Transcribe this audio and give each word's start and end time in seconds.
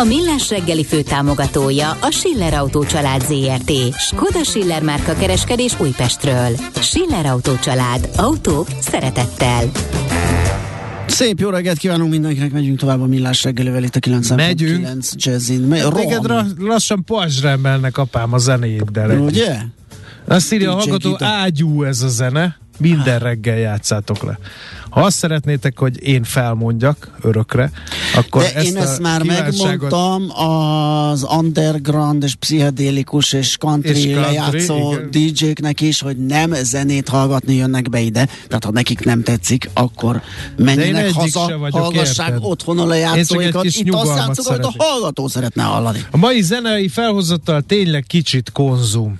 A 0.00 0.04
Millás 0.04 0.48
reggeli 0.50 0.84
főtámogatója 0.84 1.90
a 1.90 2.10
Schiller 2.10 2.54
Autó 2.54 2.84
család 2.84 3.20
ZRT. 3.20 3.72
Skoda 3.98 4.44
Schiller 4.44 4.82
márka 4.82 5.14
kereskedés 5.14 5.80
Újpestről. 5.80 6.56
Schiller 6.80 7.26
Autó 7.26 7.56
család. 7.56 8.08
Autók 8.16 8.66
szeretettel. 8.80 9.62
Szép 11.06 11.38
jó 11.40 11.50
reggelt 11.50 11.78
kívánunk 11.78 12.10
mindenkinek, 12.10 12.52
megyünk 12.52 12.78
tovább 12.78 13.00
a 13.00 13.06
Millás 13.06 13.42
reggelivel 13.44 13.82
itt 13.82 13.96
a 13.96 14.00
99 14.00 15.10
Jazzin. 15.16 15.60
Me- 15.60 15.82
Hát 15.82 15.92
Téged 15.94 16.26
ra- 16.26 16.46
lassan 16.58 17.04
pajzsra 17.04 17.48
emelnek 17.48 17.98
apám 17.98 18.32
a 18.32 18.38
zenéiddel. 18.38 19.18
Ugye? 19.18 19.56
Azt 20.26 20.52
írja 20.52 20.72
a 20.72 20.74
hallgató, 20.76 21.16
ágyú 21.20 21.82
ez 21.84 22.02
a 22.02 22.08
zene, 22.08 22.56
minden 22.78 23.18
reggel 23.18 23.56
játszátok 23.56 24.22
le. 24.22 24.38
Ha 24.98 25.04
azt 25.04 25.16
szeretnétek, 25.16 25.78
hogy 25.78 26.02
én 26.02 26.22
felmondjak 26.24 27.10
örökre, 27.22 27.70
akkor 28.14 28.42
De 28.42 28.54
ezt 28.54 28.66
én 28.66 28.76
ezt 28.76 29.00
már 29.00 29.20
kívánságot- 29.20 29.90
megmondtam 29.90 30.46
az 30.46 31.26
underground 31.36 32.22
és 32.22 32.34
pszichedélikus 32.34 33.32
és 33.32 33.56
country, 33.56 33.88
És 33.90 33.94
country, 33.96 34.14
lejátszó 34.20 34.92
igen. 34.92 35.10
DJ-knek 35.10 35.80
is, 35.80 36.00
hogy 36.00 36.16
nem 36.16 36.52
zenét 36.62 37.08
hallgatni 37.08 37.54
jönnek 37.54 37.88
be 37.90 38.00
ide. 38.00 38.24
Tehát 38.46 38.64
ha 38.64 38.70
nekik 38.70 39.04
nem 39.04 39.22
tetszik, 39.22 39.70
akkor 39.74 40.22
menjenek 40.56 41.12
haza, 41.12 41.68
hallgassák 41.70 42.28
érted? 42.28 42.42
otthon 42.44 42.78
a 42.78 42.86
lejátszóikat. 42.86 43.64
Itt 43.64 43.92
azt 43.94 44.16
játszok, 44.16 44.48
amit 44.48 44.64
a 44.64 44.72
hallgató 44.78 45.28
szeretne 45.28 45.62
hallani. 45.62 46.04
A 46.10 46.16
mai 46.16 46.40
zenei 46.42 46.88
felhozattal 46.88 47.62
tényleg 47.62 48.04
kicsit 48.06 48.50
konzum. 48.52 49.18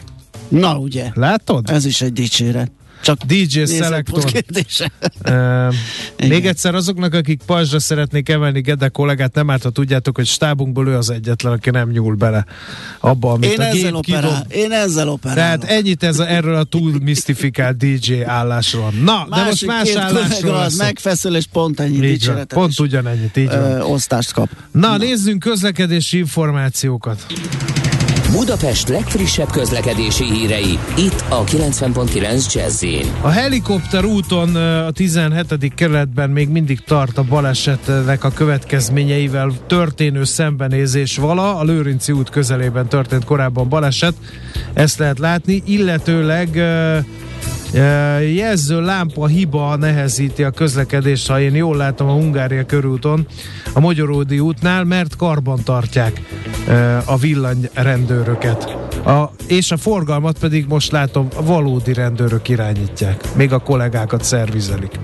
Na 0.48 0.76
ugye, 0.78 1.10
Látod? 1.14 1.70
ez 1.70 1.84
is 1.84 2.00
egy 2.00 2.12
dicséret. 2.12 2.70
Csak 3.02 3.18
DJ 3.22 3.64
Selector. 3.64 4.24
Uh, 5.28 5.74
még 6.28 6.46
egyszer 6.46 6.74
azoknak, 6.74 7.14
akik 7.14 7.40
pajzsra 7.46 7.78
szeretnék 7.78 8.28
emelni 8.28 8.60
Gede 8.60 8.88
kollégát, 8.88 9.34
nem 9.34 9.50
árt, 9.50 9.62
ha 9.62 9.70
tudjátok, 9.70 10.16
hogy 10.16 10.26
stábunkból 10.26 10.88
ő 10.88 10.96
az 10.96 11.10
egyetlen, 11.10 11.52
aki 11.52 11.70
nem 11.70 11.90
nyúl 11.90 12.14
bele 12.14 12.44
abba, 13.00 13.32
amit 13.32 13.50
Én 13.52 13.60
a 13.60 13.64
ezzel, 13.64 13.82
gép 13.82 13.94
operál, 13.94 14.46
kidob. 14.48 14.64
én 14.64 14.72
ezzel 14.72 15.08
operálok. 15.08 15.38
Tehát 15.64 15.78
ennyit 15.78 16.02
ez 16.02 16.18
a, 16.18 16.30
erről 16.30 16.54
a 16.54 16.64
túl 16.64 16.92
misztifikált 17.02 17.76
DJ 17.76 18.22
állásról. 18.24 18.90
Na, 19.04 19.26
de 19.30 19.44
most 19.44 19.66
Másik 19.66 19.68
más 19.68 19.94
állásról 20.04 20.58
lesz. 20.58 20.76
megfeszül, 20.78 21.36
és 21.36 21.44
pont 21.52 21.80
ennyi 21.80 21.98
dicséretet 21.98 22.58
pont 22.58 22.78
ugyanennyit, 22.80 23.36
így 23.36 23.46
van. 23.46 23.58
ö, 23.62 23.80
osztást 23.80 24.32
kap. 24.32 24.48
Na, 24.72 24.96
nézzünk 24.96 25.38
közlekedési 25.38 26.18
információkat. 26.18 27.26
Budapest 28.32 28.88
legfrissebb 28.88 29.50
közlekedési 29.50 30.24
hírei, 30.24 30.78
itt 30.96 31.24
a 31.28 31.44
90.9 31.44 32.54
jazz 32.54 32.84
A 33.20 33.28
helikopter 33.28 34.04
úton 34.04 34.56
a 34.56 34.90
17. 34.90 35.74
kerületben 35.74 36.30
még 36.30 36.48
mindig 36.48 36.80
tart 36.80 37.18
a 37.18 37.22
balesetnek 37.22 38.24
a 38.24 38.30
következményeivel 38.30 39.52
történő 39.66 40.24
szembenézés 40.24 41.16
vala. 41.16 41.56
A 41.56 41.64
Lőrinci 41.64 42.12
út 42.12 42.30
közelében 42.30 42.88
történt 42.88 43.24
korábban 43.24 43.68
baleset, 43.68 44.14
ezt 44.72 44.98
lehet 44.98 45.18
látni, 45.18 45.62
illetőleg 45.66 46.62
jelző 48.34 48.80
lámpa 48.80 49.26
hiba 49.26 49.76
nehezíti 49.76 50.44
a 50.44 50.50
közlekedést, 50.50 51.28
ha 51.28 51.40
én 51.40 51.54
jól 51.54 51.76
látom 51.76 52.08
a 52.08 52.12
Hungária 52.12 52.64
körúton, 52.64 53.26
a 53.72 53.80
Magyaródi 53.80 54.38
útnál, 54.38 54.84
mert 54.84 55.16
karban 55.16 55.60
tartják 55.64 56.22
a 57.04 57.16
villanyrendőröket. 57.16 58.76
A, 59.04 59.30
és 59.46 59.70
a 59.70 59.76
forgalmat 59.76 60.38
pedig 60.38 60.66
most 60.68 60.92
látom, 60.92 61.28
a 61.36 61.42
valódi 61.42 61.92
rendőrök 61.92 62.48
irányítják. 62.48 63.34
Még 63.34 63.52
a 63.52 63.58
kollégákat 63.58 64.24
szervizelik. 64.24 65.00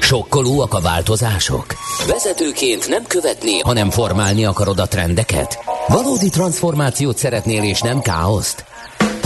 Sokkolóak 0.00 0.74
a 0.74 0.80
változások? 0.80 1.66
Vezetőként 2.08 2.88
nem 2.88 3.02
követni, 3.06 3.58
hanem 3.58 3.90
formálni 3.90 4.44
akarod 4.44 4.78
a 4.78 4.86
trendeket? 4.86 5.58
Valódi 5.88 6.28
transformációt 6.28 7.16
szeretnél 7.16 7.62
és 7.62 7.80
nem 7.80 8.00
káoszt? 8.00 8.64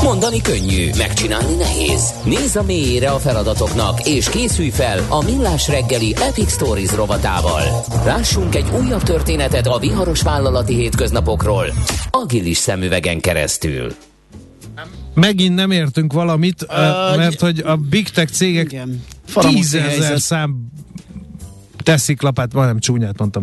Mondani 0.04 0.41
könnyű, 0.41 0.91
megcsinálni 0.97 1.54
nehéz. 1.54 2.15
Nézz 2.25 2.56
a 2.56 2.62
mélyére 2.62 3.10
a 3.10 3.19
feladatoknak, 3.19 4.06
és 4.06 4.28
készülj 4.28 4.69
fel 4.69 5.06
a 5.09 5.22
Millás 5.22 5.69
reggeli 5.69 6.15
Epic 6.20 6.53
Stories 6.53 6.92
rovatával. 6.94 7.62
Lássunk 8.04 8.54
egy 8.54 8.64
újabb 8.82 9.03
történetet 9.03 9.66
a 9.66 9.78
viharos 9.78 10.22
vállalati 10.22 10.75
hétköznapokról, 10.75 11.66
agilis 12.10 12.56
szemüvegen 12.56 13.20
keresztül. 13.20 13.94
Megint 15.14 15.54
nem 15.54 15.70
értünk 15.70 16.12
valamit, 16.12 16.62
uh, 16.62 17.16
mert 17.16 17.41
hogy 17.41 17.59
a 17.59 17.76
big 17.76 18.09
tech 18.09 18.32
cégek 18.32 18.76
tízezer 19.34 20.20
szám 20.20 20.72
teszik 21.84 22.22
lapát, 22.22 22.53
majdnem 22.53 22.78
csúnyát 22.78 23.19
mondtam, 23.19 23.43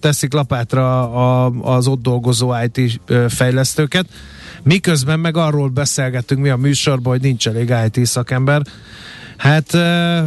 teszik 0.00 0.32
lapátra 0.32 1.10
a, 1.10 1.52
az 1.62 1.86
ott 1.86 2.02
dolgozó 2.02 2.54
IT 2.64 3.00
fejlesztőket, 3.28 4.06
miközben 4.62 5.20
meg 5.20 5.36
arról 5.36 5.68
beszélgetünk 5.68 6.40
mi 6.40 6.48
a 6.48 6.56
műsorban, 6.56 7.12
hogy 7.12 7.22
nincs 7.22 7.48
elég 7.48 7.74
IT 7.86 8.06
szakember, 8.06 8.62
Hát, 9.36 9.78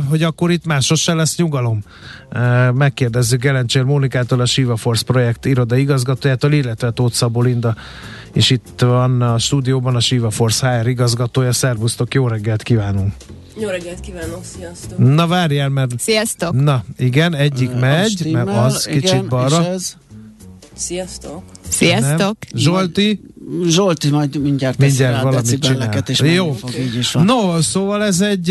hogy 0.09 0.23
akkor 0.23 0.51
itt 0.51 0.65
másos 0.65 1.01
se 1.01 1.13
lesz 1.13 1.37
nyugalom. 1.37 1.83
Megkérdezzük 2.73 3.41
Gelencsér 3.41 3.83
Mónikától, 3.83 4.39
a 4.39 4.45
Shiva 4.45 4.75
Force 4.75 5.03
projekt 5.03 5.45
iroda 5.45 5.75
igazgatójától, 5.75 6.51
illetve 6.51 6.91
Tóth 6.91 7.15
Szabó 7.15 7.41
Linda, 7.41 7.75
és 8.33 8.49
itt 8.49 8.79
van 8.79 9.21
a 9.21 9.37
stúdióban 9.37 9.95
a 9.95 9.99
Shiva 9.99 10.29
Force 10.29 10.79
HR 10.79 10.87
igazgatója. 10.87 11.51
Szervusztok, 11.51 12.13
jó 12.13 12.27
reggelt 12.27 12.63
kívánunk! 12.63 13.13
Jó 13.59 13.67
reggelt 13.69 13.99
kívánok, 13.99 14.43
sziasztok! 14.55 14.97
Na 14.97 15.27
várjál, 15.27 15.69
mert... 15.69 15.99
Sziasztok! 15.99 16.53
Na, 16.53 16.83
igen, 16.97 17.35
egyik 17.35 17.69
Ö, 17.73 17.79
megy, 17.79 18.09
stimmel, 18.09 18.45
mert 18.45 18.57
az 18.57 18.87
igen, 18.87 18.99
kicsit 19.01 19.27
balra. 19.27 19.61
és 19.61 19.67
ez? 19.67 19.93
Sziasztok! 20.73 21.43
Sziasztok! 21.69 22.37
Nem. 22.51 22.61
Zsolti? 22.61 23.21
Zsolti 23.65 24.09
majd 24.09 24.41
mindjárt 24.41 24.77
Mindjárt 24.77 25.23
valamit 25.23 25.51
és 25.51 25.59
csinál. 25.59 26.03
menni 26.21 26.33
Jó. 26.33 26.51
fog, 26.51 26.69
így 26.79 26.95
is 26.95 27.11
van. 27.11 27.25
No, 27.25 27.61
szóval 27.61 28.03
ez 28.03 28.21
egy, 28.21 28.49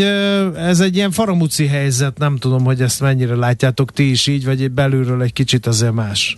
ez 0.55 0.79
egy 0.79 0.95
ilyen 0.95 1.11
faramúci 1.11 1.67
helyzet, 1.67 2.17
nem 2.17 2.37
tudom, 2.37 2.63
hogy 2.63 2.81
ezt 2.81 3.01
mennyire 3.01 3.35
látjátok 3.35 3.91
ti 3.91 4.09
is 4.09 4.27
így, 4.27 4.45
vagy 4.45 4.71
belülről 4.71 5.21
egy 5.21 5.33
kicsit 5.33 5.65
azért 5.67 5.93
más. 5.93 6.37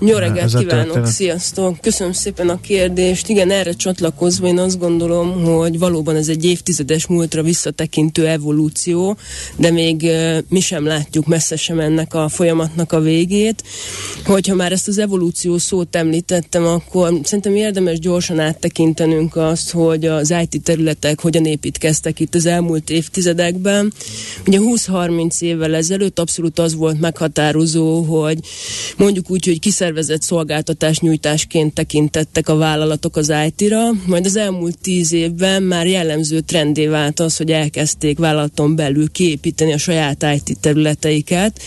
Jó 0.00 0.16
reggelt 0.16 0.56
kívánok, 0.56 0.84
történet. 0.84 1.10
sziasztok! 1.10 1.80
Köszönöm 1.80 2.12
szépen 2.12 2.48
a 2.48 2.60
kérdést. 2.60 3.28
Igen, 3.28 3.50
erre 3.50 3.72
csatlakozva 3.72 4.46
én 4.46 4.58
azt 4.58 4.78
gondolom, 4.78 5.44
hogy 5.44 5.78
valóban 5.78 6.16
ez 6.16 6.28
egy 6.28 6.44
évtizedes 6.44 7.06
múltra 7.06 7.42
visszatekintő 7.42 8.26
evolúció, 8.26 9.16
de 9.56 9.70
még 9.70 10.10
mi 10.48 10.60
sem 10.60 10.86
látjuk 10.86 11.26
messze 11.26 11.56
sem 11.56 11.80
ennek 11.80 12.14
a 12.14 12.28
folyamatnak 12.28 12.92
a 12.92 13.00
végét. 13.00 13.62
Hogyha 14.24 14.54
már 14.54 14.72
ezt 14.72 14.88
az 14.88 14.98
evolúció 14.98 15.58
szót 15.58 15.96
említettem, 15.96 16.66
akkor 16.66 17.18
szerintem 17.22 17.54
érdemes 17.54 17.98
gyorsan 17.98 18.38
áttekintenünk 18.40 19.36
azt, 19.36 19.70
hogy 19.70 20.06
az 20.06 20.34
IT 20.40 20.62
területek 20.62 21.20
hogyan 21.20 21.46
építkeztek 21.46 22.20
itt 22.20 22.34
az 22.34 22.46
elmúlt 22.46 22.90
évtizedekben. 22.90 23.92
Ugye 24.46 24.58
20-30 24.60 25.40
évvel 25.40 25.74
ezelőtt 25.74 26.18
abszolút 26.18 26.58
az 26.58 26.74
volt 26.74 27.00
meghatározó, 27.00 28.02
hogy 28.02 28.38
mondjuk 28.96 29.30
úgy, 29.30 29.44
hogy 29.44 29.58
kiszervezett 29.90 30.22
szolgáltatás 30.22 30.98
nyújtásként 30.98 31.74
tekintettek 31.74 32.48
a 32.48 32.56
vállalatok 32.56 33.16
az 33.16 33.32
IT-ra, 33.46 33.90
majd 34.06 34.26
az 34.26 34.36
elmúlt 34.36 34.78
10 34.78 35.12
évben 35.12 35.62
már 35.62 35.86
jellemző 35.86 36.40
trendé 36.40 36.86
vált 36.86 37.20
az, 37.20 37.36
hogy 37.36 37.50
elkezdték 37.52 38.18
vállalaton 38.18 38.76
belül 38.76 39.10
kiépíteni 39.10 39.72
a 39.72 39.78
saját 39.78 40.26
IT 40.34 40.58
területeiket, 40.60 41.60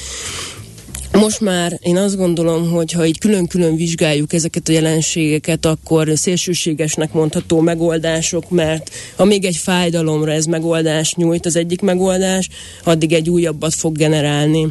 most 1.20 1.40
már 1.40 1.80
én 1.82 1.98
azt 1.98 2.18
gondolom, 2.18 2.70
hogy 2.70 2.92
ha 2.92 3.06
így 3.06 3.20
külön-külön 3.20 3.76
vizsgáljuk 3.76 4.34
ezeket 4.34 4.68
a 4.68 4.72
jelenségeket, 4.72 5.66
akkor 5.66 6.12
szélsőségesnek 6.16 7.14
mondható 7.14 7.60
megoldások, 7.60 8.50
mert 8.50 8.90
ha 9.16 9.26
még 9.26 9.46
egy 9.46 9.56
fájdalomra 9.56 10.32
ez 10.32 10.46
megoldás 10.46 11.14
nyújt, 11.14 11.46
az 11.46 11.56
egyik 11.56 11.82
megoldás, 11.82 12.50
addig 12.84 13.14
egy 13.14 13.30
újabbat 13.30 13.74
fog 13.74 13.98
generálni. 13.98 14.64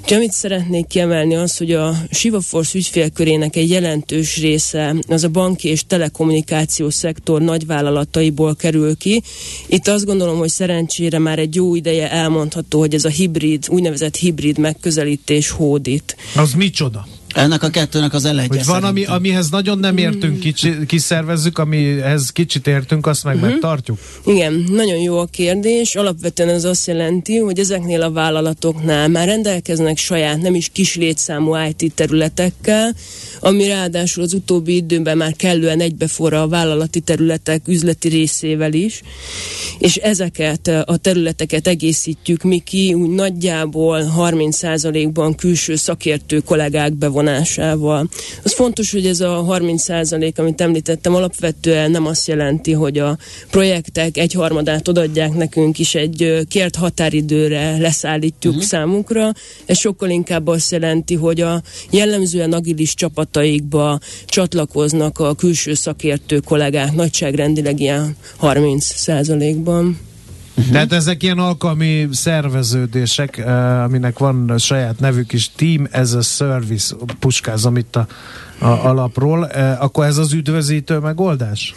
Úgyhogy 0.00 0.16
amit 0.16 0.32
szeretnék 0.32 0.86
kiemelni 0.86 1.34
az, 1.34 1.56
hogy 1.56 1.72
a 1.72 1.96
Shiva 2.10 2.40
Force 2.40 2.78
ügyfélkörének 2.78 3.56
egy 3.56 3.70
jelentős 3.70 4.40
része 4.40 4.94
az 5.08 5.24
a 5.24 5.28
banki 5.28 5.68
és 5.68 5.86
telekommunikáció 5.86 6.90
szektor 6.90 7.40
nagyvállalataiból 7.40 8.56
kerül 8.56 8.96
ki. 8.96 9.22
Itt 9.66 9.88
azt 9.88 10.04
gondolom, 10.04 10.38
hogy 10.38 10.48
szerencsére 10.48 11.18
már 11.18 11.38
egy 11.38 11.54
jó 11.54 11.74
ideje 11.74 12.10
elmondható, 12.10 12.78
hogy 12.78 12.94
ez 12.94 13.04
a 13.04 13.08
hibrid, 13.08 13.64
úgynevezett 13.68 14.16
hibrid 14.16 14.58
megközelítés 14.58 15.50
hódít. 15.74 16.16
Az 16.36 16.52
micsoda? 16.52 17.06
Ennek 17.34 17.62
a 17.62 17.68
kettőnek 17.68 18.12
az 18.12 18.24
elejtje 18.24 18.58
Hogy 18.58 18.66
van, 18.66 18.84
ami, 18.84 19.04
amihez 19.04 19.50
nagyon 19.50 19.78
nem 19.78 19.96
értünk, 19.96 20.40
kicsi, 20.40 20.86
kiszervezzük, 20.86 21.58
amihez 21.58 22.30
kicsit 22.30 22.66
értünk, 22.66 23.06
azt 23.06 23.24
meg 23.24 23.34
uh-huh. 23.34 23.50
megtartjuk? 23.50 23.98
Igen, 24.26 24.64
nagyon 24.68 24.98
jó 24.98 25.18
a 25.18 25.24
kérdés. 25.24 25.94
Alapvetően 25.94 26.48
ez 26.48 26.64
azt 26.64 26.86
jelenti, 26.86 27.36
hogy 27.36 27.58
ezeknél 27.58 28.02
a 28.02 28.10
vállalatoknál 28.10 29.08
már 29.08 29.26
rendelkeznek 29.26 29.98
saját, 29.98 30.40
nem 30.40 30.54
is 30.54 30.68
kis 30.72 30.96
létszámú 30.96 31.56
IT 31.56 31.94
területekkel, 31.94 32.94
ami 33.40 33.66
ráadásul 33.66 34.22
az 34.22 34.32
utóbbi 34.32 34.74
időben 34.74 35.16
már 35.16 35.36
kellően 35.36 35.80
egybeforra 35.80 36.42
a 36.42 36.48
vállalati 36.48 37.00
területek 37.00 37.68
üzleti 37.68 38.08
részével 38.08 38.72
is, 38.72 39.02
és 39.78 39.96
ezeket 39.96 40.68
a 40.84 40.96
területeket 40.96 41.66
egészítjük 41.66 42.42
mi 42.42 42.58
ki 42.58 42.94
úgy 42.94 43.10
nagyjából 43.10 44.12
30%-ban 44.18 45.34
külső 45.34 45.76
szakértő 45.76 46.38
kollégák 46.38 46.92
bevonásával. 46.92 48.08
Az 48.42 48.54
fontos, 48.54 48.90
hogy 48.90 49.06
ez 49.06 49.20
a 49.20 49.44
30% 49.48 50.38
amit 50.38 50.60
említettem, 50.60 51.14
alapvetően 51.14 51.90
nem 51.90 52.06
azt 52.06 52.26
jelenti, 52.26 52.72
hogy 52.72 52.98
a 52.98 53.18
projektek 53.50 54.16
egyharmadát 54.16 54.88
odaadják 54.88 55.34
nekünk 55.34 55.78
is 55.78 55.94
egy 55.94 56.38
kért 56.48 56.76
határidőre 56.76 57.76
leszállítjuk 57.78 58.52
uh-huh. 58.52 58.68
számunkra. 58.68 59.32
Ez 59.66 59.78
sokkal 59.78 60.10
inkább 60.10 60.46
azt 60.46 60.70
jelenti, 60.70 61.14
hogy 61.14 61.40
a 61.40 61.62
jellemzően 61.90 62.52
agilis 62.52 62.94
csapataikba 63.24 63.98
csatlakoznak 64.26 65.18
a 65.18 65.34
külső 65.34 65.74
szakértő 65.74 66.38
kollégák 66.38 66.92
nagyságrendileg 66.92 67.80
ilyen 67.80 68.16
30%-ban. 68.42 69.98
Uh-huh. 70.56 70.72
Tehát 70.72 70.92
ezek 70.92 71.22
ilyen 71.22 71.38
alkalmi 71.38 72.08
szerveződések, 72.12 73.42
uh, 73.44 73.82
aminek 73.82 74.18
van 74.18 74.58
saját 74.58 75.00
nevük 75.00 75.32
is, 75.32 75.50
Team 75.56 75.88
as 75.92 76.12
a 76.12 76.20
Service, 76.20 76.94
puskázom 77.18 77.76
itt 77.76 77.96
a, 77.96 78.06
a 78.58 78.66
alapról, 78.66 79.50
uh, 79.54 79.82
akkor 79.82 80.04
ez 80.04 80.16
az 80.16 80.32
üdvözítő 80.32 80.98
megoldás? 80.98 81.74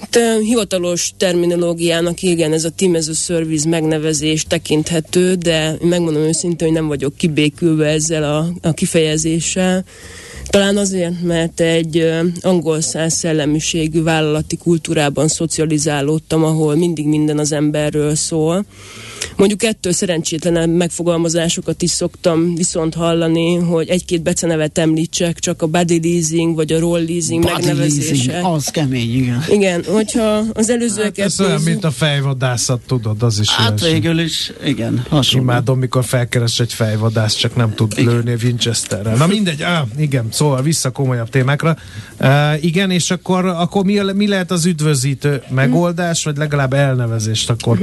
Hát, 0.00 0.40
hivatalos 0.40 1.12
terminológiának 1.16 2.22
igen, 2.22 2.52
ez 2.52 2.64
a 2.64 2.70
Team 2.70 2.94
as 2.94 3.08
a 3.08 3.12
Service 3.12 3.68
megnevezés 3.68 4.44
tekinthető, 4.44 5.34
de 5.34 5.76
megmondom 5.80 6.22
őszintén, 6.22 6.68
hogy 6.68 6.76
nem 6.76 6.86
vagyok 6.86 7.16
kibékülve 7.16 7.86
ezzel 7.86 8.34
a, 8.36 8.68
a 8.68 8.72
kifejezéssel. 8.72 9.84
Talán 10.48 10.76
azért, 10.76 11.22
mert 11.22 11.60
egy 11.60 12.12
angol 12.40 12.80
száz 12.80 13.14
szellemiségű 13.14 14.02
vállalati 14.02 14.56
kultúrában 14.56 15.28
szocializálódtam, 15.28 16.44
ahol 16.44 16.76
mindig 16.76 17.06
minden 17.06 17.38
az 17.38 17.52
emberről 17.52 18.14
szól. 18.14 18.64
Mondjuk 19.36 19.62
ettől 19.62 19.92
szerencsétlen 19.92 20.70
megfogalmazásokat 20.70 21.82
is 21.82 21.90
szoktam 21.90 22.54
viszont 22.54 22.94
hallani, 22.94 23.54
hogy 23.54 23.88
egy-két 23.88 24.22
becenevet 24.22 24.78
említsek, 24.78 25.38
csak 25.38 25.62
a 25.62 25.66
body 25.66 26.00
leasing 26.02 26.54
vagy 26.54 26.72
a 26.72 26.78
roll 26.78 27.04
leasing 27.04 27.42
body 27.42 27.54
megnevezése. 27.54 28.32
Leasing, 28.32 28.54
az 28.54 28.68
kemény, 28.68 29.14
igen. 29.14 29.44
Igen, 29.50 29.84
hogyha 29.84 30.44
az 30.52 30.70
előzőeket... 30.70 31.16
Hát 31.16 31.26
ez 31.26 31.40
olyan, 31.40 31.60
mint 31.62 31.84
a 31.84 31.90
fejvadászat, 31.90 32.80
tudod, 32.86 33.22
az 33.22 33.38
is 33.38 33.50
Hát 33.50 33.80
végül 33.80 34.18
is, 34.18 34.52
igen, 34.64 35.04
hasonló. 35.08 35.46
Imádom, 35.46 35.78
mikor 35.78 36.04
felkeres 36.04 36.60
egy 36.60 36.72
fejvadász, 36.72 37.34
csak 37.34 37.56
nem 37.56 37.74
tud 37.74 37.92
igen. 37.96 38.12
lőni 38.12 38.32
a 38.32 38.36
Winchesterrel. 38.42 39.16
Na 39.16 39.26
mindegy, 39.26 39.62
ah, 39.62 39.86
igen, 39.98 40.26
szóval 40.36 40.62
vissza 40.62 40.90
komolyabb 40.90 41.28
témákra. 41.28 41.76
Uh, 42.20 42.64
igen, 42.64 42.90
és 42.90 43.10
akkor, 43.10 43.44
akkor 43.46 43.84
mi, 43.84 44.00
mi 44.14 44.28
lehet 44.28 44.50
az 44.50 44.64
üdvözítő 44.64 45.42
megoldás, 45.50 46.24
vagy 46.24 46.36
legalább 46.36 46.72
elnevezést 46.72 47.50
akkor 47.50 47.78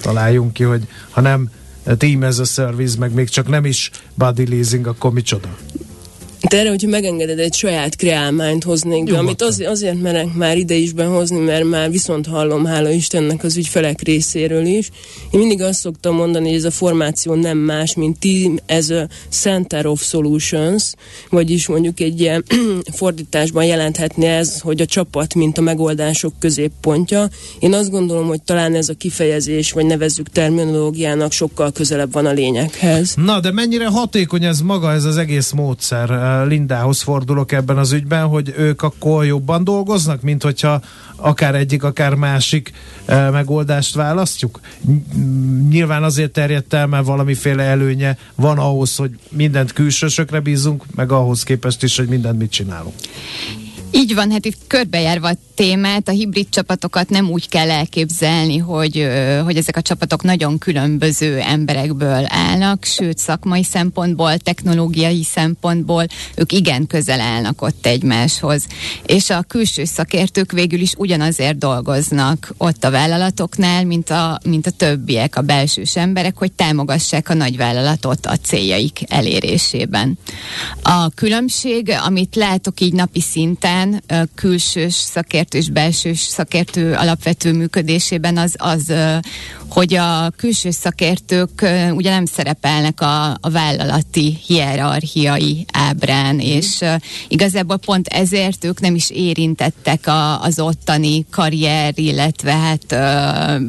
találjunk 0.00 0.52
ki, 0.52 0.62
hogy 0.62 0.82
ha 1.10 1.20
nem 1.20 1.50
team 1.98 2.22
as 2.22 2.38
a 2.38 2.44
service, 2.44 2.98
meg 2.98 3.12
még 3.12 3.28
csak 3.28 3.48
nem 3.48 3.64
is 3.64 3.90
body 4.14 4.48
leasing, 4.48 4.86
akkor 4.86 5.12
micsoda? 5.12 5.48
De 6.48 6.58
erre, 6.58 6.68
hogyha 6.68 6.88
megengeded, 6.88 7.38
egy 7.38 7.54
saját 7.54 7.96
kreálmányt 7.96 8.64
hoznék 8.64 9.04
be, 9.04 9.18
amit 9.18 9.42
az, 9.42 9.62
azért 9.66 10.02
merek 10.02 10.34
már 10.34 10.58
ide 10.58 10.74
is 10.74 10.92
behozni, 10.92 11.38
mert 11.38 11.64
már 11.64 11.90
viszont 11.90 12.26
hallom, 12.26 12.64
hála 12.64 12.90
Istennek 12.90 13.44
az 13.44 13.56
ügyfelek 13.56 14.02
részéről 14.02 14.64
is. 14.66 14.90
Én 15.30 15.40
mindig 15.40 15.62
azt 15.62 15.80
szoktam 15.80 16.14
mondani, 16.14 16.46
hogy 16.48 16.56
ez 16.56 16.64
a 16.64 16.70
formáció 16.70 17.34
nem 17.34 17.58
más, 17.58 17.94
mint 17.94 18.18
Team 18.18 18.56
as 18.68 18.90
a 18.90 19.08
Center 19.28 19.86
of 19.86 20.02
Solutions, 20.02 20.92
vagyis 21.30 21.66
mondjuk 21.66 22.00
egy 22.00 22.20
ilyen 22.20 22.44
fordításban 22.98 23.64
jelenthetni 23.64 24.26
ez, 24.26 24.60
hogy 24.60 24.80
a 24.80 24.86
csapat, 24.86 25.34
mint 25.34 25.58
a 25.58 25.60
megoldások 25.60 26.32
középpontja. 26.38 27.28
Én 27.58 27.74
azt 27.74 27.90
gondolom, 27.90 28.26
hogy 28.26 28.42
talán 28.42 28.74
ez 28.74 28.88
a 28.88 28.94
kifejezés, 28.94 29.72
vagy 29.72 29.86
nevezzük 29.86 30.28
terminológiának 30.28 31.32
sokkal 31.32 31.72
közelebb 31.72 32.12
van 32.12 32.26
a 32.26 32.32
lényeghez. 32.32 33.14
Na, 33.14 33.40
de 33.40 33.52
mennyire 33.52 33.86
hatékony 33.86 34.44
ez 34.44 34.60
maga, 34.60 34.92
ez 34.92 35.04
az 35.04 35.16
egész 35.16 35.50
módszer? 35.50 36.10
Lindához 36.44 37.02
fordulok 37.02 37.52
ebben 37.52 37.78
az 37.78 37.92
ügyben, 37.92 38.26
hogy 38.26 38.54
ők 38.56 38.82
akkor 38.82 39.24
jobban 39.24 39.64
dolgoznak, 39.64 40.22
mint 40.22 40.42
hogyha 40.42 40.80
akár 41.16 41.54
egyik, 41.54 41.82
akár 41.82 42.14
másik 42.14 42.72
e, 43.04 43.30
megoldást 43.30 43.94
választjuk? 43.94 44.60
Nyilván 45.68 46.02
azért 46.02 46.32
terjedt 46.32 46.72
el, 46.72 46.86
mert 46.86 47.06
valamiféle 47.06 47.62
előnye 47.62 48.18
van 48.34 48.58
ahhoz, 48.58 48.96
hogy 48.96 49.10
mindent 49.28 49.72
külsősökre 49.72 50.40
bízunk, 50.40 50.84
meg 50.94 51.12
ahhoz 51.12 51.42
képest 51.42 51.82
is, 51.82 51.96
hogy 51.96 52.08
mindent 52.08 52.38
mit 52.38 52.50
csinálunk. 52.50 52.94
Így 53.96 54.14
van, 54.14 54.30
hát 54.30 54.44
itt 54.44 54.58
körbejárva 54.66 55.28
a 55.28 55.36
témát, 55.54 56.08
a 56.08 56.12
hibrid 56.12 56.48
csapatokat 56.48 57.08
nem 57.08 57.30
úgy 57.30 57.48
kell 57.48 57.70
elképzelni, 57.70 58.56
hogy, 58.56 59.08
hogy 59.44 59.56
ezek 59.56 59.76
a 59.76 59.82
csapatok 59.82 60.22
nagyon 60.22 60.58
különböző 60.58 61.38
emberekből 61.38 62.24
állnak, 62.28 62.84
sőt 62.84 63.18
szakmai 63.18 63.62
szempontból, 63.62 64.36
technológiai 64.36 65.22
szempontból 65.22 66.06
ők 66.34 66.52
igen 66.52 66.86
közel 66.86 67.20
állnak 67.20 67.62
ott 67.62 67.86
egymáshoz. 67.86 68.66
És 69.06 69.30
a 69.30 69.42
külső 69.42 69.84
szakértők 69.84 70.52
végül 70.52 70.80
is 70.80 70.92
ugyanazért 70.96 71.58
dolgoznak 71.58 72.54
ott 72.56 72.84
a 72.84 72.90
vállalatoknál, 72.90 73.84
mint 73.84 74.10
a, 74.10 74.40
mint 74.44 74.66
a 74.66 74.70
többiek, 74.70 75.36
a 75.36 75.42
belsős 75.42 75.96
emberek, 75.96 76.36
hogy 76.36 76.52
támogassák 76.52 77.28
a 77.28 77.34
nagyvállalatot 77.34 78.26
a 78.26 78.36
céljaik 78.36 79.00
elérésében. 79.08 80.18
A 80.82 81.08
különbség, 81.14 81.92
amit 82.06 82.34
látok 82.34 82.80
így 82.80 82.92
napi 82.92 83.20
szinten, 83.20 83.85
a 84.08 84.24
külsős 84.34 84.94
szakértő 84.94 85.58
és 85.58 85.70
belsős 85.70 86.18
szakértő 86.18 86.92
alapvető 86.92 87.52
működésében 87.52 88.36
az, 88.36 88.54
az 88.58 88.92
hogy 89.68 89.94
a 89.94 90.30
külső 90.36 90.70
szakértők 90.70 91.66
ugye 91.90 92.10
nem 92.10 92.24
szerepelnek 92.24 93.00
a, 93.00 93.30
a 93.30 93.50
vállalati 93.50 94.38
hierarchiai 94.46 95.64
ábrán, 95.72 96.34
mm. 96.34 96.38
és 96.38 96.84
igazából 97.28 97.76
pont 97.76 98.06
ezért 98.06 98.64
ők 98.64 98.80
nem 98.80 98.94
is 98.94 99.10
érintettek 99.10 100.06
a, 100.06 100.42
az 100.42 100.60
ottani 100.60 101.26
karrier, 101.30 101.92
illetve 101.94 102.52
hát 102.52 102.90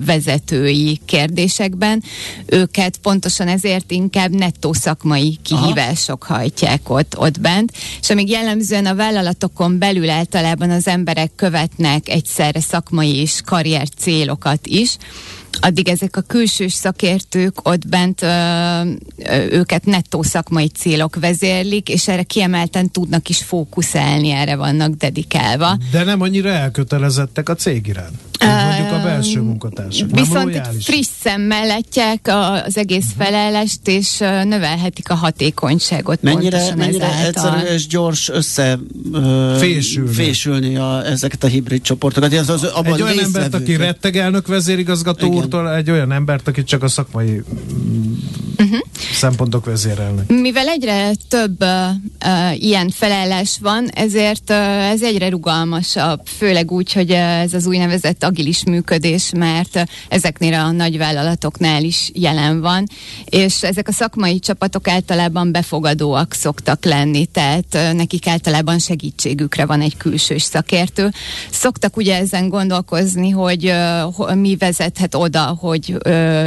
vezetői 0.06 1.00
kérdésekben. 1.06 2.04
Őket 2.46 2.98
pontosan 2.98 3.48
ezért 3.48 3.92
inkább 3.92 4.32
nettó 4.32 4.74
szakmai 4.74 5.38
kihívások 5.44 6.24
Aha. 6.24 6.34
hajtják 6.34 6.90
ott, 6.90 7.18
ott 7.18 7.40
bent, 7.40 7.72
és 8.02 8.10
amíg 8.10 8.30
jellemzően 8.30 8.86
a 8.86 8.96
vállalatokon 8.96 9.78
belül 9.78 10.10
általában 10.10 10.70
az 10.70 10.88
emberek 10.88 11.32
követnek 11.36 12.10
egyszerre 12.10 12.60
szakmai 12.60 13.16
és 13.16 13.42
karrier 13.46 13.88
célokat 13.98 14.68
is, 14.68 14.98
addig 15.62 15.88
ezek 15.88 16.18
a 16.18 16.22
külsős 16.22 16.74
szakértők 16.74 17.68
ott 17.68 17.88
bent 17.88 18.22
ö, 18.22 18.82
őket 19.52 19.86
nettó 19.86 20.24
szakmai 20.24 20.68
célok 20.68 21.16
vezérlik, 21.16 21.90
és 21.90 22.08
erre 22.08 22.24
kiemelten 22.24 22.92
tudnak 22.92 23.30
is 23.30 23.38
fókuszálni, 23.38 24.30
erre 24.30 24.56
vannak 24.56 24.96
dedikálva. 24.96 25.78
De 25.92 26.04
nem 26.04 26.22
annyira 26.22 26.50
elkötelezettek 26.50 27.50
a 27.50 27.56
cég 27.56 27.88
iránt. 27.88 28.16
Mondjuk 28.40 28.92
a 28.92 29.02
belső 29.04 29.42
munkatársak. 29.42 30.10
Viszont 30.12 30.56
egy 30.56 30.84
friss 30.84 31.08
szemmel 31.22 31.66
látják 31.66 32.30
az 32.66 32.78
egész 32.78 33.06
felállást, 33.18 33.80
és 33.84 34.18
növelhetik 34.44 35.10
a 35.10 35.14
hatékonyságot. 35.14 36.22
Mennyire, 36.22 36.76
mennyire 36.76 37.26
egyszerű 37.26 37.58
és 37.58 37.88
gyors 37.88 38.30
össze 38.30 38.80
fésülni, 39.58 40.14
fésülni 40.14 40.76
a, 40.76 41.06
ezeket 41.06 41.44
a 41.44 41.48
hibrid 41.48 41.82
csoportokat. 41.82 42.34
Ez 42.34 42.50
az, 42.50 42.64
abban 42.64 42.94
egy 42.94 43.02
olyan 43.02 43.20
embert, 43.20 43.54
aki 43.54 43.76
retteg 43.76 44.18
elnök 44.18 44.48
vezérigazgató 44.48 45.47
úrtól, 45.54 45.76
egy 45.76 45.92
olyan 45.92 46.12
embert, 46.12 46.48
aki 46.48 46.64
csak 46.64 46.84
a 46.84 46.88
szakmai 46.88 47.42
uh-huh. 48.58 48.80
szempontok 49.14 49.66
vezérelnek. 49.66 50.28
Mivel 50.28 50.68
egyre 50.68 51.12
több 51.28 51.64
uh, 51.64 51.70
uh, 52.26 52.64
ilyen 52.64 52.90
felállás 52.90 53.58
van, 53.62 53.88
ezért 53.88 54.50
uh, 54.50 54.90
ez 54.90 55.04
egyre 55.04 55.30
rugalmasabb, 55.30 56.22
főleg 56.38 56.72
úgy, 56.72 56.94
hogy 56.94 57.12
uh, 57.12 57.40
ez 57.42 57.54
az 57.54 57.66
úgynevezett 57.66 58.24
agilis 58.24 58.64
működés, 58.64 59.32
mert 59.38 59.84
ezeknél 60.10 60.54
a 60.54 60.72
nagyvállalatoknál 60.72 61.84
is 61.84 62.12
jelen 62.14 62.62
van, 62.62 62.88
és 63.26 63.64
ezek 63.64 63.88
a 63.88 63.92
szakmai 63.92 64.40
csapatok 64.40 64.88
általában 64.88 65.52
befogadóak 65.52 66.34
szoktak 66.34 66.86
lenni, 66.86 67.26
tehát 67.26 67.94
nekik 67.94 68.28
általában 68.28 68.80
segítségükre 68.80 69.66
van 69.66 69.82
egy 69.82 69.98
külsős 69.98 70.42
szakértő. 70.42 71.12
Szoktak 71.52 71.98
ugye 71.98 72.18
ezen 72.18 72.50
gondolkozni, 72.50 73.30
hogy 73.30 73.74
mi 74.36 74.56
vezethet 74.56 75.16
oda, 75.16 75.37
hogy 75.46 75.98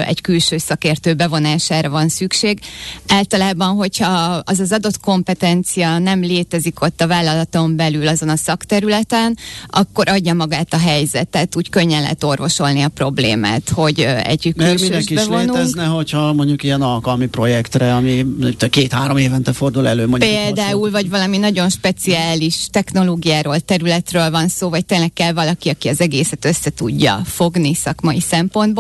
egy 0.06 0.20
külső 0.20 0.58
szakértő 0.58 1.14
bevonására 1.14 1.90
van 1.90 2.08
szükség. 2.08 2.60
Általában, 3.08 3.74
hogyha 3.76 4.42
az 4.44 4.58
az 4.60 4.72
adott 4.72 5.00
kompetencia 5.00 5.98
nem 5.98 6.20
létezik 6.20 6.82
ott 6.82 7.00
a 7.00 7.06
vállalaton 7.06 7.76
belül 7.76 8.08
azon 8.08 8.28
a 8.28 8.36
szakterületen, 8.36 9.36
akkor 9.66 10.08
adja 10.08 10.34
magát 10.34 10.72
a 10.72 10.78
helyzet, 10.78 11.28
tehát 11.28 11.56
úgy 11.56 11.68
könnyen 11.68 12.00
lehet 12.00 12.24
orvosolni 12.24 12.82
a 12.82 12.88
problémát, 12.88 13.68
hogy 13.68 14.00
egy 14.00 14.52
Mert 14.56 14.80
minek 14.80 15.10
is 15.10 15.16
bevonunk. 15.16 15.52
létezne, 15.52 15.84
hogyha 15.84 16.32
mondjuk 16.32 16.62
ilyen 16.62 16.82
alkalmi 16.82 17.26
projektre, 17.26 17.94
ami 17.94 18.26
két-három 18.70 19.16
évente 19.16 19.52
fordul 19.52 19.88
elő. 19.88 20.06
Mondjuk 20.06 20.30
Például, 20.32 20.90
vagy 20.90 21.10
valami 21.10 21.38
nagyon 21.38 21.68
speciális 21.68 22.66
technológiáról, 22.70 23.60
területről 23.60 24.30
van 24.30 24.48
szó, 24.48 24.68
vagy 24.68 24.84
tényleg 24.84 25.12
kell 25.12 25.32
valaki, 25.32 25.68
aki 25.68 25.88
az 25.88 26.00
egészet 26.00 26.44
össze 26.44 26.70
tudja 26.70 27.20
fogni 27.24 27.74
szakmai 27.74 28.20
szempontból. 28.20 28.79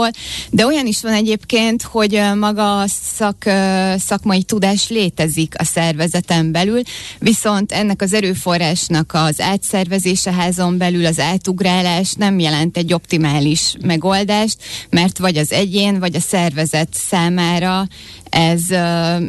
De 0.50 0.66
olyan 0.66 0.86
is 0.86 1.02
van 1.02 1.12
egyébként, 1.12 1.82
hogy 1.82 2.20
maga 2.36 2.80
a 2.80 2.86
szak, 2.86 3.44
szakmai 3.98 4.42
tudás 4.42 4.88
létezik 4.88 5.54
a 5.58 5.64
szervezeten 5.64 6.52
belül, 6.52 6.82
viszont 7.18 7.72
ennek 7.72 8.02
az 8.02 8.12
erőforrásnak 8.12 9.10
az 9.14 9.40
átszervezése 9.40 10.32
házon 10.32 10.78
belül, 10.78 11.06
az 11.06 11.18
átugrálás 11.18 12.12
nem 12.12 12.38
jelent 12.38 12.76
egy 12.76 12.92
optimális 12.92 13.74
megoldást, 13.80 14.56
mert 14.90 15.18
vagy 15.18 15.36
az 15.36 15.52
egyén, 15.52 15.98
vagy 15.98 16.14
a 16.14 16.20
szervezet 16.20 16.88
számára 16.92 17.86
ez 18.30 18.60
uh, 18.70 19.22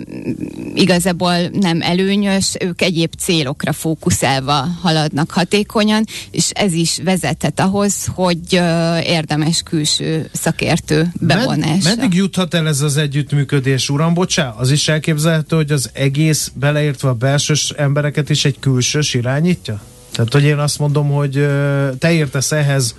igazából 0.74 1.36
nem 1.52 1.82
előnyös, 1.82 2.56
ők 2.60 2.82
egyéb 2.82 3.14
célokra 3.18 3.74
fókuszálva 3.74 4.68
haladnak 4.82 5.32
hatékonyan, 5.32 6.06
és 6.32 6.50
ez 6.50 6.74
is 6.74 7.00
vezethet 7.04 7.60
ahhoz, 7.60 8.06
hogy 8.06 8.40
uh, 8.52 9.08
érdemes 9.08 9.62
külső 9.62 10.30
szakértő 10.34 11.12
bevonása. 11.20 11.90
Med, 11.90 11.98
meddig 11.98 12.14
juthat 12.14 12.54
el 12.54 12.68
ez 12.68 12.82
az 12.82 12.98
együttműködés, 12.98 13.90
uram? 13.90 14.14
Bocsá, 14.14 14.54
az 14.58 14.72
is 14.72 14.88
elképzelhető, 14.88 15.56
hogy 15.56 15.72
az 15.72 15.90
egész 15.94 16.52
beleértve 16.56 17.10
a 17.10 17.14
belsős 17.14 17.70
embereket 17.70 18.30
is 18.30 18.46
egy 18.46 18.60
külsős 18.60 19.14
irányítja? 19.14 19.82
Tehát, 20.12 20.34
hogy 20.34 20.44
én 20.44 20.58
azt 20.58 20.80
mondom, 20.80 21.10
hogy 21.10 21.38
uh, 21.38 21.98
te 21.98 22.12
értesz 22.12 22.52
ehhez 22.52 22.96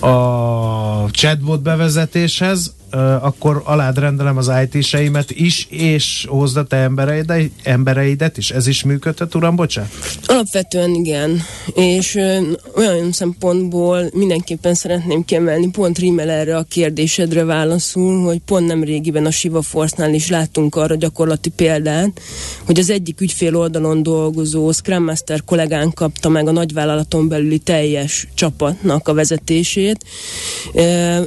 a 0.00 1.10
chatbot 1.10 1.62
bevezetéshez, 1.62 2.74
akkor 3.20 3.62
alád 3.64 3.98
rendelem 3.98 4.36
az 4.36 4.50
IT-seimet 4.64 5.30
is, 5.30 5.66
és 5.70 6.26
hozd 6.28 6.56
a 6.56 6.64
te 6.64 6.76
embereidet, 6.76 7.50
embereidet 7.62 8.36
is. 8.36 8.50
Ez 8.50 8.66
is 8.66 8.84
működhet, 8.84 9.34
uram, 9.34 9.56
bocsánat? 9.56 9.90
Alapvetően 10.26 10.94
igen, 10.94 11.42
és 11.74 12.14
ö, 12.14 12.38
olyan 12.76 13.12
szempontból 13.12 14.10
mindenképpen 14.12 14.74
szeretném 14.74 15.24
kiemelni, 15.24 15.70
pont 15.70 15.98
rímel 15.98 16.30
erre 16.30 16.56
a 16.56 16.62
kérdésedre 16.62 17.44
válaszul, 17.44 18.24
hogy 18.24 18.38
pont 18.38 18.66
nem 18.66 18.84
régiben 18.84 19.26
a 19.26 19.30
Siva 19.30 19.62
Force-nál 19.62 20.14
is 20.14 20.28
láttunk 20.28 20.74
arra 20.74 20.94
gyakorlati 20.94 21.50
példát, 21.50 22.20
hogy 22.64 22.78
az 22.78 22.90
egyik 22.90 23.20
ügyfél 23.20 23.56
oldalon 23.56 24.02
dolgozó 24.02 24.72
Scrum 24.72 25.04
Master 25.04 25.44
kollégán 25.44 25.92
kapta 25.92 26.28
meg 26.28 26.48
a 26.48 26.52
nagyvállalaton 26.52 27.28
belüli 27.28 27.58
teljes 27.58 28.28
csapatnak 28.34 29.08
a 29.08 29.14
vezetését, 29.14 30.04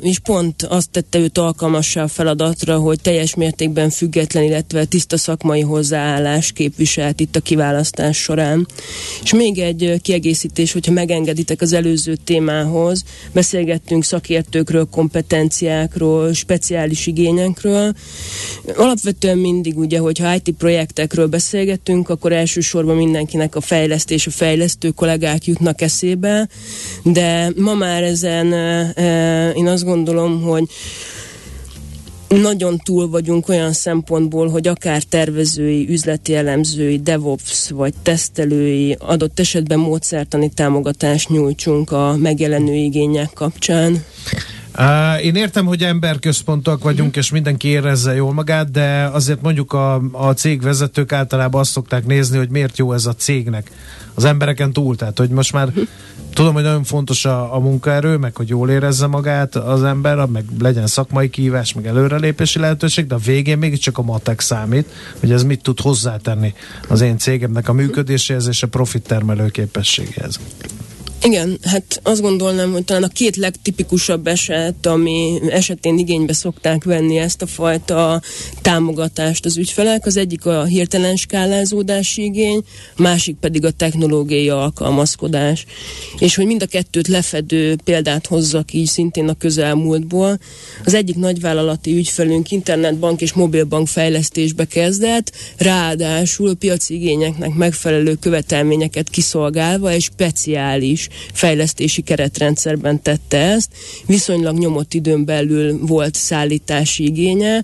és 0.02 0.20
pont 0.20 0.64
azt 0.64 0.90
tette 0.90 1.20
őt 1.20 1.38
alkalmassá 1.54 2.04
a 2.04 2.08
feladatra, 2.08 2.78
hogy 2.78 3.02
teljes 3.02 3.36
mértékben 3.36 3.90
független, 3.90 4.44
illetve 4.44 4.86
tiszta 4.86 5.18
szakmai 5.18 5.62
hozzáállás 5.62 6.52
képviselt 6.52 7.20
itt 7.20 7.36
a 7.36 7.40
kiválasztás 7.40 8.18
során. 8.18 8.68
És 9.24 9.34
még 9.34 9.60
egy 9.60 10.02
kiegészítés, 10.02 10.72
hogyha 10.72 10.92
megengeditek 10.92 11.62
az 11.62 11.74
előző 11.74 12.16
témához, 12.16 13.04
beszélgettünk 13.32 14.04
szakértőkről, 14.04 14.88
kompetenciákról, 14.92 16.34
speciális 16.34 17.08
igényekről. 17.08 17.94
Alapvetően 18.76 19.38
mindig 19.38 19.78
ugye, 19.78 20.00
hogyha 20.00 20.36
IT 20.36 20.52
projektekről 20.58 21.28
beszélgetünk, 21.28 22.10
akkor 22.10 22.32
elsősorban 22.32 22.96
mindenkinek 22.96 23.56
a 23.56 23.62
fejlesztés, 23.62 24.28
a 24.28 24.32
fejlesztő 24.32 24.90
kollégák 24.90 25.46
jutnak 25.46 25.82
eszébe, 25.82 26.48
de 27.04 27.52
ma 27.56 27.74
már 27.74 28.04
ezen 28.04 28.52
én 29.56 29.68
azt 29.68 29.84
gondolom, 29.84 30.42
hogy 30.42 30.64
nagyon 32.42 32.78
túl 32.78 33.10
vagyunk 33.10 33.50
olyan 33.50 33.74
szempontból, 33.74 34.50
hogy 34.50 34.68
akár 34.68 35.04
tervezői, 35.04 35.90
üzleti 35.90 36.36
elemzői, 36.36 37.00
DevOps 37.00 37.70
vagy 37.70 37.94
tesztelői, 38.02 38.98
adott 39.00 39.40
esetben 39.40 39.80
módszertani 39.80 40.50
támogatást 40.50 41.30
nyújtsunk 41.30 41.92
a 41.92 42.18
megjelenő 42.18 42.74
igények 42.74 43.30
kapcsán. 43.34 44.04
Uh, 44.78 45.26
én 45.26 45.36
értem, 45.36 45.66
hogy 45.66 45.84
emberközpontok 45.84 46.84
vagyunk, 46.84 47.16
és 47.16 47.32
mindenki 47.32 47.68
érezze 47.68 48.14
jól 48.14 48.34
magát, 48.34 48.72
de 48.72 49.10
azért 49.12 49.42
mondjuk 49.42 49.74
a, 49.74 50.02
a 50.12 50.34
cégvezetők 50.34 51.12
általában 51.12 51.62
azt 51.62 51.72
szokták 51.72 52.06
nézni, 52.06 52.38
hogy 52.38 52.50
miért 52.50 52.78
jó 52.78 52.94
ez 52.94 53.06
a 53.06 53.14
cégnek. 53.14 53.72
Az 54.14 54.26
embereken 54.26 54.74
túl, 54.74 54.96
tehát 54.96 55.18
hogy 55.18 55.30
most 55.30 55.54
már. 55.54 55.70
Tudom, 56.34 56.54
hogy 56.54 56.64
nagyon 56.64 56.84
fontos 56.84 57.26
a, 57.26 57.56
a 57.56 57.60
munkaerő, 57.60 58.18
meg 58.18 58.36
hogy 58.36 58.50
jól 58.50 58.70
érezze 58.70 59.08
magát 59.08 59.56
az 59.56 59.84
ember, 59.84 60.26
meg 60.26 60.46
legyen 60.60 60.88
szakmai 60.88 61.30
kívás, 61.30 61.74
meg 61.74 61.88
előrelépési 61.88 62.60
lehetőség, 62.60 63.08
de 63.08 63.16
a 63.16 63.18
végén 63.18 63.58
mégiscsak 63.58 63.98
a 63.98 64.02
matek 64.02 64.40
számít, 64.40 64.90
hogy 65.20 65.32
ez 65.32 65.44
mit 65.44 65.62
tud 65.62 65.80
hozzátenni 65.80 66.54
az 66.88 67.02
én 67.02 67.18
cégemnek 67.18 67.70
a 67.70 67.74
működéséhez 67.74 68.48
és 68.48 68.64
a 68.64 68.68
profit 68.68 69.08
termelő. 69.08 69.52
Igen, 71.26 71.58
hát 71.64 72.00
azt 72.04 72.22
gondolnám, 72.22 72.72
hogy 72.72 72.84
talán 72.84 73.04
a 73.04 73.08
két 73.08 73.36
legtipikusabb 73.36 74.28
eset, 74.28 74.86
ami 74.86 75.40
esetén 75.50 75.98
igénybe 75.98 76.34
szokták 76.34 76.84
venni 76.84 77.18
ezt 77.18 77.42
a 77.42 77.46
fajta 77.46 78.22
támogatást 78.62 79.46
az 79.46 79.58
ügyfelek, 79.58 80.06
az 80.06 80.18
egyik 80.18 80.46
a 80.46 80.64
hirtelen 80.64 81.16
skálázódási 81.16 82.24
igény, 82.24 82.64
a 82.98 83.02
másik 83.02 83.36
pedig 83.36 83.66
a 83.66 83.72
technológiai 83.72 84.50
alkalmazkodás. 84.50 85.66
És 86.20 86.36
hogy 86.36 86.46
mind 86.46 86.62
a 86.62 86.66
kettőt 86.66 87.08
lefedő 87.08 87.76
példát 87.84 88.28
hozzak 88.28 88.74
így 88.74 88.88
szintén 88.88 89.30
a 89.30 89.34
közelmúltból. 89.34 90.40
Az 90.86 90.94
egyik 90.94 91.16
nagyvállalati 91.16 91.96
ügyfelünk 91.96 92.52
internetbank 92.52 93.22
és 93.22 93.34
mobilbank 93.34 93.88
fejlesztésbe 93.88 94.66
kezdett, 94.66 95.32
ráadásul 95.58 96.56
piaci 96.56 96.94
igényeknek 96.94 97.54
megfelelő 97.54 98.16
követelményeket 98.16 99.10
kiszolgálva 99.10 99.90
egy 99.90 100.02
speciális 100.02 101.12
fejlesztési 101.34 102.02
keretrendszerben 102.02 103.02
tette 103.02 103.38
ezt. 103.38 103.70
Viszonylag 104.06 104.58
nyomott 104.58 104.94
időn 104.94 105.26
belül 105.26 105.80
volt 105.82 106.16
szállítási 106.16 107.04
igénye, 107.04 107.64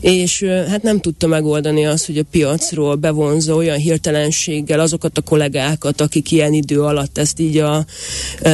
és 0.00 0.42
hát 0.42 0.82
nem 0.82 1.00
tudta 1.00 1.26
megoldani 1.26 1.86
azt, 1.86 2.06
hogy 2.06 2.18
a 2.18 2.24
piacról 2.30 2.94
bevonza 2.94 3.54
olyan 3.54 3.76
hirtelenséggel 3.76 4.80
azokat 4.80 5.18
a 5.18 5.22
kollégákat, 5.22 6.00
akik 6.00 6.30
ilyen 6.30 6.52
idő 6.52 6.82
alatt 6.82 7.18
ezt 7.18 7.40
így 7.40 7.56
a 7.56 7.84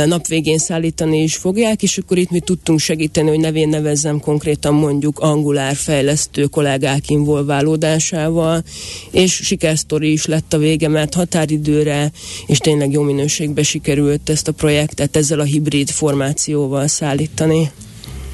nap 0.06 0.26
végén 0.26 0.58
szállítani 0.58 1.22
is 1.22 1.36
fogják, 1.36 1.82
és 1.82 1.98
akkor 1.98 2.18
itt 2.18 2.30
mi 2.30 2.40
tudtunk 2.40 2.78
segíteni, 2.78 3.28
hogy 3.28 3.40
nevén 3.40 3.68
nevezzem 3.68 4.20
konkrétan 4.20 4.74
mondjuk 4.74 5.18
angulár 5.18 5.74
fejlesztő 5.76 6.44
kollégák 6.44 7.10
involválódásával, 7.10 8.62
és 9.10 9.32
sikersztori 9.32 10.12
is 10.12 10.26
lett 10.26 10.52
a 10.52 10.58
vége, 10.58 10.88
mert 10.88 11.14
határidőre 11.14 12.10
és 12.46 12.58
tényleg 12.58 12.92
jó 12.92 13.02
minőségbe 13.02 13.62
sikerült 13.62 14.31
ezt 14.32 14.48
a 14.48 14.52
projektet 14.52 15.16
ezzel 15.16 15.40
a 15.40 15.44
hibrid 15.44 15.90
formációval 15.90 16.86
szállítani. 16.86 17.70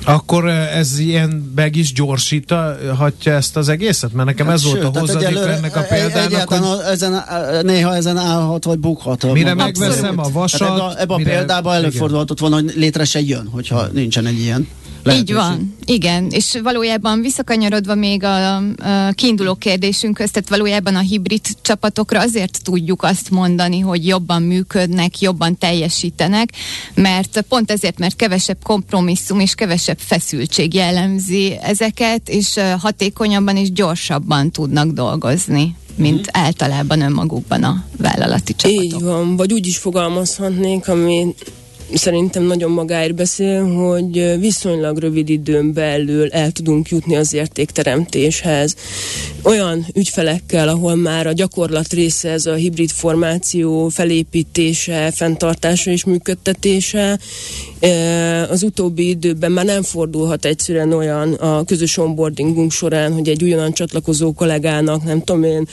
Akkor 0.05 0.49
eh, 0.49 0.77
ez 0.79 0.99
ilyen 0.99 1.53
meg 1.55 1.77
is 1.77 1.93
gyorsíthatja 1.93 3.33
ezt 3.33 3.57
az 3.57 3.69
egészet? 3.69 4.13
Mert 4.13 4.29
nekem 4.29 4.47
hát 4.47 4.55
ez 4.55 4.63
sőt, 4.63 4.83
volt 4.83 4.97
a 4.97 5.01
hozadék 5.01 5.37
ennek 5.37 5.77
a 5.77 5.81
példának, 5.81 6.49
hogy... 6.49 6.79
ezen, 6.91 7.25
néha 7.63 7.95
ezen 7.95 8.17
állhat, 8.17 8.65
vagy 8.65 8.79
bukhat. 8.79 9.33
Mire 9.33 9.55
megveszem 9.55 10.19
a 10.19 10.29
vasat? 10.33 10.71
Ebben 10.71 10.97
ebbe 10.97 11.15
a 11.15 11.17
példában 11.17 11.75
előfordulhatott 11.75 12.39
volna, 12.39 12.55
hogy 12.55 12.73
létre 12.77 13.05
se 13.05 13.21
jön, 13.21 13.49
hogyha 13.53 13.87
nincsen 13.93 14.27
egy 14.27 14.39
ilyen. 14.39 14.69
Lehetőség. 15.09 15.29
Így 15.29 15.43
van, 15.43 15.77
igen, 15.85 16.27
és 16.31 16.59
valójában 16.63 17.21
visszakanyarodva 17.21 17.95
még 17.95 18.25
a, 18.25 18.57
a 18.57 18.63
kiinduló 19.13 19.55
kérdésünkhöz, 19.55 20.31
tehát 20.31 20.49
valójában 20.49 20.95
a 20.97 21.01
hibrid 21.01 21.41
csapatokra 21.63 22.21
azért 22.21 22.63
tudjuk 22.63 23.03
azt 23.03 23.31
mondani, 23.31 23.79
hogy 23.79 24.07
jobban 24.07 24.43
működnek, 24.43 25.21
jobban 25.21 25.59
teljesítenek, 25.59 26.49
mert 26.95 27.45
pont 27.49 27.71
ezért, 27.71 27.99
mert 27.99 28.17
kevesebb 28.17 28.59
kompromisszum 28.63 29.41
és 29.41 29.55
kevesebb 29.55 29.99
feszültség 29.99 30.75
jellemzi 30.75 31.57
ezeket, 31.63 32.29
és 32.29 32.59
hatékonyabban 32.79 33.57
és 33.57 33.73
gyorsabban 33.73 34.51
tudnak 34.51 34.91
dolgozni 34.91 35.77
mint 35.99 36.31
hmm. 36.31 36.45
általában 36.45 37.01
önmagukban 37.01 37.63
a 37.63 37.85
vállalati 37.97 38.55
csapatok. 38.55 38.85
Így 38.85 39.01
van, 39.01 39.37
vagy 39.37 39.53
úgy 39.53 39.67
is 39.67 39.77
fogalmazhatnék, 39.77 40.89
ami 40.89 41.35
szerintem 41.95 42.43
nagyon 42.43 42.71
magáért 42.71 43.15
beszél, 43.15 43.67
hogy 43.67 44.39
viszonylag 44.39 44.99
rövid 44.99 45.29
időn 45.29 45.73
belül 45.73 46.31
el 46.31 46.51
tudunk 46.51 46.89
jutni 46.89 47.17
az 47.17 47.35
értékteremtéshez. 47.35 48.75
Olyan 49.43 49.87
ügyfelekkel, 49.95 50.69
ahol 50.69 50.95
már 50.95 51.27
a 51.27 51.33
gyakorlat 51.33 51.93
része 51.93 52.31
ez 52.31 52.47
a 52.47 52.55
hibrid 52.55 52.91
formáció 52.91 53.89
felépítése, 53.89 55.11
fenntartása 55.15 55.91
és 55.91 56.05
működtetése, 56.05 57.19
az 58.49 58.63
utóbbi 58.63 59.09
időben 59.09 59.53
már 59.53 59.65
nem 59.65 59.83
fordulhat 59.83 60.45
egyszerűen 60.45 60.93
olyan 60.93 61.33
a 61.33 61.65
közös 61.65 61.97
onboardingunk 61.97 62.73
során, 62.73 63.13
hogy 63.13 63.29
egy 63.29 63.43
ugyanan 63.43 63.73
csatlakozó 63.73 64.33
kollégának, 64.33 65.05
nem 65.05 65.23
tudom 65.23 65.43
én, 65.43 65.69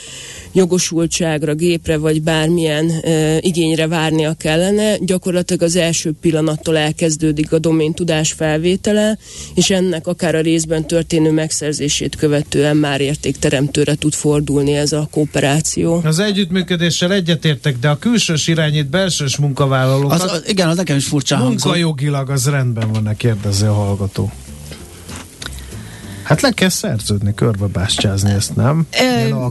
jogosultságra, 0.52 1.54
gépre 1.54 1.96
vagy 1.96 2.22
bármilyen 2.22 2.92
igényre 3.40 3.86
várnia 3.86 4.34
kellene. 4.34 4.96
Gyakorlatilag 4.96 5.62
az 5.62 5.76
első 5.76 6.05
pillanattól 6.14 6.76
elkezdődik 6.76 7.52
a 7.52 7.58
domén 7.58 7.92
tudás 7.92 8.32
felvétele, 8.32 9.18
és 9.54 9.70
ennek 9.70 10.06
akár 10.06 10.34
a 10.34 10.40
részben 10.40 10.86
történő 10.86 11.30
megszerzését 11.30 12.16
követően 12.16 12.76
már 12.76 13.00
értékteremtőre 13.00 13.94
tud 13.94 14.14
fordulni 14.14 14.74
ez 14.74 14.92
a 14.92 15.08
kooperáció. 15.10 16.00
Az 16.04 16.18
együttműködéssel 16.18 17.12
egyetértek, 17.12 17.78
de 17.78 17.88
a 17.88 17.98
külsős 17.98 18.46
irányít 18.46 18.90
belsős 18.90 19.36
munkavállalókat... 19.36 20.22
Az, 20.22 20.42
igen, 20.46 20.68
az 20.68 20.76
nekem 20.76 20.96
is 20.96 21.06
furcsa 21.06 21.36
Munkajogilag 21.36 22.30
az 22.30 22.46
rendben 22.46 22.92
van-e, 22.92 23.14
kérdezi 23.14 23.64
a 23.64 23.72
hallgató. 23.72 24.32
Hát 26.26 26.40
le 26.40 26.50
kell 26.50 26.68
szerződni, 26.68 27.34
körbebástyázni 27.34 28.30
ezt, 28.30 28.56
nem? 28.56 28.86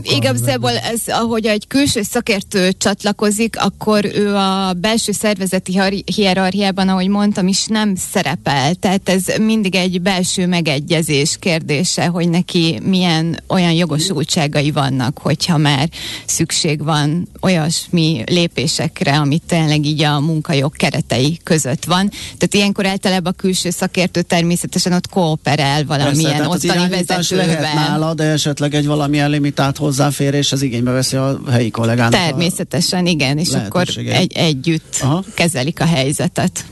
igazából 0.02 0.70
ez, 0.70 1.00
ahogy 1.06 1.46
egy 1.46 1.66
külső 1.66 2.02
szakértő 2.02 2.72
csatlakozik, 2.72 3.60
akkor 3.60 4.04
ő 4.04 4.34
a 4.34 4.72
belső 4.72 5.12
szervezeti 5.12 5.80
hierarchiában, 6.04 6.88
ahogy 6.88 7.08
mondtam 7.08 7.46
is, 7.46 7.66
nem 7.66 7.94
szerepel. 7.94 8.74
Tehát 8.74 9.08
ez 9.08 9.24
mindig 9.40 9.74
egy 9.74 10.00
belső 10.00 10.46
megegyezés 10.46 11.36
kérdése, 11.40 12.06
hogy 12.06 12.28
neki 12.28 12.80
milyen 12.82 13.40
olyan 13.48 13.72
jogosultságai 13.72 14.70
vannak, 14.70 15.18
hogyha 15.18 15.56
már 15.56 15.88
szükség 16.26 16.84
van 16.84 17.28
olyasmi 17.40 18.24
lépésekre, 18.26 19.16
amit 19.18 19.42
tényleg 19.46 19.84
így 19.84 20.02
a 20.02 20.20
munkajog 20.20 20.76
keretei 20.76 21.40
között 21.42 21.84
van. 21.84 22.08
Tehát 22.08 22.54
ilyenkor 22.54 22.86
általában 22.86 23.32
a 23.32 23.40
külső 23.40 23.70
szakértő 23.70 24.22
természetesen 24.22 24.92
ott 24.92 25.08
kooperál 25.08 25.84
valamilyen 25.84 26.32
Persze, 26.32 26.48
irányítás 26.74 27.30
lehet 27.30 27.74
nála, 27.74 28.14
de 28.14 28.24
esetleg 28.24 28.74
egy 28.74 28.86
valamilyen 28.86 29.30
limitált 29.30 29.76
hozzáférés 29.76 30.52
az 30.52 30.62
igénybe 30.62 30.90
veszi 30.90 31.16
a 31.16 31.40
helyi 31.50 31.70
kollégának. 31.70 32.20
Természetesen, 32.20 33.06
igen, 33.06 33.38
és 33.38 33.48
akkor 33.52 33.86
egy, 33.96 34.32
együtt 34.32 34.98
Aha. 35.00 35.24
kezelik 35.34 35.80
a 35.80 35.86
helyzetet. 35.86 36.64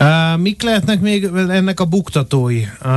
Uh, 0.00 0.40
mik 0.40 0.62
lehetnek 0.62 1.00
még 1.00 1.24
ennek 1.48 1.80
a 1.80 1.84
buktatói? 1.84 2.62
Uh, 2.84 2.90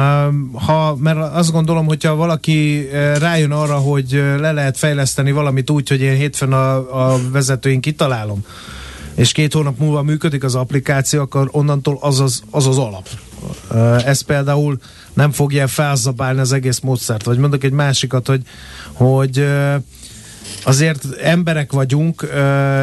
ha, 0.65 0.96
mert 1.00 1.17
azt 1.17 1.51
gondolom, 1.51 1.86
hogyha 1.86 2.15
valaki 2.15 2.88
rájön 3.19 3.51
arra, 3.51 3.75
hogy 3.75 4.12
le 4.39 4.51
lehet 4.51 4.77
fejleszteni 4.77 5.31
valamit 5.31 5.69
úgy, 5.69 5.89
hogy 5.89 6.01
én 6.01 6.15
hétfőn 6.15 6.51
a, 6.51 6.75
a 7.12 7.19
vezetőink 7.31 7.81
kitalálom, 7.81 8.46
és 9.17 9.31
két 9.31 9.53
hónap 9.53 9.79
múlva 9.79 10.01
működik 10.01 10.43
az 10.43 10.55
applikáció, 10.55 11.21
akkor 11.21 11.50
onnantól 11.51 11.97
az 12.01 12.19
az, 12.19 12.41
az, 12.50 12.67
az 12.67 12.77
alap. 12.77 13.07
Ez 14.05 14.21
például 14.21 14.77
nem 15.13 15.31
fogja 15.31 15.67
felzabálni 15.67 16.39
az 16.39 16.51
egész 16.51 16.79
módszert. 16.79 17.24
Vagy 17.25 17.38
mondok 17.38 17.63
egy 17.63 17.71
másikat, 17.71 18.27
hogy, 18.27 18.41
hogy 18.93 19.47
azért 20.63 21.05
emberek 21.21 21.71
vagyunk, 21.71 22.27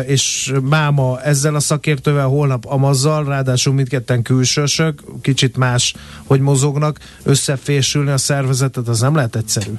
és 0.06 0.52
máma 0.62 1.20
ezzel 1.22 1.54
a 1.54 1.60
szakértővel, 1.60 2.26
holnap 2.26 2.64
Amazzal, 2.66 3.24
ráadásul 3.24 3.74
mindketten 3.74 4.22
külsősök, 4.22 5.02
kicsit 5.20 5.56
más, 5.56 5.94
hogy 6.24 6.40
mozognak, 6.40 6.98
összefésülni 7.22 8.10
a 8.10 8.18
szervezetet, 8.18 8.88
az 8.88 9.00
nem 9.00 9.14
lehet 9.14 9.36
egyszerű. 9.36 9.70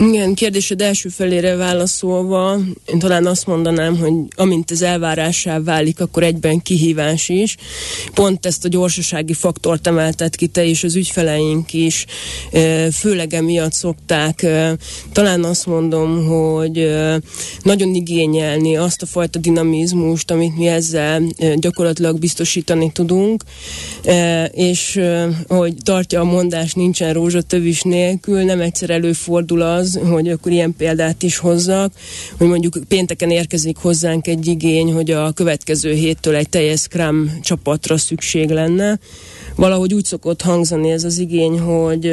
Igen, 0.00 0.34
kérdésed 0.34 0.80
első 0.80 1.08
felére 1.08 1.56
válaszolva, 1.56 2.58
én 2.84 2.98
talán 2.98 3.26
azt 3.26 3.46
mondanám, 3.46 3.96
hogy 3.96 4.12
amint 4.36 4.70
ez 4.70 4.82
elvárásá 4.82 5.60
válik, 5.60 6.00
akkor 6.00 6.22
egyben 6.22 6.62
kihívás 6.62 7.28
is. 7.28 7.56
Pont 8.14 8.46
ezt 8.46 8.64
a 8.64 8.68
gyorsasági 8.68 9.32
faktort 9.32 9.86
emeltet 9.86 10.36
ki 10.36 10.46
te 10.46 10.64
és 10.64 10.84
az 10.84 10.96
ügyfeleink 10.96 11.72
is, 11.72 12.06
főleg 12.92 13.34
emiatt 13.34 13.72
szokták. 13.72 14.46
Talán 15.12 15.44
azt 15.44 15.66
mondom, 15.66 16.26
hogy 16.26 16.90
nagyon 17.62 17.94
igényelni 17.94 18.76
azt 18.76 19.02
a 19.02 19.06
fajta 19.06 19.38
dinamizmust, 19.38 20.30
amit 20.30 20.56
mi 20.56 20.66
ezzel 20.66 21.22
gyakorlatilag 21.54 22.18
biztosítani 22.18 22.90
tudunk, 22.92 23.42
és 24.50 25.00
hogy 25.48 25.74
tartja 25.82 26.20
a 26.20 26.24
mondás, 26.24 26.72
nincsen 26.72 27.12
rózsatövis 27.12 27.82
nélkül, 27.82 28.42
nem 28.42 28.60
egyszer 28.60 28.90
előfordul 28.90 29.62
az, 29.62 29.87
az, 29.96 30.08
hogy 30.10 30.28
akkor 30.28 30.52
ilyen 30.52 30.74
példát 30.76 31.22
is 31.22 31.38
hozzak, 31.38 31.92
hogy 32.38 32.46
mondjuk 32.46 32.78
pénteken 32.88 33.30
érkezik 33.30 33.76
hozzánk 33.76 34.26
egy 34.26 34.46
igény, 34.46 34.92
hogy 34.92 35.10
a 35.10 35.32
következő 35.32 35.92
héttől 35.92 36.34
egy 36.34 36.48
teljes 36.48 36.80
Scrum 36.80 37.38
csapatra 37.42 37.96
szükség 37.96 38.50
lenne. 38.50 38.98
Valahogy 39.54 39.94
úgy 39.94 40.04
szokott 40.04 40.42
hangzani 40.42 40.90
ez 40.90 41.04
az 41.04 41.18
igény, 41.18 41.58
hogy 41.58 42.12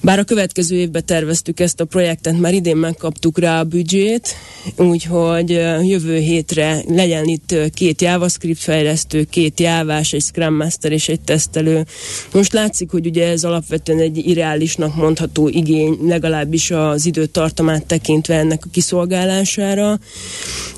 bár 0.00 0.18
a 0.18 0.24
következő 0.24 0.76
évben 0.76 1.04
terveztük 1.04 1.60
ezt 1.60 1.80
a 1.80 1.84
projektet, 1.84 2.38
már 2.38 2.54
idén 2.54 2.76
megkaptuk 2.76 3.38
rá 3.38 3.60
a 3.60 3.64
büdzsét, 3.64 4.34
úgyhogy 4.76 5.50
jövő 5.82 6.16
hétre 6.18 6.82
legyen 6.88 7.24
itt 7.24 7.54
két 7.74 8.00
JavaScript 8.00 8.60
fejlesztő, 8.60 9.24
két 9.24 9.60
jávás, 9.60 10.12
egy 10.12 10.22
Scrum 10.22 10.54
Master 10.54 10.92
és 10.92 11.08
egy 11.08 11.20
tesztelő. 11.20 11.86
Most 12.32 12.52
látszik, 12.52 12.90
hogy 12.90 13.06
ugye 13.06 13.28
ez 13.28 13.44
alapvetően 13.44 13.98
egy 13.98 14.28
irreálisnak 14.28 14.94
mondható 14.94 15.48
igény, 15.48 15.98
legalábbis 16.02 16.70
az 16.70 17.06
időtartamát 17.06 17.86
tekintve 17.86 18.34
ennek 18.34 18.64
a 18.64 18.68
kiszolgálására. 18.70 19.98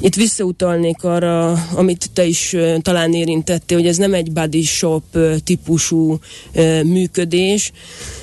Itt 0.00 0.14
visszautalnék 0.14 1.04
arra, 1.04 1.52
amit 1.74 2.10
te 2.12 2.24
is 2.24 2.56
talán 2.82 3.12
érintettél, 3.12 3.78
hogy 3.78 3.86
ez 3.86 3.96
nem 3.96 4.14
egy 4.14 4.32
body 4.32 4.62
shop 4.62 5.18
típusú 5.44 6.18
működés, 6.84 7.72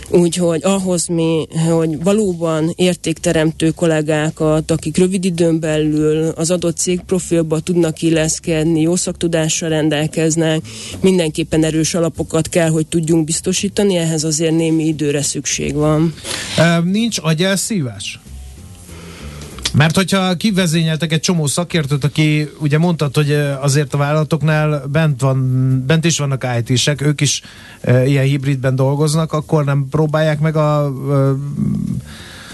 Úgyhogy 0.10 0.64
ahhoz 0.64 1.08
mi, 1.08 1.48
hogy 1.68 2.04
valóban 2.04 2.74
értékteremtő 2.76 3.70
kollégákat, 3.72 4.72
akik 4.72 4.98
rövid 4.98 5.26
időn 5.26 5.60
belül 5.60 6.28
az 6.36 6.52
adott 6.52 6.78
cég 6.78 7.02
profilba 7.02 7.60
tudnak 7.60 8.02
illeszkedni, 8.02 8.82
jó 8.82 8.96
szaktudással 8.96 9.70
rendelkeznek, 9.70 10.62
mindenképpen 11.02 11.64
erős 11.64 11.94
alapokat 11.94 12.50
kell, 12.50 12.70
hogy 12.70 12.88
tudjunk 12.88 13.26
biztosítani, 13.26 13.96
ehhez 13.96 14.24
azért 14.24 14.56
némi 14.56 14.86
időre 14.86 15.22
szükség 15.22 15.74
van. 15.74 16.14
Nincs 16.84 17.18
agyelszívás? 17.22 18.20
Mert 19.78 19.96
hogyha 19.96 20.36
kivezényeltek 20.36 21.12
egy 21.12 21.20
csomó 21.20 21.48
szakértőt, 21.48 22.04
aki 22.04 22.50
ugye 22.60 22.78
mondtad, 22.78 23.16
hogy 23.16 23.32
azért 23.62 23.94
a 23.94 23.98
vállalatoknál 23.98 24.84
bent, 24.92 25.22
van, 25.22 25.84
bent 25.88 26.06
is 26.06 26.18
vannak 26.18 26.48
IT-sek, 26.60 27.02
ők 27.02 27.22
is 27.22 27.42
e, 27.82 28.06
ilyen 28.06 28.24
hibridben 28.24 28.76
dolgoznak, 28.76 29.34
akkor 29.34 29.66
nem 29.66 29.88
próbálják 29.90 30.40
meg 30.40 30.56
a, 30.56 30.86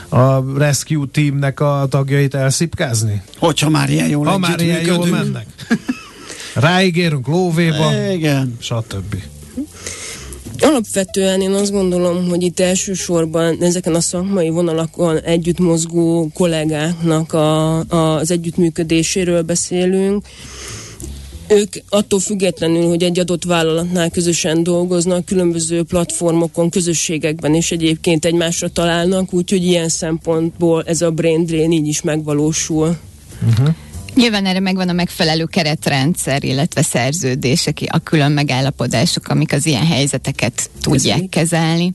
a 0.10 0.44
rescue 0.58 1.06
teamnek 1.12 1.60
a 1.60 1.86
tagjait 1.90 2.36
elszipkázni? 2.36 3.22
Hogyha 3.38 3.70
már 3.70 3.90
ilyen 3.90 4.08
jól 4.08 4.26
Ha 4.26 4.38
már 4.38 4.60
ilyen 4.60 4.86
jól 4.86 5.06
mennek. 5.06 5.46
Ráígérünk 6.54 7.28
lóvéba, 7.28 8.12
Igen. 8.12 8.58
stb. 8.60 9.16
Alapvetően 10.60 11.42
én 11.42 11.52
azt 11.52 11.72
gondolom, 11.72 12.30
hogy 12.30 12.44
itt 12.44 12.60
elsősorban 12.60 13.58
ezeken 13.62 13.96
a 13.96 14.02
szakmai 14.02 14.50
vonalakon 14.50 15.20
együtt 15.20 15.60
mozgó 15.60 16.30
kollégáknak 16.34 17.34
a, 17.34 17.80
a, 17.80 18.16
az 18.16 18.32
együttműködéséről 18.32 19.42
beszélünk. 19.42 20.26
Ők 21.48 21.74
attól 21.90 22.20
függetlenül, 22.20 22.88
hogy 22.88 23.04
egy 23.04 23.20
adott 23.20 23.44
vállalatnál 23.44 24.10
közösen 24.10 24.64
dolgoznak, 24.64 25.26
különböző 25.26 25.84
platformokon, 25.84 26.70
közösségekben 26.70 27.56
és 27.56 27.72
egyébként 27.72 28.26
egymásra 28.26 28.68
találnak, 28.68 29.34
úgyhogy 29.34 29.64
ilyen 29.64 29.90
szempontból 29.90 30.84
ez 30.86 31.02
a 31.02 31.12
brain 31.12 31.46
drain 31.46 31.72
így 31.72 31.88
is 31.88 32.02
megvalósul. 32.02 32.98
Uh-huh. 33.50 33.76
Nyilván 34.16 34.46
erre 34.46 34.60
megvan 34.60 34.90
a 34.90 34.94
megfelelő 34.94 35.46
keretrendszer, 35.46 36.44
illetve 36.44 36.82
szerződések, 36.82 37.80
a 37.88 38.00
külön 38.00 38.32
megállapodások, 38.32 39.28
amik 39.28 39.54
az 39.54 39.66
ilyen 39.66 39.86
helyzeteket 39.86 40.70
tudják 40.82 41.04
Köszönjük. 41.04 41.30
kezelni. 41.30 41.94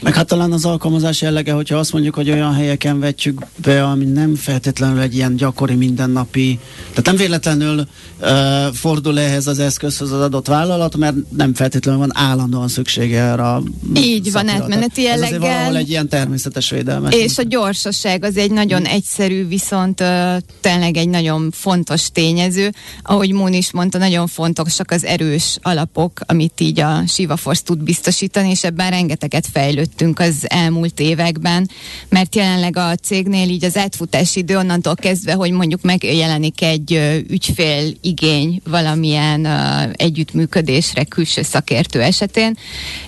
Meg 0.00 0.14
hát 0.14 0.26
talán 0.26 0.52
az 0.52 0.64
alkalmazás 0.64 1.20
jellege, 1.20 1.52
hogyha 1.52 1.76
azt 1.76 1.92
mondjuk, 1.92 2.14
hogy 2.14 2.30
olyan 2.30 2.54
helyeken 2.54 3.00
vetjük 3.00 3.42
be, 3.56 3.84
ami 3.84 4.04
nem 4.04 4.34
feltétlenül 4.34 5.00
egy 5.00 5.14
ilyen 5.14 5.36
gyakori 5.36 5.74
mindennapi, 5.74 6.58
tehát 6.88 7.04
nem 7.04 7.16
véletlenül 7.16 7.86
uh, 8.20 8.28
fordul 8.74 9.20
ehhez 9.20 9.46
az 9.46 9.58
eszközhöz 9.58 10.12
az 10.12 10.20
adott 10.20 10.46
vállalat, 10.46 10.96
mert 10.96 11.14
nem 11.36 11.54
feltétlenül 11.54 12.00
van 12.00 12.10
állandóan 12.14 12.68
szüksége 12.68 13.22
erre 13.22 13.42
a 13.42 13.62
Így 13.94 14.32
van, 14.32 14.48
átmeneti 14.48 15.02
jelleggel. 15.02 15.34
Ez 15.34 15.40
valahol 15.40 15.76
egy 15.76 15.90
ilyen 15.90 16.08
természetes 16.08 16.70
védelme. 16.70 17.08
És 17.08 17.38
a 17.38 17.42
gyorsaság 17.42 18.24
az 18.24 18.36
egy 18.36 18.50
nagyon 18.50 18.84
egyszerű, 18.84 19.46
viszont 19.46 20.00
uh, 20.00 20.36
tényleg 20.60 20.96
egy 20.96 21.08
nagyon 21.08 21.47
fontos 21.50 22.10
tényező. 22.12 22.72
Ahogy 23.02 23.32
Món 23.32 23.52
is 23.52 23.72
mondta, 23.72 23.98
nagyon 23.98 24.26
fontosak 24.26 24.90
az 24.90 25.04
erős 25.04 25.58
alapok, 25.62 26.20
amit 26.26 26.60
így 26.60 26.80
a 26.80 27.02
Siva 27.06 27.36
Force 27.36 27.62
tud 27.64 27.82
biztosítani, 27.82 28.50
és 28.50 28.64
ebben 28.64 28.90
rengeteget 28.90 29.46
fejlődtünk 29.52 30.18
az 30.18 30.44
elmúlt 30.48 31.00
években, 31.00 31.70
mert 32.08 32.34
jelenleg 32.34 32.76
a 32.76 32.94
cégnél 32.94 33.48
így 33.48 33.64
az 33.64 33.76
átfutási 33.76 34.38
idő 34.38 34.56
onnantól 34.56 34.94
kezdve, 34.94 35.32
hogy 35.32 35.50
mondjuk 35.50 35.82
megjelenik 35.82 36.62
egy 36.62 36.92
ügyfél 37.28 37.94
igény 38.00 38.60
valamilyen 38.64 39.46
együttműködésre 39.92 41.04
külső 41.04 41.42
szakértő 41.42 42.02
esetén, 42.02 42.56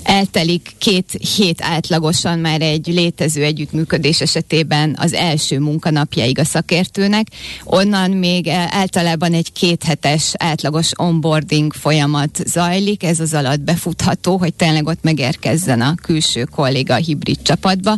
eltelik 0.02 0.72
két 0.78 1.10
hét 1.36 1.62
átlagosan 1.62 2.38
már 2.38 2.60
egy 2.60 2.86
létező 2.86 3.42
együttműködés 3.42 4.20
esetében 4.20 4.96
az 4.98 5.12
első 5.12 5.58
munkanapjaig 5.58 6.38
a 6.38 6.44
szakértőnek, 6.44 7.26
onnan 7.64 8.10
még 8.10 8.29
általában 8.70 9.32
egy 9.32 9.52
kéthetes 9.52 10.32
átlagos 10.36 10.90
onboarding 10.96 11.72
folyamat 11.72 12.42
zajlik, 12.46 13.02
ez 13.02 13.20
az 13.20 13.34
alatt 13.34 13.60
befutható, 13.60 14.36
hogy 14.36 14.54
tényleg 14.54 14.86
ott 14.86 15.02
megérkezzen 15.02 15.80
a 15.80 15.94
külső 16.02 16.44
kolléga 16.44 16.94
a 16.94 16.96
hibrid 16.96 17.42
csapatba, 17.42 17.96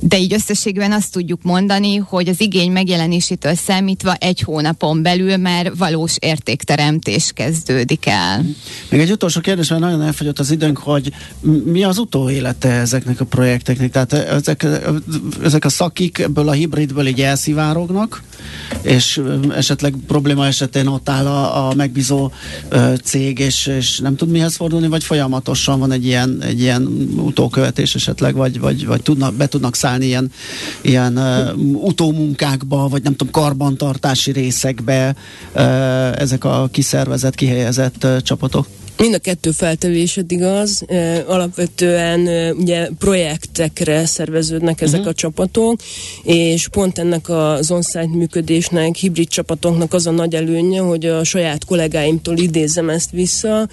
de 0.00 0.18
így 0.18 0.32
összességben 0.32 0.92
azt 0.92 1.12
tudjuk 1.12 1.42
mondani, 1.42 1.96
hogy 1.96 2.28
az 2.28 2.40
igény 2.40 2.72
megjelenésétől 2.72 3.54
számítva 3.54 4.14
egy 4.14 4.40
hónapon 4.40 5.02
belül 5.02 5.36
már 5.36 5.76
valós 5.76 6.16
értékteremtés 6.18 7.30
kezdődik 7.34 8.06
el. 8.06 8.44
Még 8.90 9.00
egy 9.00 9.10
utolsó 9.10 9.40
kérdés, 9.40 9.68
mert 9.68 9.80
nagyon 9.80 10.02
elfogyott 10.02 10.38
az 10.38 10.50
időnk, 10.50 10.78
hogy 10.78 11.12
mi 11.64 11.84
az 11.84 11.98
utóélete 11.98 12.68
ezeknek 12.68 13.20
a 13.20 13.24
projekteknek? 13.24 13.90
Tehát 13.90 14.12
ezek, 14.12 14.66
ezek 15.44 15.64
a 15.64 15.68
szakik 15.68 16.18
ebből 16.18 16.48
a 16.48 16.52
hibridből 16.52 17.06
így 17.06 17.20
elszivárognak, 17.20 18.22
és 18.82 19.20
esetleg 19.66 19.94
probléma 20.06 20.46
esetén 20.46 20.86
ott 20.86 21.08
áll 21.08 21.26
a, 21.26 21.68
a 21.68 21.74
megbízó 21.74 22.30
ö, 22.68 22.92
cég, 23.02 23.38
és, 23.38 23.66
és 23.66 23.98
nem 23.98 24.16
tud 24.16 24.28
mihez 24.28 24.56
fordulni, 24.56 24.88
vagy 24.88 25.04
folyamatosan 25.04 25.78
van 25.78 25.92
egy 25.92 26.06
ilyen, 26.06 26.42
egy 26.42 26.60
ilyen 26.60 26.82
utókövetés 27.16 27.94
esetleg, 27.94 28.34
vagy, 28.34 28.60
vagy, 28.60 28.86
vagy 28.86 29.02
tudnak, 29.02 29.34
be 29.34 29.46
tudnak 29.46 29.74
szállni 29.74 30.06
ilyen, 30.06 30.30
ilyen 30.80 31.16
ö, 31.16 31.52
utómunkákba, 31.72 32.88
vagy 32.88 33.02
nem 33.02 33.16
tudom, 33.16 33.32
karbantartási 33.32 34.32
részekbe 34.32 35.16
ö, 35.52 35.60
ezek 36.16 36.44
a 36.44 36.68
kiszervezett, 36.72 37.34
kihelyezett 37.34 38.04
ö, 38.04 38.20
csapatok? 38.20 38.66
Mind 38.98 39.14
a 39.14 39.18
kettő 39.18 39.50
feltevésed 39.50 40.32
igaz. 40.32 40.84
Alapvetően 41.26 42.52
ugye 42.56 42.88
projektekre 42.98 44.06
szerveződnek 44.06 44.80
ezek 44.80 44.98
uh-huh. 44.98 45.12
a 45.12 45.14
csapatok, 45.14 45.80
és 46.22 46.68
pont 46.68 46.98
ennek 46.98 47.28
az 47.28 47.70
on-site 47.70 48.06
működésnek, 48.06 48.94
hibrid 48.94 49.28
csapatoknak 49.28 49.94
az 49.94 50.06
a 50.06 50.10
nagy 50.10 50.34
előnye, 50.34 50.80
hogy 50.80 51.06
a 51.06 51.24
saját 51.24 51.64
kollégáimtól 51.64 52.38
idézem 52.38 52.88
ezt 52.88 53.10
vissza. 53.10 53.68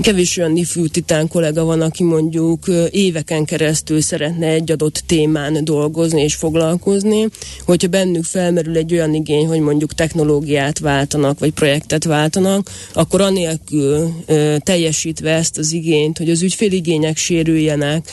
Kevés 0.00 0.36
olyan 0.36 0.56
ifjú 0.56 0.86
titán 0.86 1.28
kollega 1.28 1.64
van, 1.64 1.80
aki 1.80 2.02
mondjuk 2.02 2.66
éveken 2.90 3.44
keresztül 3.44 4.00
szeretne 4.00 4.46
egy 4.46 4.70
adott 4.70 5.02
témán 5.06 5.64
dolgozni 5.64 6.22
és 6.22 6.34
foglalkozni, 6.34 7.28
hogyha 7.64 7.88
bennük 7.88 8.24
felmerül 8.24 8.76
egy 8.76 8.92
olyan 8.92 9.14
igény, 9.14 9.46
hogy 9.46 9.60
mondjuk 9.60 9.94
technológiát 9.94 10.78
váltanak, 10.78 11.38
vagy 11.38 11.52
projektet 11.52 12.04
váltanak, 12.04 12.70
akkor 12.92 13.20
anélkül 13.20 14.12
teljesítve 14.60 15.30
ezt 15.30 15.58
az 15.58 15.72
igényt, 15.72 16.18
hogy 16.18 16.30
az 16.30 16.42
ügyféligények 16.42 17.16
sérüljenek, 17.16 18.10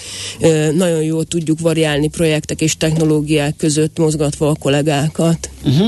nagyon 0.73 1.03
jól 1.03 1.25
tudjuk 1.25 1.59
variálni 1.59 2.09
projektek 2.09 2.61
és 2.61 2.77
technológiák 2.77 3.55
között 3.55 3.97
mozgatva 3.97 4.49
a 4.49 4.55
kollégákat. 4.59 5.49
Uh-huh. 5.63 5.87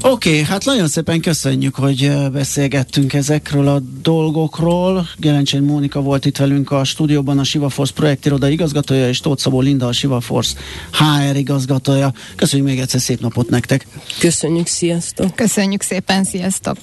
Oké, 0.00 0.28
okay, 0.30 0.42
hát 0.42 0.64
nagyon 0.64 0.88
szépen 0.88 1.20
köszönjük, 1.20 1.74
hogy 1.74 2.12
beszélgettünk 2.32 3.12
ezekről 3.12 3.68
a 3.68 3.82
dolgokról. 4.02 5.08
Gelencsény 5.18 5.62
Mónika 5.62 6.00
volt 6.00 6.24
itt 6.24 6.36
velünk 6.36 6.70
a 6.70 6.84
stúdióban, 6.84 7.38
a 7.38 7.44
Sivaforce 7.44 7.92
projektiroda 7.92 8.48
igazgatója, 8.48 9.08
és 9.08 9.20
Tóth 9.20 9.42
Szabó 9.42 9.60
Linda, 9.60 9.86
a 9.86 9.92
Sivaforce 9.92 10.54
HR 10.92 11.36
igazgatója. 11.36 12.12
Köszönjük 12.36 12.68
még 12.68 12.78
egyszer, 12.78 13.00
szép 13.00 13.20
napot 13.20 13.48
nektek! 13.48 13.86
Köszönjük, 14.18 14.66
sziasztok! 14.66 15.34
Köszönjük 15.34 15.82
szépen, 15.82 16.24
sziasztok! 16.24 16.76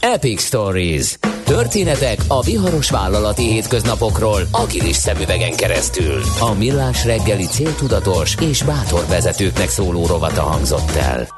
Epic 0.00 0.42
Stories. 0.42 1.18
Történetek 1.44 2.18
a 2.28 2.42
viharos 2.42 2.90
vállalati 2.90 3.42
hétköznapokról 3.42 4.48
agilis 4.50 4.96
szemüvegen 4.96 5.56
keresztül. 5.56 6.20
A 6.40 6.54
millás 6.54 7.04
reggeli 7.04 7.44
céltudatos 7.44 8.34
és 8.40 8.62
bátor 8.62 9.06
vezetőknek 9.08 9.68
szóló 9.68 10.06
rovata 10.06 10.42
hangzott 10.42 10.90
el. 10.90 11.28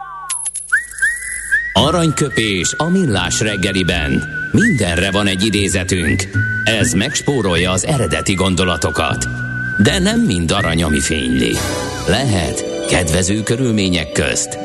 Aranyköpés 1.73 2.75
a 2.77 2.85
millás 2.89 3.41
reggeliben. 3.41 4.23
Mindenre 4.53 5.11
van 5.11 5.27
egy 5.27 5.45
idézetünk. 5.45 6.29
Ez 6.65 6.93
megspórolja 6.93 7.71
az 7.71 7.87
eredeti 7.87 8.35
gondolatokat. 8.35 9.27
De 9.83 9.99
nem 9.99 10.21
mind 10.21 10.51
arany, 10.51 10.83
ami 10.83 11.01
fényli. 11.01 11.57
Lehet 12.09 12.87
kedvező 12.89 13.43
körülmények 13.43 14.13
közt 14.13 14.59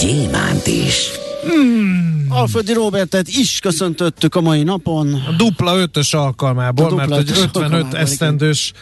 gyémánt 0.00 0.66
is. 0.66 1.10
Hmm. 1.42 2.07
Alföldi 2.28 2.72
Robertet 2.72 3.28
is 3.28 3.58
köszöntöttük 3.60 4.34
a 4.34 4.40
mai 4.40 4.62
napon. 4.62 5.12
A 5.14 5.32
dupla 5.36 5.78
ötös 5.78 6.14
alkalmából, 6.14 6.88
dupla 6.88 7.06
mert 7.06 7.28
hogy 7.28 7.38
55 7.42 7.94
esztendős 7.94 8.72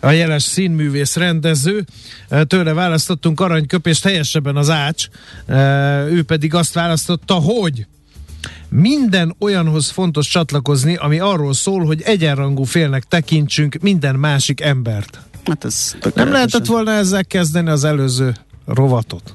a 0.00 0.10
jeles 0.10 0.42
színművész 0.42 1.16
rendező. 1.16 1.84
Tőle 2.46 2.72
választottunk 2.72 3.40
aranyköpést, 3.40 4.04
helyesebben 4.04 4.56
az 4.56 4.70
Ács. 4.70 5.06
Ő 6.10 6.22
pedig 6.22 6.54
azt 6.54 6.74
választotta, 6.74 7.34
hogy 7.34 7.86
minden 8.68 9.34
olyanhoz 9.38 9.90
fontos 9.90 10.28
csatlakozni, 10.28 10.94
ami 10.94 11.18
arról 11.18 11.54
szól, 11.54 11.84
hogy 11.84 12.02
egyenrangú 12.02 12.62
félnek 12.62 13.04
tekintsünk 13.04 13.76
minden 13.80 14.14
másik 14.14 14.60
embert. 14.60 15.20
Hát 15.44 15.64
ez 15.64 15.96
Nem 16.14 16.32
lehetett 16.32 16.66
volna 16.66 16.92
ezzel 16.92 17.24
kezdeni 17.24 17.68
az 17.68 17.84
előző 17.84 18.34
rovatot? 18.66 19.34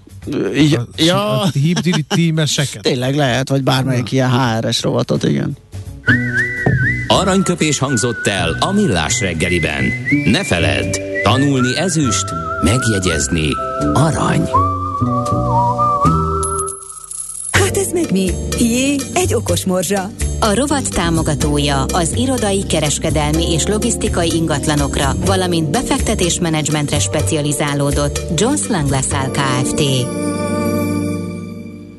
Ja, 0.53 0.79
a, 0.79 0.86
ja. 0.95 1.41
a 1.41 1.49
hibdili 1.53 2.01
tímeseket. 2.01 2.81
Tényleg 2.81 3.15
lehet, 3.15 3.49
vagy 3.49 3.63
bármelyik 3.63 4.12
ja. 4.12 4.27
ilyen 4.29 4.62
HRS 4.62 4.81
rovatot, 4.81 5.23
igen. 5.23 5.57
Aranyköpés 7.07 7.79
hangzott 7.79 8.27
el 8.27 8.57
a 8.59 8.71
millás 8.71 9.19
reggeliben. 9.19 9.83
Ne 10.25 10.43
feledd, 10.43 10.97
tanulni 11.23 11.77
ezüst, 11.77 12.25
megjegyezni 12.63 13.49
arany. 13.93 14.49
Mi? 18.11 18.29
Jé, 18.59 18.95
egy 19.13 19.33
okos 19.33 19.65
morzsa. 19.65 20.11
A 20.39 20.53
rovat 20.53 20.89
támogatója 20.89 21.83
az 21.83 22.13
irodai, 22.15 22.63
kereskedelmi 22.65 23.51
és 23.51 23.65
logisztikai 23.65 24.35
ingatlanokra, 24.35 25.15
valamint 25.25 25.69
befektetésmenedzsmentre 25.69 26.99
specializálódott 26.99 28.19
Jones 28.39 28.67
Lang 28.67 28.89
LaSalle 28.89 29.29
Kft. 29.31 29.81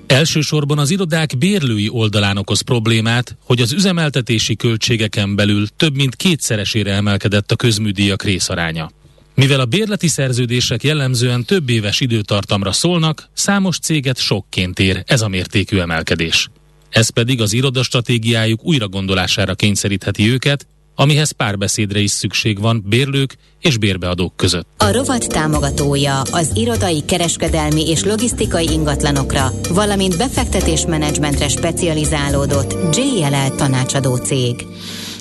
Elsősorban 0.06 0.78
az 0.78 0.90
irodák 0.90 1.38
bérlői 1.38 1.88
oldalán 1.88 2.36
okoz 2.36 2.60
problémát, 2.60 3.36
hogy 3.44 3.60
az 3.60 3.72
üzemeltetési 3.72 4.56
költségeken 4.56 5.36
belül 5.36 5.66
több 5.76 5.94
mint 5.94 6.16
kétszeresére 6.16 6.92
emelkedett 6.92 7.50
a 7.50 7.56
közműdíjak 7.56 8.22
részaránya. 8.22 8.90
Mivel 9.34 9.60
a 9.60 9.64
bérleti 9.64 10.08
szerződések 10.08 10.82
jellemzően 10.82 11.44
több 11.44 11.68
éves 11.68 12.00
időtartamra 12.00 12.72
szólnak, 12.72 13.28
számos 13.32 13.78
céget 13.78 14.18
sokként 14.18 14.78
ér 14.78 15.02
ez 15.06 15.20
a 15.20 15.28
mértékű 15.28 15.78
emelkedés. 15.78 16.48
Ez 16.90 17.08
pedig 17.08 17.40
az 17.40 17.52
irodastratégiájuk 17.52 18.64
újra 18.64 18.88
gondolására 18.88 19.54
kényszerítheti 19.54 20.30
őket, 20.30 20.66
amihez 20.94 21.30
párbeszédre 21.30 21.98
is 21.98 22.10
szükség 22.10 22.60
van 22.60 22.84
bérlők 22.86 23.36
és 23.60 23.78
bérbeadók 23.78 24.36
között. 24.36 24.66
A 24.76 24.92
rovat 24.92 25.28
támogatója 25.28 26.20
az 26.20 26.50
irodai, 26.54 27.04
kereskedelmi 27.04 27.88
és 27.88 28.04
logisztikai 28.04 28.68
ingatlanokra, 28.70 29.52
valamint 29.68 30.16
befektetésmenedzsmentre 30.16 31.48
specializálódott 31.48 32.96
JLL 32.96 33.54
tanácsadó 33.56 34.16
cég. 34.16 34.66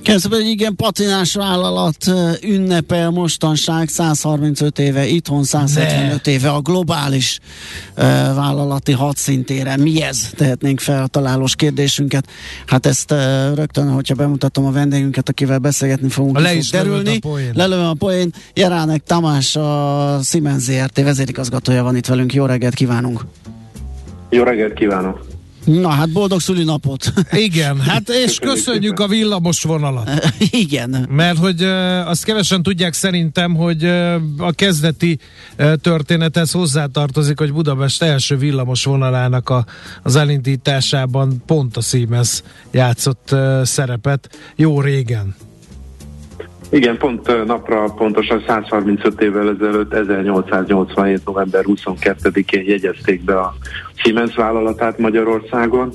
Kezdve 0.04 0.36
egy 0.36 0.48
igen 0.48 0.76
patinás 0.76 1.36
vállalat 1.36 1.98
ünnepel 2.42 3.10
mostanság 3.10 3.88
135 3.88 4.80
éve, 4.80 5.06
itthon 5.06 5.44
175 5.44 6.28
éve 6.28 6.50
a 6.50 6.62
globális 6.62 7.40
uh, 7.98 8.04
vállalati 8.36 8.92
hadszintéren. 8.92 9.80
Mi 9.80 10.02
ez? 10.02 10.30
Tehetnénk 10.36 10.80
fel 10.80 11.04
a 11.04 11.08
találós 11.08 11.56
kérdésünket. 11.56 12.28
Hát 12.66 12.86
ezt 12.86 13.12
uh, 13.12 13.18
rögtön, 13.56 13.92
hogyha 13.92 14.16
bemutatom 14.16 14.66
a 14.66 14.72
vendégünket, 14.72 15.30
akivel 15.30 15.60
beszélgetni 15.60 16.10
fogunk, 16.10 16.40
le 16.40 16.54
is 16.54 16.70
derülni. 16.70 17.20
Lelőm 17.54 17.86
a 17.86 17.94
poén. 17.94 18.34
Jeránek 18.54 19.04
Tamás, 19.04 19.56
a 19.56 20.20
Siemens 20.24 20.64
ZRT 20.64 21.04
vezérigazgatója 21.04 21.84
van 21.84 21.96
itt 21.96 22.06
velünk. 22.06 22.34
Jó 22.34 22.46
reggelt 22.46 22.74
kívánunk! 22.74 23.26
Jó 24.30 24.44
reggelt 24.44 24.74
kívánok! 24.74 25.33
Na 25.64 25.90
hát 25.90 26.12
boldog 26.12 26.40
szülinapot! 26.40 27.14
Igen, 27.32 27.80
hát 27.80 28.10
és 28.10 28.40
köszönjük 28.40 29.00
a 29.00 29.08
villamos 29.08 29.62
vonalat. 29.62 30.10
Igen. 30.66 31.08
Mert 31.10 31.38
hogy 31.38 31.64
azt 32.06 32.24
kevesen 32.24 32.64
tudják 32.64 32.94
szerintem, 32.94 33.56
hogy 33.56 33.86
a 34.38 34.52
kezdeti 34.56 35.20
történethez 35.82 36.52
hozzátartozik, 36.52 37.40
hogy 37.40 37.54
Budapest 37.54 38.02
első 38.02 38.38
villamos 38.38 38.84
vonalának 38.84 39.50
a, 39.50 39.66
az 40.04 40.16
elindításában 40.16 41.44
pont 41.46 41.78
a 41.78 41.82
Siemens 41.82 42.42
játszott 42.72 43.36
szerepet 43.64 44.30
jó 44.56 44.82
régen. 44.82 45.36
Igen, 46.74 46.98
pont 46.98 47.46
napra 47.46 47.84
pontosan 47.84 48.44
135 48.48 49.22
évvel 49.22 49.50
ezelőtt, 49.50 49.94
1887. 49.94 51.26
november 51.26 51.64
22-én 51.68 52.64
jegyezték 52.66 53.24
be 53.24 53.40
a 53.40 53.56
Siemens 53.94 54.36
vállalatát 54.36 54.98
Magyarországon. 54.98 55.94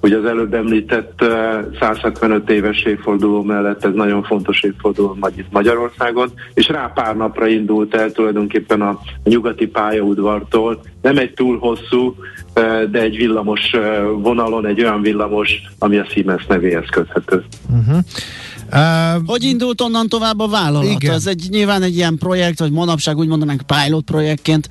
Ugye 0.00 0.16
az 0.16 0.24
előbb 0.24 0.54
említett 0.54 1.24
175 1.80 2.50
éves 2.50 2.82
évforduló 2.82 3.42
mellett 3.42 3.84
ez 3.84 3.92
nagyon 3.94 4.22
fontos 4.22 4.62
évforduló 4.62 5.16
Magyarországon, 5.50 6.30
és 6.54 6.68
rá 6.68 6.92
pár 6.94 7.16
napra 7.16 7.46
indult 7.46 7.94
el 7.94 8.12
tulajdonképpen 8.12 8.80
a 8.80 9.00
nyugati 9.24 9.66
pályaudvartól. 9.66 10.80
Nem 11.02 11.18
egy 11.18 11.34
túl 11.34 11.58
hosszú, 11.58 12.14
de 12.90 13.00
egy 13.00 13.16
villamos 13.16 13.70
vonalon, 14.16 14.66
egy 14.66 14.80
olyan 14.80 15.00
villamos, 15.00 15.62
ami 15.78 15.98
a 15.98 16.04
Siemens 16.04 16.46
nevéhez 16.46 16.88
köthető. 16.90 17.44
Uh-huh. 17.70 17.98
Uh, 18.72 19.22
hogy 19.26 19.44
indult 19.44 19.80
onnan 19.80 20.08
tovább 20.08 20.40
a 20.40 20.48
vállalat? 20.48 20.90
Igen. 20.90 21.14
Ez 21.14 21.26
egy 21.26 21.46
nyilván 21.50 21.82
egy 21.82 21.96
ilyen 21.96 22.18
projekt, 22.18 22.58
vagy 22.58 22.72
manapság 22.72 23.16
úgy 23.16 23.28
mondanánk 23.28 23.62
pilot 23.66 24.04
projektként 24.04 24.68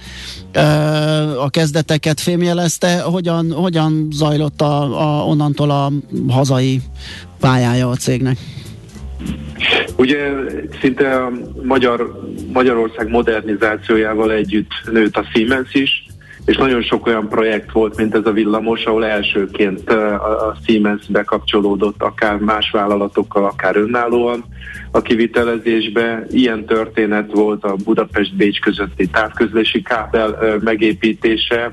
uh, 0.56 1.44
a 1.44 1.50
kezdeteket 1.50 2.20
fémjelezte. 2.20 3.02
Hogyan, 3.02 3.52
hogyan 3.52 4.08
zajlott 4.12 4.62
a, 4.62 5.02
a, 5.02 5.26
onnantól 5.26 5.70
a 5.70 5.92
hazai 6.28 6.82
pályája 7.40 7.90
a 7.90 7.96
cégnek? 7.96 8.38
Ugye 9.98 10.30
szinte 10.82 11.16
a 11.16 11.32
Magyar, 11.64 12.22
Magyarország 12.54 13.10
modernizációjával 13.10 14.32
együtt 14.32 14.72
nőtt 14.92 15.16
a 15.16 15.26
Siemens 15.34 15.74
is, 15.74 16.03
és 16.46 16.58
nagyon 16.58 16.82
sok 16.82 17.08
olyan 17.08 17.30
projekt 17.30 17.72
volt, 17.72 17.98
mint 17.98 18.16
ez 18.16 18.26
a 18.26 18.32
villamos, 18.32 18.86
ahol 18.86 19.06
elsőként 19.06 19.90
a 19.90 20.56
Siemens 20.66 21.06
bekapcsolódott 21.08 22.02
akár 22.04 22.38
más 22.38 22.72
vállalatokkal, 22.72 23.46
akár 23.46 23.76
önállóan 23.76 24.44
a 24.92 25.02
kivitelezésbe. 25.02 26.26
Ilyen 26.30 26.66
történet 26.66 27.32
volt 27.32 27.64
a 27.64 27.76
Budapest-Bécs 27.84 28.60
közötti 28.60 29.08
távközlési 29.08 29.82
kábel 29.82 30.60
megépítése, 30.64 31.72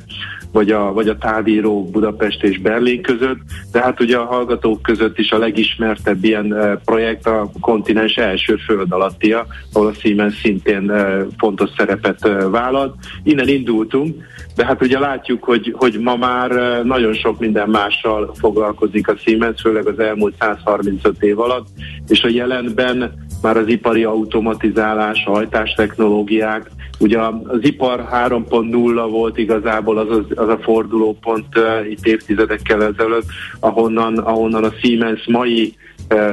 vagy 0.53 0.71
a, 0.71 0.93
vagy 0.93 1.09
a 1.09 1.19
távíró 1.19 1.85
Budapest 1.85 2.43
és 2.43 2.59
Berlin 2.59 3.03
között, 3.03 3.39
de 3.73 3.81
hát 3.81 4.01
ugye 4.01 4.17
a 4.17 4.25
hallgatók 4.25 4.83
között 4.83 5.19
is 5.19 5.31
a 5.31 5.39
legismertebb 5.39 6.25
ilyen 6.25 6.81
projekt 6.85 7.27
a 7.27 7.51
kontinens 7.61 8.17
első 8.17 8.57
föld 8.57 8.93
alattia, 8.93 9.47
ahol 9.73 9.87
a 9.87 9.93
Siemens 9.93 10.41
szintén 10.41 10.93
fontos 11.39 11.71
szerepet 11.77 12.29
vállalt. 12.51 12.95
Innen 13.23 13.49
indultunk, 13.49 14.15
de 14.57 14.65
hát 14.65 14.83
ugye 14.83 14.99
látjuk, 14.99 15.45
hogy, 15.45 15.75
hogy 15.77 15.99
ma 16.01 16.17
már 16.17 16.51
nagyon 16.85 17.13
sok 17.13 17.39
minden 17.39 17.69
mással 17.69 18.35
foglalkozik 18.39 19.09
a 19.09 19.17
Siemens, 19.17 19.61
főleg 19.61 19.87
az 19.87 19.99
elmúlt 19.99 20.35
135 20.39 21.23
év 21.23 21.41
alatt, 21.41 21.67
és 22.09 22.23
a 22.23 22.29
jelenben 22.29 23.29
már 23.43 23.57
az 23.57 23.69
ipari 23.69 24.05
automatizálás, 24.05 25.25
a 25.27 25.31
hajtástechnológiák, 25.31 26.71
ugye 27.01 27.19
az 27.19 27.59
ipar 27.61 28.09
3.0 28.13 29.07
volt 29.11 29.39
igazából 29.39 29.99
az, 29.99 30.11
az, 30.11 30.25
az 30.35 30.49
a 30.49 30.59
fordulópont 30.63 31.59
uh, 31.59 31.91
itt 31.91 32.07
évtizedekkel 32.07 32.83
ezelőtt, 32.83 33.27
ahonnan, 33.61 34.19
ahonnan 34.19 34.65
a 34.65 34.73
Siemens 34.81 35.27
mai 35.27 35.75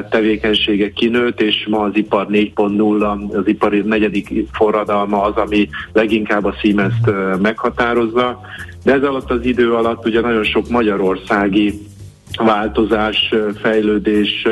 tevékenysége 0.09 0.91
kinőtt, 0.91 1.41
és 1.41 1.67
ma 1.69 1.79
az 1.79 1.91
ipar 1.95 2.27
4.0, 2.29 3.29
az 3.29 3.47
ipari 3.47 3.81
negyedik 3.81 4.47
forradalma 4.51 5.21
az, 5.21 5.35
ami 5.35 5.69
leginkább 5.93 6.45
a 6.45 6.55
Siemens-t 6.61 7.11
meghatározza. 7.41 8.39
De 8.83 8.93
ez 8.93 9.03
alatt 9.03 9.31
az 9.31 9.45
idő 9.45 9.73
alatt 9.73 10.05
ugye 10.05 10.21
nagyon 10.21 10.43
sok 10.43 10.69
magyarországi 10.69 11.73
változás, 12.37 13.33
fejlődés, 13.61 14.47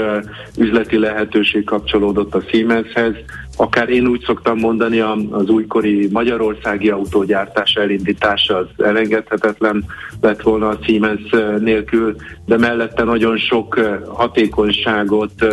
üzleti 0.58 0.98
lehetőség 0.98 1.64
kapcsolódott 1.64 2.36
a 2.36 2.42
Siemenshez. 2.50 3.14
Akár 3.58 3.90
én 3.90 4.08
úgy 4.08 4.24
szoktam 4.26 4.58
mondani, 4.58 5.00
az 5.30 5.50
újkori 5.50 6.10
magyarországi 6.12 6.90
autógyártás 6.90 7.74
elindítása 7.74 8.58
az 8.58 8.86
elengedhetetlen 8.86 9.86
lett 10.22 10.42
volna 10.42 10.68
a 10.68 10.78
Siemens 10.82 11.30
nélkül, 11.60 12.16
de 12.46 12.58
mellette 12.58 13.04
nagyon 13.04 13.38
sok 13.38 13.80
hatékonyságot, 14.08 15.46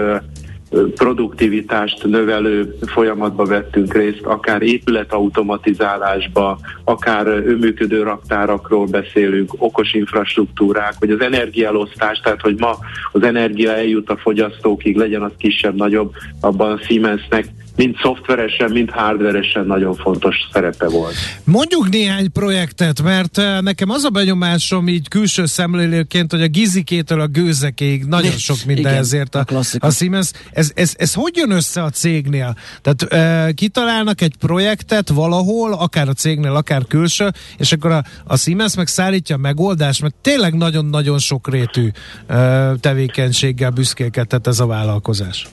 produktivitást 0.94 2.04
növelő 2.04 2.76
folyamatba 2.86 3.44
vettünk 3.44 3.94
részt, 3.94 4.20
akár 4.22 4.62
épületautomatizálásba, 4.62 6.58
akár 6.84 7.26
önműködő 7.26 8.02
raktárakról 8.02 8.86
beszélünk, 8.86 9.52
okos 9.58 9.92
infrastruktúrák, 9.92 10.94
vagy 10.98 11.10
az 11.10 11.20
energiaelosztás, 11.20 12.20
tehát 12.20 12.40
hogy 12.40 12.58
ma 12.58 12.76
az 13.12 13.22
energia 13.22 13.72
eljut 13.72 14.10
a 14.10 14.16
fogyasztókig, 14.16 14.96
legyen 14.96 15.22
az 15.22 15.32
kisebb, 15.38 15.74
nagyobb, 15.74 16.12
abban 16.40 16.72
a 16.72 16.78
Siemensnek 16.78 17.46
mind 17.76 17.96
szoftveresen, 18.02 18.70
mind 18.70 18.90
hardveresen 18.90 19.66
nagyon 19.66 19.94
fontos 19.94 20.37
szerepe 20.52 20.88
volt. 20.88 21.14
Mondjuk 21.44 21.88
néhány 21.88 22.32
projektet, 22.32 23.02
mert 23.02 23.38
eh, 23.38 23.61
nekem 23.61 23.90
az 23.90 24.04
a 24.04 24.08
benyomásom 24.08 24.88
így 24.88 25.08
külső 25.08 25.46
szemlélőként, 25.46 26.30
hogy 26.30 26.42
a 26.42 26.46
gizikétől 26.46 27.20
a 27.20 27.26
gőzekéig 27.26 28.04
nagyon 28.04 28.30
sok 28.30 28.56
minden 28.66 28.85
Igen, 28.85 28.96
ezért 28.96 29.35
a, 29.35 29.44
a, 29.48 29.76
a 29.78 29.90
Siemens. 29.90 30.30
Ez, 30.52 30.70
ez, 30.74 30.94
ez 30.96 31.14
hogy 31.14 31.37
jön 31.37 31.50
össze 31.50 31.82
a 31.82 31.90
cégnél? 31.90 32.56
Tehát 32.82 33.02
e, 33.02 33.52
kitalálnak 33.52 34.20
egy 34.20 34.37
projektet 34.37 35.08
valahol, 35.08 35.72
akár 35.72 36.08
a 36.08 36.12
cégnél, 36.12 36.54
akár 36.54 36.82
külső, 36.88 37.30
és 37.56 37.72
akkor 37.72 37.90
a, 37.90 38.04
a 38.24 38.37
Siemens 38.37 38.76
meg 38.76 38.87
szállítja 38.87 39.37
a 39.37 39.38
megoldást, 39.38 40.02
mert 40.02 40.14
tényleg 40.20 40.54
nagyon-nagyon 40.54 41.18
sokrétű 41.18 41.88
e, 42.26 42.74
tevékenységgel 42.80 43.70
büszkélkedett 43.70 44.46
ez 44.46 44.61
a 44.61 44.66
vállalkozás. 44.66 45.48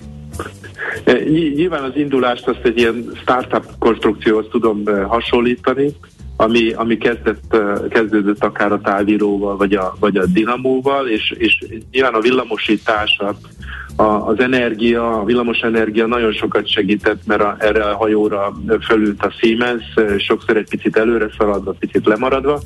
Nyilván 1.56 1.84
az 1.84 1.96
indulást 1.96 2.48
azt 2.48 2.64
egy 2.64 2.78
ilyen 2.78 3.12
startup 3.22 3.66
konstrukcióhoz 3.80 4.46
tudom 4.52 4.84
hasonlítani, 5.08 5.96
ami, 6.36 6.72
ami 6.72 6.98
kezdett, 6.98 7.58
kezdődött 7.90 8.44
akár 8.44 8.72
a 8.72 8.82
távíróval, 8.82 9.58
vagy 9.58 9.74
a, 9.74 9.96
vagy 10.00 10.18
a 10.18 10.26
dinamóval, 10.26 11.08
és, 11.08 11.34
és 11.38 11.66
nyilván 11.92 12.14
a 12.14 12.20
villamosítás, 12.20 13.18
a, 13.20 13.36
a, 14.00 14.28
az 14.28 14.40
energia, 14.40 15.20
a 15.20 15.24
villamos 15.24 15.60
energia 15.60 16.06
nagyon 16.06 16.32
sokat 16.32 16.68
segített, 16.68 17.26
mert 17.26 17.42
a, 17.42 17.56
erre 17.60 17.84
a 17.84 17.96
hajóra 17.96 18.54
fölült 18.82 19.24
a 19.24 19.30
Siemens, 19.30 19.84
sokszor 20.18 20.58
egy 20.58 20.70
picit 20.70 20.98
előre 20.98 21.30
szaladva, 21.38 21.76
picit 21.80 22.06
lemaradva, 22.06 22.62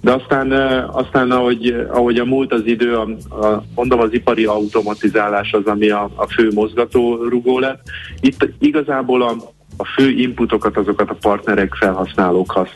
de 0.00 0.12
aztán, 0.12 0.52
aztán 0.92 1.30
ahogy, 1.30 1.86
ahogy 1.88 2.18
a 2.18 2.24
múlt 2.24 2.52
az 2.52 2.62
idő, 2.64 2.96
a, 2.96 3.08
a, 3.46 3.62
mondom 3.74 4.00
az 4.00 4.12
ipari 4.12 4.44
automatizálás 4.44 5.52
az, 5.52 5.66
ami 5.66 5.90
a, 5.90 6.10
a 6.14 6.26
fő 6.26 6.50
mozgatórugó 6.54 7.58
lett. 7.58 7.82
Itt 8.20 8.48
igazából 8.58 9.22
a, 9.22 9.36
a 9.80 9.84
fő 9.84 10.10
inputokat 10.10 10.76
azokat 10.76 11.10
a 11.10 11.16
partnerek, 11.20 11.74
felhasználók 11.74 12.50
hasz, 12.50 12.72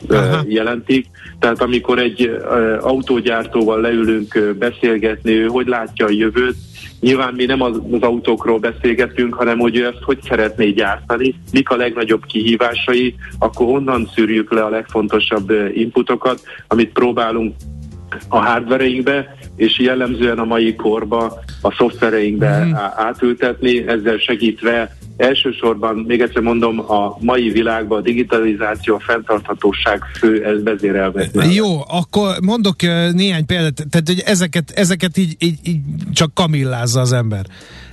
jelentik. 0.47 1.07
Tehát 1.39 1.61
amikor 1.61 1.99
egy 1.99 2.41
autógyártóval 2.81 3.81
leülünk 3.81 4.55
beszélgetni, 4.59 5.31
ő 5.31 5.45
hogy 5.45 5.67
látja 5.67 6.05
a 6.05 6.11
jövőt, 6.11 6.55
Nyilván 7.03 7.33
mi 7.33 7.45
nem 7.45 7.61
az, 7.61 7.81
az 7.91 8.01
autókról 8.01 8.59
beszélgetünk, 8.59 9.33
hanem 9.33 9.59
hogy 9.59 9.75
ő 9.75 9.85
ezt 9.85 10.01
hogy 10.01 10.19
szeretné 10.27 10.69
gyártani, 10.69 11.35
mik 11.51 11.69
a 11.69 11.75
legnagyobb 11.75 12.25
kihívásai, 12.25 13.15
akkor 13.39 13.67
onnan 13.67 14.09
szűrjük 14.15 14.51
le 14.51 14.63
a 14.63 14.69
legfontosabb 14.69 15.51
inputokat, 15.73 16.41
amit 16.67 16.91
próbálunk 16.91 17.55
a 18.27 18.37
hardvereinkbe, 18.37 19.35
és 19.55 19.79
jellemzően 19.79 20.39
a 20.39 20.45
mai 20.45 20.75
korba 20.75 21.39
a 21.61 21.71
szoftvereinkbe 21.71 22.65
mm. 22.65 22.73
átültetni, 22.95 23.87
ezzel 23.87 24.17
segítve 24.17 24.95
Elsősorban, 25.17 25.95
még 25.95 26.21
egyszer 26.21 26.41
mondom, 26.41 26.79
a 26.91 27.17
mai 27.19 27.49
világban 27.49 27.97
a 27.97 28.01
digitalizáció, 28.01 28.95
a 28.95 28.99
fenntarthatóság 28.99 30.01
fő 30.19 30.61
vezérelve. 30.63 31.27
Jó, 31.53 31.79
akkor 31.87 32.35
mondok 32.41 32.81
néhány 33.11 33.45
példát, 33.45 33.85
tehát 33.89 34.07
hogy 34.07 34.21
ezeket, 34.25 34.71
ezeket 34.71 35.17
így, 35.17 35.35
így, 35.39 35.57
így 35.63 35.79
csak 36.13 36.33
kamillázza 36.33 36.99
az 36.99 37.11
ember. 37.11 37.45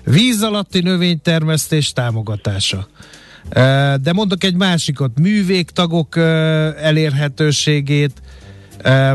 Víz 0.05 0.43
alatti 0.43 0.81
növénytermesztés 0.81 1.93
támogatása. 1.93 2.89
De 4.03 4.13
mondok 4.13 4.45
egy 4.45 4.57
másikot, 4.57 5.19
művégtagok 5.19 6.17
elérhetőségét, 6.77 8.13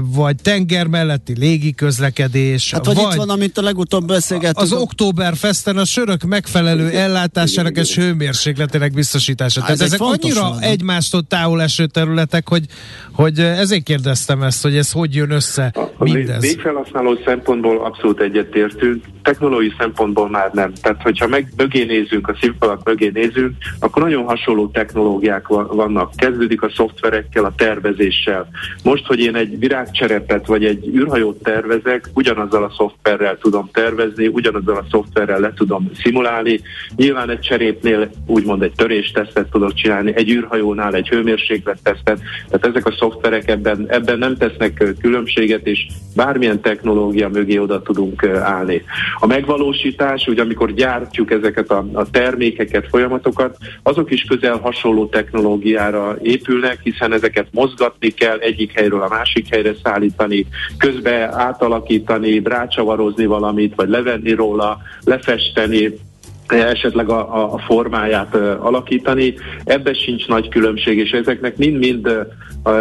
vagy 0.01 0.35
tenger 0.35 0.87
melletti 0.87 1.33
légiközlekedés, 1.37 2.71
Hát 2.71 2.85
vagy, 2.85 2.95
vagy 2.95 3.05
itt 3.11 3.17
van, 3.17 3.29
amit 3.29 3.57
a 3.57 3.61
legutóbb 3.61 4.05
beszélgettünk. 4.07 4.57
az 4.59 4.73
Oktoberfesten 4.73 5.77
a 5.77 5.85
sörök 5.85 6.23
megfelelő 6.23 6.89
ellátásának 6.89 7.77
és 7.77 7.95
hőmérsékletének 7.95 8.93
biztosítása. 8.93 9.59
Há, 9.61 9.65
Tehát 9.65 9.81
ez 9.81 9.93
egy 9.93 9.99
ezek 10.01 10.07
annyira 10.21 10.39
feladat. 10.41 10.63
egymástól 10.63 11.23
távol 11.23 11.61
eső 11.61 11.85
területek, 11.85 12.47
hogy, 12.49 12.65
hogy 13.11 13.39
ezért 13.39 13.83
kérdeztem 13.83 14.43
ezt, 14.43 14.63
hogy 14.63 14.75
ez 14.75 14.91
hogy 14.91 15.15
jön 15.15 15.31
össze 15.31 15.73
mindez. 15.99 16.41
végfelhasználó 16.41 17.17
szempontból 17.25 17.85
abszolút 17.85 18.19
egyetértünk, 18.21 19.03
technológiai 19.23 19.73
szempontból 19.77 20.29
már 20.29 20.49
nem. 20.53 20.73
Tehát, 20.81 21.01
hogyha 21.01 21.27
meg 21.27 21.53
mögé 21.57 21.83
nézünk, 21.83 22.27
a 22.27 22.35
színfalak 22.41 22.83
mögé 22.83 23.09
nézünk, 23.13 23.53
akkor 23.79 24.03
nagyon 24.03 24.23
hasonló 24.23 24.67
technológiák 24.67 25.47
va- 25.47 25.73
vannak. 25.73 26.15
Kezdődik 26.15 26.61
a 26.61 26.71
szoftverekkel, 26.75 27.45
a 27.45 27.53
tervezéssel. 27.57 28.47
Most, 28.83 29.05
hogy 29.05 29.19
én 29.19 29.35
egy 29.35 29.54
virágcserepet 29.59 30.47
vagy 30.47 30.65
egy 30.65 30.87
űrhajót 30.87 31.43
tervezek, 31.43 32.09
ugyanazzal 32.13 32.63
a 32.63 32.73
szoftverrel 32.77 33.37
tudom 33.37 33.69
tervezni, 33.73 34.27
ugyanazzal 34.27 34.77
a 34.77 34.85
szoftverrel 34.91 35.39
le 35.39 35.53
tudom 35.53 35.91
szimulálni. 36.03 36.59
Nyilván 36.95 37.29
egy 37.29 37.39
cserépnél 37.39 38.09
úgymond 38.25 38.61
egy 38.61 38.73
töréstesztet 38.75 39.49
tudok 39.49 39.73
csinálni, 39.73 40.13
egy 40.15 40.29
űrhajónál 40.29 40.95
egy 40.95 41.07
hőmérséklettesztet. 41.07 42.21
Tehát 42.49 42.65
ezek 42.65 42.85
a 42.85 42.95
szoftverek 42.99 43.49
ebben, 43.49 43.85
ebben 43.89 44.17
nem 44.17 44.37
tesznek 44.37 44.95
különbséget, 45.01 45.67
és 45.67 45.87
bármilyen 46.15 46.61
technológia 46.61 47.29
mögé 47.29 47.57
oda 47.57 47.81
tudunk 47.81 48.25
állni. 48.25 48.83
A 49.19 49.25
megvalósítás, 49.25 50.27
ugye 50.27 50.41
amikor 50.41 50.73
gyártjuk 50.73 51.31
ezeket 51.31 51.69
a, 51.69 51.85
a 51.93 52.09
termékeket, 52.09 52.87
folyamatokat, 52.89 53.57
azok 53.83 54.11
is 54.11 54.23
közel 54.23 54.57
hasonló 54.57 55.05
technológiára 55.05 56.17
épülnek, 56.21 56.79
hiszen 56.83 57.13
ezeket 57.13 57.47
mozgatni 57.51 58.09
kell, 58.09 58.37
egyik 58.37 58.71
helyről 58.71 59.01
a 59.01 59.07
másik 59.07 59.44
helyre 59.49 59.73
szállítani, 59.83 60.47
közbe 60.77 61.29
átalakítani, 61.33 62.41
rácsavarozni 62.43 63.25
valamit, 63.25 63.75
vagy 63.75 63.89
levenni 63.89 64.31
róla, 64.31 64.81
lefesteni, 65.03 65.99
esetleg 66.47 67.09
a, 67.09 67.53
a, 67.53 67.57
formáját 67.57 68.35
alakítani. 68.59 69.33
Ebben 69.63 69.93
sincs 69.93 70.27
nagy 70.27 70.49
különbség, 70.49 70.97
és 70.97 71.11
ezeknek 71.11 71.57
mind-mind 71.57 72.07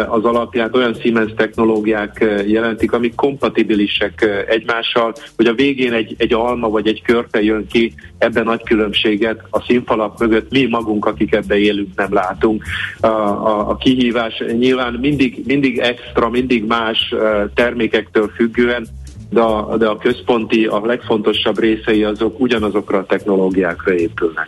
az 0.07 0.23
alapját 0.23 0.75
olyan 0.75 0.93
Siemens 0.93 1.31
technológiák 1.35 2.25
jelentik, 2.47 2.91
amik 2.91 3.15
kompatibilisek 3.15 4.45
egymással, 4.47 5.13
hogy 5.35 5.45
a 5.45 5.53
végén 5.53 5.93
egy, 5.93 6.15
egy 6.17 6.33
alma 6.33 6.69
vagy 6.69 6.87
egy 6.87 7.01
körte 7.01 7.43
jön 7.43 7.67
ki, 7.67 7.93
ebben 8.17 8.43
nagy 8.43 8.63
különbséget 8.63 9.41
a 9.49 9.61
színfalak 9.61 10.19
mögött 10.19 10.51
mi 10.51 10.65
magunk, 10.65 11.05
akik 11.05 11.33
ebbe 11.33 11.57
élünk, 11.57 11.89
nem 11.95 12.13
látunk. 12.13 12.63
A, 12.99 13.07
a, 13.07 13.69
a 13.69 13.75
kihívás 13.75 14.43
nyilván 14.57 14.93
mindig, 14.93 15.43
mindig 15.45 15.77
extra, 15.77 16.29
mindig 16.29 16.65
más 16.65 17.13
termékektől 17.53 18.31
függően, 18.35 18.87
de 19.35 19.41
a, 19.41 19.77
de 19.77 19.87
a 19.87 19.97
központi, 19.97 20.65
a 20.65 20.85
legfontosabb 20.85 21.59
részei 21.59 22.03
azok 22.03 22.39
ugyanazokra 22.39 22.97
a 22.97 23.05
technológiákra 23.05 23.93
épülnek. 23.93 24.47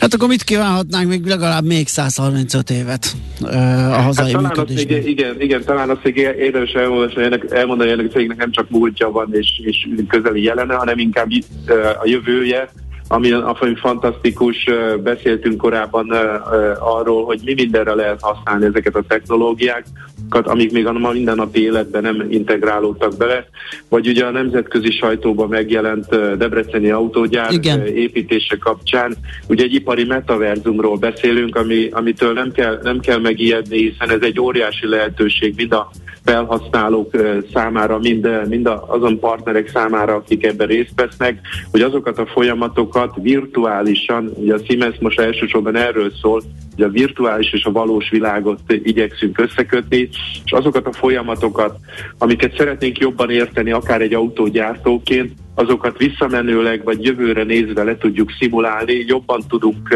Hát 0.00 0.14
akkor 0.14 0.28
mit 0.28 0.42
kívánhatnánk 0.42 1.08
még 1.08 1.24
legalább 1.24 1.64
még 1.64 1.88
135 1.88 2.70
évet 2.70 3.12
ö, 3.42 3.46
a 3.46 4.00
hazai 4.00 4.24
Hát 4.24 4.32
talán 4.34 4.50
azt 4.50 4.68
működésben? 4.68 5.06
igen, 5.06 5.40
igen, 5.40 5.64
talán 5.64 5.90
azt 5.90 6.04
még 6.04 6.16
érdemes 6.16 6.72
elmondani, 6.72 7.24
ennek, 7.24 7.50
elmondani, 7.50 7.90
ennek 7.90 8.06
a 8.06 8.12
cégnek 8.12 8.36
nem 8.36 8.50
csak 8.50 8.70
múltja 8.70 9.10
van 9.10 9.28
és, 9.32 9.48
és 9.64 9.88
közeli 10.08 10.42
jelene, 10.42 10.74
hanem 10.74 10.98
inkább 10.98 11.28
a 12.02 12.06
jövője, 12.06 12.68
ami, 13.08 13.32
ami 13.32 13.74
fantasztikus, 13.74 14.68
beszéltünk 15.02 15.56
korábban 15.56 16.10
arról, 16.78 17.24
hogy 17.24 17.40
mi 17.44 17.54
mindenre 17.54 17.94
lehet 17.94 18.20
használni 18.20 18.64
ezeket 18.64 18.94
a 18.94 19.04
technológiákat, 19.08 20.46
amik 20.46 20.72
még 20.72 20.86
a 20.86 20.92
mindennapi 21.12 21.62
életben 21.62 22.02
nem 22.02 22.26
integrálódtak 22.30 23.16
bele, 23.16 23.46
vagy 23.88 24.08
ugye 24.08 24.24
a 24.24 24.30
nemzetközi 24.30 24.90
sajtóban 24.90 25.48
megjelent 25.48 26.36
Debreceni 26.36 26.90
autógyár 26.90 27.52
Igen. 27.52 27.86
építése 27.86 28.56
kapcsán, 28.56 29.16
ugye 29.48 29.64
egy 29.64 29.74
ipari 29.74 30.04
metaverzumról 30.04 30.96
beszélünk, 30.96 31.56
ami, 31.56 31.88
amitől 31.90 32.32
nem 32.32 32.52
kell, 32.52 32.80
nem 32.82 33.00
kell 33.00 33.18
megijedni, 33.18 33.76
hiszen 33.76 34.10
ez 34.10 34.22
egy 34.22 34.40
óriási 34.40 34.88
lehetőség 34.88 35.54
mind 35.56 35.72
a 35.72 35.90
felhasználók 36.24 37.10
számára, 37.54 37.98
mind, 37.98 38.48
mind 38.48 38.70
azon 38.86 39.18
partnerek 39.18 39.68
számára, 39.68 40.14
akik 40.14 40.46
ebben 40.46 40.66
részt 40.66 40.92
vesznek, 40.96 41.40
hogy 41.70 41.80
azokat 41.80 42.18
a 42.18 42.26
folyamatokat 42.92 43.22
virtuálisan, 43.22 44.30
ugye 44.34 44.54
a 44.54 44.58
Siemens 44.66 44.96
most 45.00 45.20
elsősorban 45.20 45.76
erről 45.76 46.12
szól, 46.20 46.42
hogy 46.74 46.84
a 46.84 46.88
virtuális 46.88 47.52
és 47.52 47.64
a 47.64 47.72
valós 47.72 48.10
világot 48.10 48.60
igyekszünk 48.66 49.38
összekötni, 49.38 50.08
és 50.44 50.52
azokat 50.52 50.86
a 50.86 50.92
folyamatokat, 50.92 51.78
amiket 52.18 52.56
szeretnénk 52.56 52.98
jobban 52.98 53.30
érteni, 53.30 53.70
akár 53.70 54.00
egy 54.00 54.14
autógyártóként, 54.14 55.32
azokat 55.54 55.98
visszamenőleg 55.98 56.84
vagy 56.84 57.04
jövőre 57.04 57.42
nézve 57.42 57.82
le 57.82 57.96
tudjuk 57.96 58.30
szimulálni, 58.38 59.04
jobban 59.06 59.42
tudunk 59.48 59.88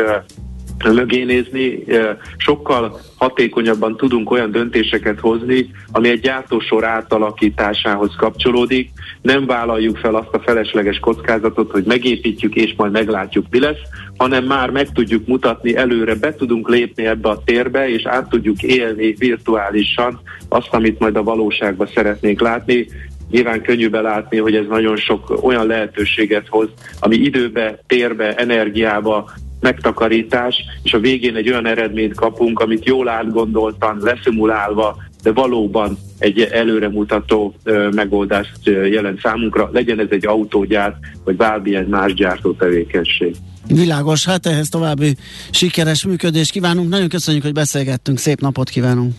ö, 0.84 0.92
mögé 0.92 1.24
nézni, 1.24 1.84
eh, 1.86 2.16
sokkal 2.36 3.00
hatékonyabban 3.16 3.96
tudunk 3.96 4.30
olyan 4.30 4.50
döntéseket 4.50 5.20
hozni, 5.20 5.70
ami 5.92 6.08
egy 6.08 6.20
gyártósor 6.20 6.84
átalakításához 6.84 8.14
kapcsolódik. 8.16 8.90
Nem 9.22 9.46
vállaljuk 9.46 9.96
fel 9.96 10.14
azt 10.14 10.34
a 10.34 10.40
felesleges 10.40 10.98
kockázatot, 10.98 11.70
hogy 11.70 11.84
megépítjük 11.84 12.54
és 12.54 12.74
majd 12.76 12.92
meglátjuk, 12.92 13.46
mi 13.50 13.60
lesz, 13.60 13.80
hanem 14.16 14.44
már 14.44 14.70
meg 14.70 14.92
tudjuk 14.92 15.26
mutatni 15.26 15.76
előre, 15.76 16.14
be 16.14 16.34
tudunk 16.34 16.68
lépni 16.68 17.06
ebbe 17.06 17.28
a 17.28 17.42
térbe, 17.44 17.88
és 17.88 18.04
át 18.04 18.28
tudjuk 18.28 18.62
élni 18.62 19.14
virtuálisan 19.18 20.20
azt, 20.48 20.68
amit 20.70 20.98
majd 20.98 21.16
a 21.16 21.22
valóságban 21.22 21.88
szeretnénk 21.94 22.40
látni. 22.40 22.86
Nyilván 23.30 23.62
könnyű 23.62 23.88
belátni, 23.88 24.38
hogy 24.38 24.54
ez 24.54 24.66
nagyon 24.68 24.96
sok 24.96 25.38
olyan 25.42 25.66
lehetőséget 25.66 26.48
hoz, 26.48 26.68
ami 27.00 27.16
időbe, 27.16 27.78
térbe, 27.86 28.34
energiába, 28.34 29.30
megtakarítás, 29.66 30.64
és 30.83 30.92
a 30.92 30.98
végén 30.98 31.37
egy 31.37 31.48
olyan 31.48 31.66
eredményt 31.66 32.14
kapunk, 32.14 32.59
amit 32.61 32.87
jól 32.87 33.09
átgondoltan, 33.09 33.98
leszimulálva, 34.00 34.96
de 35.22 35.33
valóban 35.33 35.98
egy 36.18 36.40
előremutató 36.40 37.55
megoldást 37.90 38.66
jelent 38.90 39.20
számunkra, 39.20 39.70
legyen 39.72 40.00
ez 40.00 40.07
egy 40.11 40.26
autógyár, 40.26 40.96
vagy 41.24 41.37
bármilyen 41.37 41.85
más 41.85 42.14
gyártó 42.14 42.52
tevékenység. 42.52 43.35
Világos, 43.68 44.24
hát 44.24 44.46
ehhez 44.46 44.68
további 44.68 45.16
sikeres 45.50 46.05
működést 46.05 46.50
kívánunk. 46.50 46.88
Nagyon 46.88 47.09
köszönjük, 47.09 47.42
hogy 47.42 47.52
beszélgettünk. 47.52 48.18
Szép 48.18 48.40
napot 48.40 48.68
kívánunk. 48.68 49.14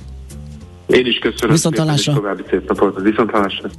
Én 0.88 1.06
is 1.06 1.18
köszönöm. 1.18 1.56
Szépen, 1.56 1.94
és 1.94 2.04
További 2.04 2.44
szép 2.50 2.68
napot. 2.68 3.02
Viszontlátásra. 3.02 3.70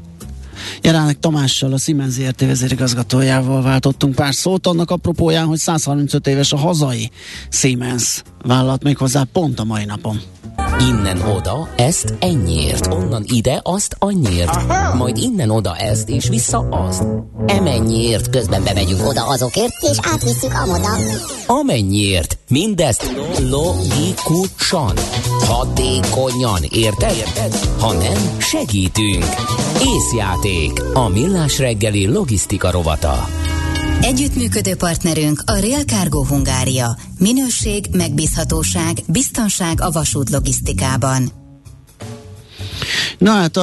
Jelenleg 0.83 1.19
Tamással, 1.19 1.73
a 1.73 1.79
Siemens 1.79 2.13
ZRT 2.13 2.41
vezérigazgatójával 2.41 3.63
váltottunk 3.63 4.15
pár 4.15 4.35
szót, 4.35 4.67
annak 4.67 4.91
apropóján, 4.91 5.47
hogy 5.47 5.59
135 5.59 6.27
éves 6.27 6.53
a 6.53 6.57
hazai 6.57 7.11
Siemens 7.51 8.23
vállalat 8.43 8.83
méghozzá 8.83 9.23
pont 9.33 9.59
a 9.59 9.65
mai 9.65 9.85
napon. 9.85 10.21
Innen 10.81 11.21
oda, 11.21 11.69
ezt 11.77 12.15
ennyiért, 12.21 12.87
onnan 12.87 13.25
ide, 13.27 13.61
azt 13.63 13.97
annyiért, 13.99 14.59
majd 14.95 15.17
innen 15.17 15.51
oda 15.51 15.77
ezt, 15.77 16.09
és 16.09 16.29
vissza 16.29 16.59
azt. 16.59 17.03
Emennyiért 17.47 18.31
közben 18.31 18.65
bemegyünk 18.65 19.09
oda 19.09 19.27
azokért, 19.27 19.73
és 19.91 19.97
átvisszük 20.03 20.55
amoda. 20.55 20.89
amennyiért. 21.47 22.39
Mindezt 22.49 23.13
logikusan, 23.51 24.93
hatékonyan, 25.41 26.63
érted? 26.71 27.17
Érted? 27.17 27.55
Ha 27.81 27.93
nem, 27.93 28.39
segítünk. 28.39 29.25
Észjáték, 29.85 30.83
a 30.95 31.09
millás 31.09 31.59
reggeli 31.59 32.07
logisztika 32.07 32.71
rovata. 32.71 33.29
Együttműködő 34.01 34.75
partnerünk 34.77 35.43
a 35.47 35.59
Real 35.59 35.83
Cargo 35.83 36.25
Hungária. 36.25 36.97
Minőség, 37.19 37.87
megbízhatóság, 37.93 38.97
biztonság 39.09 39.81
a 39.81 39.91
vasút 39.91 40.31
logisztikában. 40.31 41.48
Na 43.19 43.31
hát, 43.31 43.57
uh, 43.57 43.63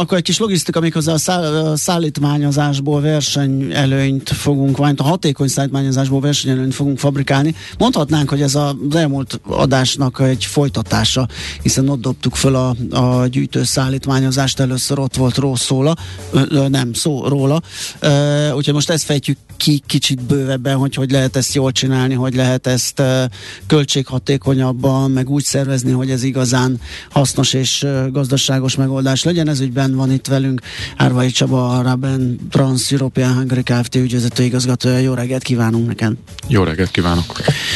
akkor 0.00 0.16
egy 0.16 0.22
kis 0.22 0.38
logisztika, 0.38 0.80
méghozzá 0.80 1.12
a, 1.12 1.18
szá- 1.18 1.44
a 1.44 1.76
szállítmányozásból 1.76 3.00
versenyelőnyt 3.00 4.28
fogunk, 4.28 4.76
vagy 4.76 4.94
a 4.96 5.02
hatékony 5.02 5.48
szállítmányozásból 5.48 6.20
versenyelőnyt 6.20 6.74
fogunk 6.74 6.98
fabrikálni. 6.98 7.54
Mondhatnánk, 7.78 8.28
hogy 8.28 8.42
ez 8.42 8.54
a- 8.54 8.76
az 8.90 8.96
elmúlt 8.96 9.40
adásnak 9.46 10.20
egy 10.20 10.44
folytatása, 10.44 11.28
hiszen 11.62 11.88
ott 11.88 12.00
dobtuk 12.00 12.36
föl 12.36 12.54
a, 12.54 12.74
a 12.90 13.26
gyűjtő 13.26 13.64
szállítmányozást, 13.64 14.60
először 14.60 14.98
ott 14.98 15.16
volt 15.16 15.36
ró 15.36 15.54
szóla, 15.54 15.96
ö, 16.32 16.40
ö, 16.48 16.68
nem 16.68 16.92
szó 16.92 17.28
róla, 17.28 17.62
uh, 18.02 18.56
úgyhogy 18.56 18.74
most 18.74 18.90
ezt 18.90 19.04
fejtjük 19.04 19.38
ki 19.56 19.82
kicsit 19.86 20.22
bővebben, 20.22 20.76
hogy 20.76 20.94
hogy 20.94 21.10
lehet 21.10 21.36
ezt 21.36 21.54
jól 21.54 21.72
csinálni, 21.72 22.14
hogy 22.14 22.34
lehet 22.34 22.66
ezt 22.66 23.00
uh, 23.00 23.24
költséghatékonyabban, 23.66 25.10
meg 25.10 25.30
úgy 25.30 25.44
szervezni, 25.44 25.90
hogy 25.92 26.10
ez 26.10 26.22
igazán 26.22 26.80
hasznos 27.10 27.52
és 27.52 27.82
uh, 27.82 28.10
gazdaságos 28.28 28.76
megoldás 28.76 29.24
legyen. 29.24 29.48
Ez 29.48 29.60
ügyben 29.60 29.94
van 29.94 30.12
itt 30.12 30.26
velünk 30.26 30.60
Árvai 30.96 31.30
Csaba, 31.30 31.78
a 31.78 31.82
Raben 31.82 32.38
Trans 32.50 32.92
European 32.92 33.34
Hungary 33.34 33.62
Kft. 33.62 33.94
ügyvezető 33.94 34.42
igazgatója. 34.42 34.98
Jó 34.98 35.14
reggelt 35.14 35.42
kívánunk 35.42 35.86
neked! 35.86 36.12
Jó 36.48 36.62
reggelt 36.62 36.90
kívánok! 36.90 37.24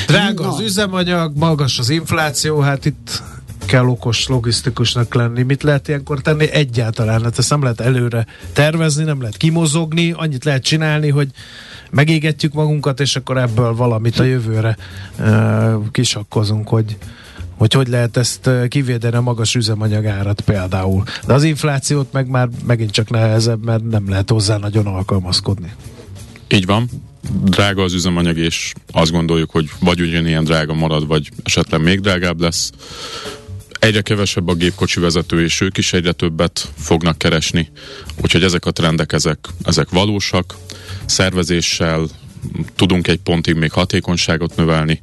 Drága 0.07 0.49
az 0.49 0.61
üzemanyag, 0.61 1.37
magas 1.37 1.79
az 1.79 1.91
infláció, 1.91 2.61
hát 2.61 2.85
itt 2.85 3.23
kell 3.67 3.87
okos 3.87 4.27
logisztikusnak 4.27 5.15
lenni. 5.15 5.43
Mit 5.43 5.63
lehet 5.63 5.89
ilyenkor 5.89 6.21
tenni? 6.21 6.51
Egyáltalán. 6.51 7.23
Hát 7.23 7.39
ezt 7.39 7.51
nem 7.51 7.63
lehet 7.63 7.81
előre 7.81 8.27
tervezni, 8.53 9.05
nem 9.05 9.21
lehet 9.21 9.37
kimozogni, 9.37 10.13
annyit 10.17 10.45
lehet 10.45 10.63
csinálni, 10.63 11.09
hogy 11.09 11.29
megégetjük 11.91 12.53
magunkat, 12.53 13.01
és 13.01 13.17
akkor 13.17 13.39
ebből 13.39 13.75
valamit 13.75 14.19
a 14.19 14.25
jövőre 14.25 14.77
uh, 15.19 15.91
kisakkozunk, 15.91 16.69
hogy 16.69 16.97
hogy 17.63 17.73
hogy 17.73 17.89
lehet 17.89 18.17
ezt 18.17 18.51
kivédeni 18.69 19.17
a 19.17 19.21
magas 19.21 19.55
üzemanyag 19.55 20.07
árat 20.07 20.41
például. 20.41 21.03
De 21.27 21.33
az 21.33 21.43
inflációt 21.43 22.13
meg 22.13 22.29
már 22.29 22.49
megint 22.67 22.91
csak 22.91 23.11
nehezebb, 23.11 23.65
mert 23.65 23.85
nem 23.91 24.09
lehet 24.09 24.31
hozzá 24.31 24.57
nagyon 24.57 24.87
alkalmazkodni. 24.87 25.73
Így 26.49 26.67
van. 26.67 26.89
Drága 27.45 27.83
az 27.83 27.93
üzemanyag, 27.93 28.39
és 28.39 28.73
azt 28.93 29.11
gondoljuk, 29.11 29.51
hogy 29.51 29.71
vagy 29.81 30.01
ugyanilyen 30.01 30.45
drága 30.45 30.75
marad, 30.75 31.07
vagy 31.07 31.29
esetleg 31.43 31.83
még 31.83 32.01
drágább 32.01 32.41
lesz. 32.41 32.71
Egyre 33.79 34.01
kevesebb 34.01 34.49
a 34.49 34.55
gépkocsi 34.55 35.01
vezető, 35.01 35.43
és 35.43 35.61
ők 35.61 35.79
is 35.79 35.93
egyre 35.93 36.13
többet 36.13 36.69
fognak 36.77 37.19
keresni. 37.19 37.69
Úgyhogy 38.23 38.43
ezek 38.43 38.67
a 38.67 38.71
trendek, 38.71 39.13
ezek, 39.13 39.39
ezek 39.65 39.91
valósak. 39.91 40.55
Szervezéssel, 41.05 42.07
tudunk 42.77 43.09
egy 43.09 43.21
pontig 43.21 43.55
még 43.55 43.73
hatékonyságot 43.73 44.57
növelni, 44.57 45.03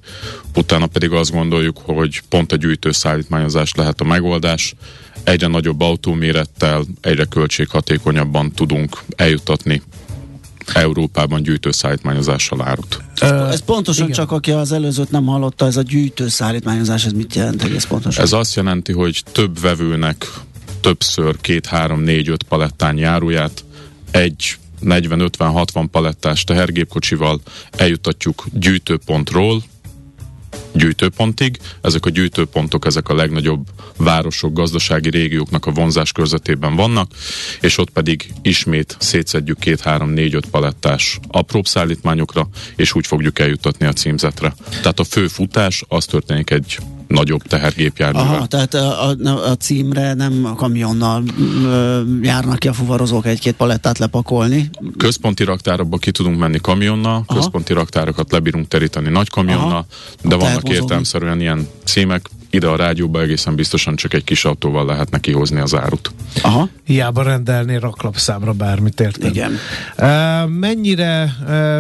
utána 0.56 0.88
pedig 0.88 1.12
azt 1.12 1.32
gondoljuk, 1.32 1.78
hogy 1.78 2.22
pont 2.30 2.52
a 2.52 2.56
gyűjtőszállítmányozás 2.56 3.74
lehet 3.76 4.02
a 4.02 4.04
megoldás. 4.04 4.74
Egyre 5.24 5.48
nagyobb 5.48 5.82
autómérettel, 5.82 6.86
egyre 7.02 7.24
költséghatékonyabban 7.24 8.52
tudunk 8.52 9.00
eljutatni 9.16 9.82
Európában 10.74 11.44
gyűjtőszállítmányozással 11.44 12.62
árut. 12.62 13.02
Ez, 13.16 13.32
ez 13.32 13.62
pontosan 13.62 14.04
igen. 14.04 14.16
csak, 14.16 14.32
aki 14.32 14.52
az 14.52 14.72
előzőt 14.72 15.12
nem 15.12 15.26
hallotta, 15.26 15.66
ez 15.66 15.78
a 15.78 15.82
gyűjtőszállítmányozás, 15.82 17.06
ez 17.06 17.12
mit 17.12 17.36
jelent 17.36 17.64
egész 17.64 17.86
pontosan? 17.86 18.24
Ez 18.24 18.32
azt 18.32 18.56
jelenti, 18.56 18.92
hogy 18.92 19.24
több 19.32 19.60
vevőnek 19.60 20.26
többször 20.82 21.42
két, 21.42 21.66
három, 21.66 22.02
négy, 22.02 22.30
öt 22.30 22.44
palettányi 22.44 23.04
áruját 23.04 23.64
egy 24.12 24.58
40-50-60 24.84 25.86
palettás 25.92 26.44
tehergépkocsival 26.44 27.42
eljutatjuk 27.72 28.46
gyűjtőpontról 28.54 29.64
gyűjtőpontig. 30.72 31.58
Ezek 31.82 32.06
a 32.06 32.10
gyűjtőpontok, 32.10 32.86
ezek 32.86 33.10
a 33.10 33.16
legnagyobb 33.16 33.68
városok, 33.98 34.54
gazdasági 34.54 35.10
régióknak 35.10 35.66
a 35.66 35.72
vonzás 35.72 36.12
körzetében 36.12 36.76
vannak, 36.76 37.12
és 37.62 37.78
ott 37.78 37.90
pedig 37.90 38.34
ismét 38.42 38.96
szétszedjük 39.00 39.60
két-három-négy-öt 39.60 40.46
palettás 40.46 41.20
apróbb 41.28 41.68
szállítmányokra, 41.68 42.48
és 42.76 42.96
úgy 42.96 43.08
fogjuk 43.08 43.40
eljutatni 43.40 43.86
a 43.86 43.94
címzetre. 43.94 44.54
Tehát 44.70 45.00
a 45.00 45.04
fő 45.04 45.28
futás 45.28 45.84
az 45.88 46.06
történik 46.06 46.50
egy 46.50 46.78
nagyobb 47.10 47.42
tehergépjárművel. 47.42 48.36
Aha, 48.36 48.46
tehát 48.46 48.74
a, 48.74 49.10
a, 49.10 49.16
a 49.50 49.56
címre 49.56 50.14
nem 50.14 50.46
a 50.46 50.56
kamionnal 50.56 51.24
ö, 51.64 52.02
járnak 52.22 52.60
ki 52.60 52.68
a 52.68 52.74
fuvarozók 52.74 53.26
egy-két 53.26 53.56
palettát 53.56 53.98
lepakolni. 53.98 54.70
Központi 54.98 55.44
raktárokba 55.44 55.98
ki 55.98 56.12
tudunk 56.12 56.40
menni 56.40 56.60
kamionnal, 56.60 57.24
Aha. 57.26 57.40
központi 57.40 57.74
raktárokat 57.74 58.32
lebírunk 58.32 58.68
teríteni 58.68 59.10
nagy 59.10 59.30
kamionnal, 59.30 59.72
Aha. 59.72 59.86
de 60.24 60.36
vannak 60.36 60.70
értelmszerűen 60.70 61.40
ilyen 61.40 61.68
címek, 61.84 62.30
ide 62.50 62.68
a 62.68 62.76
rádióba 62.76 63.22
egészen 63.22 63.56
biztosan 63.56 63.96
csak 63.96 64.14
egy 64.14 64.24
kis 64.24 64.46
autóval 64.46 64.86
lehetne 64.86 65.20
kihozni 65.20 65.60
az 65.60 65.76
árut. 65.76 66.12
Aha. 66.42 66.70
Hiába 66.86 67.24
rendelni 67.24 67.80
raklapszámra 67.80 68.52
bármit 68.54 69.00
értem. 69.00 69.30
Igen. 69.30 69.52
Uh, 69.98 70.50
mennyire 70.50 71.36
uh, 71.48 71.80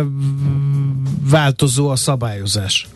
változó 1.30 1.90
a 1.90 1.96
szabályozás? 1.96 2.88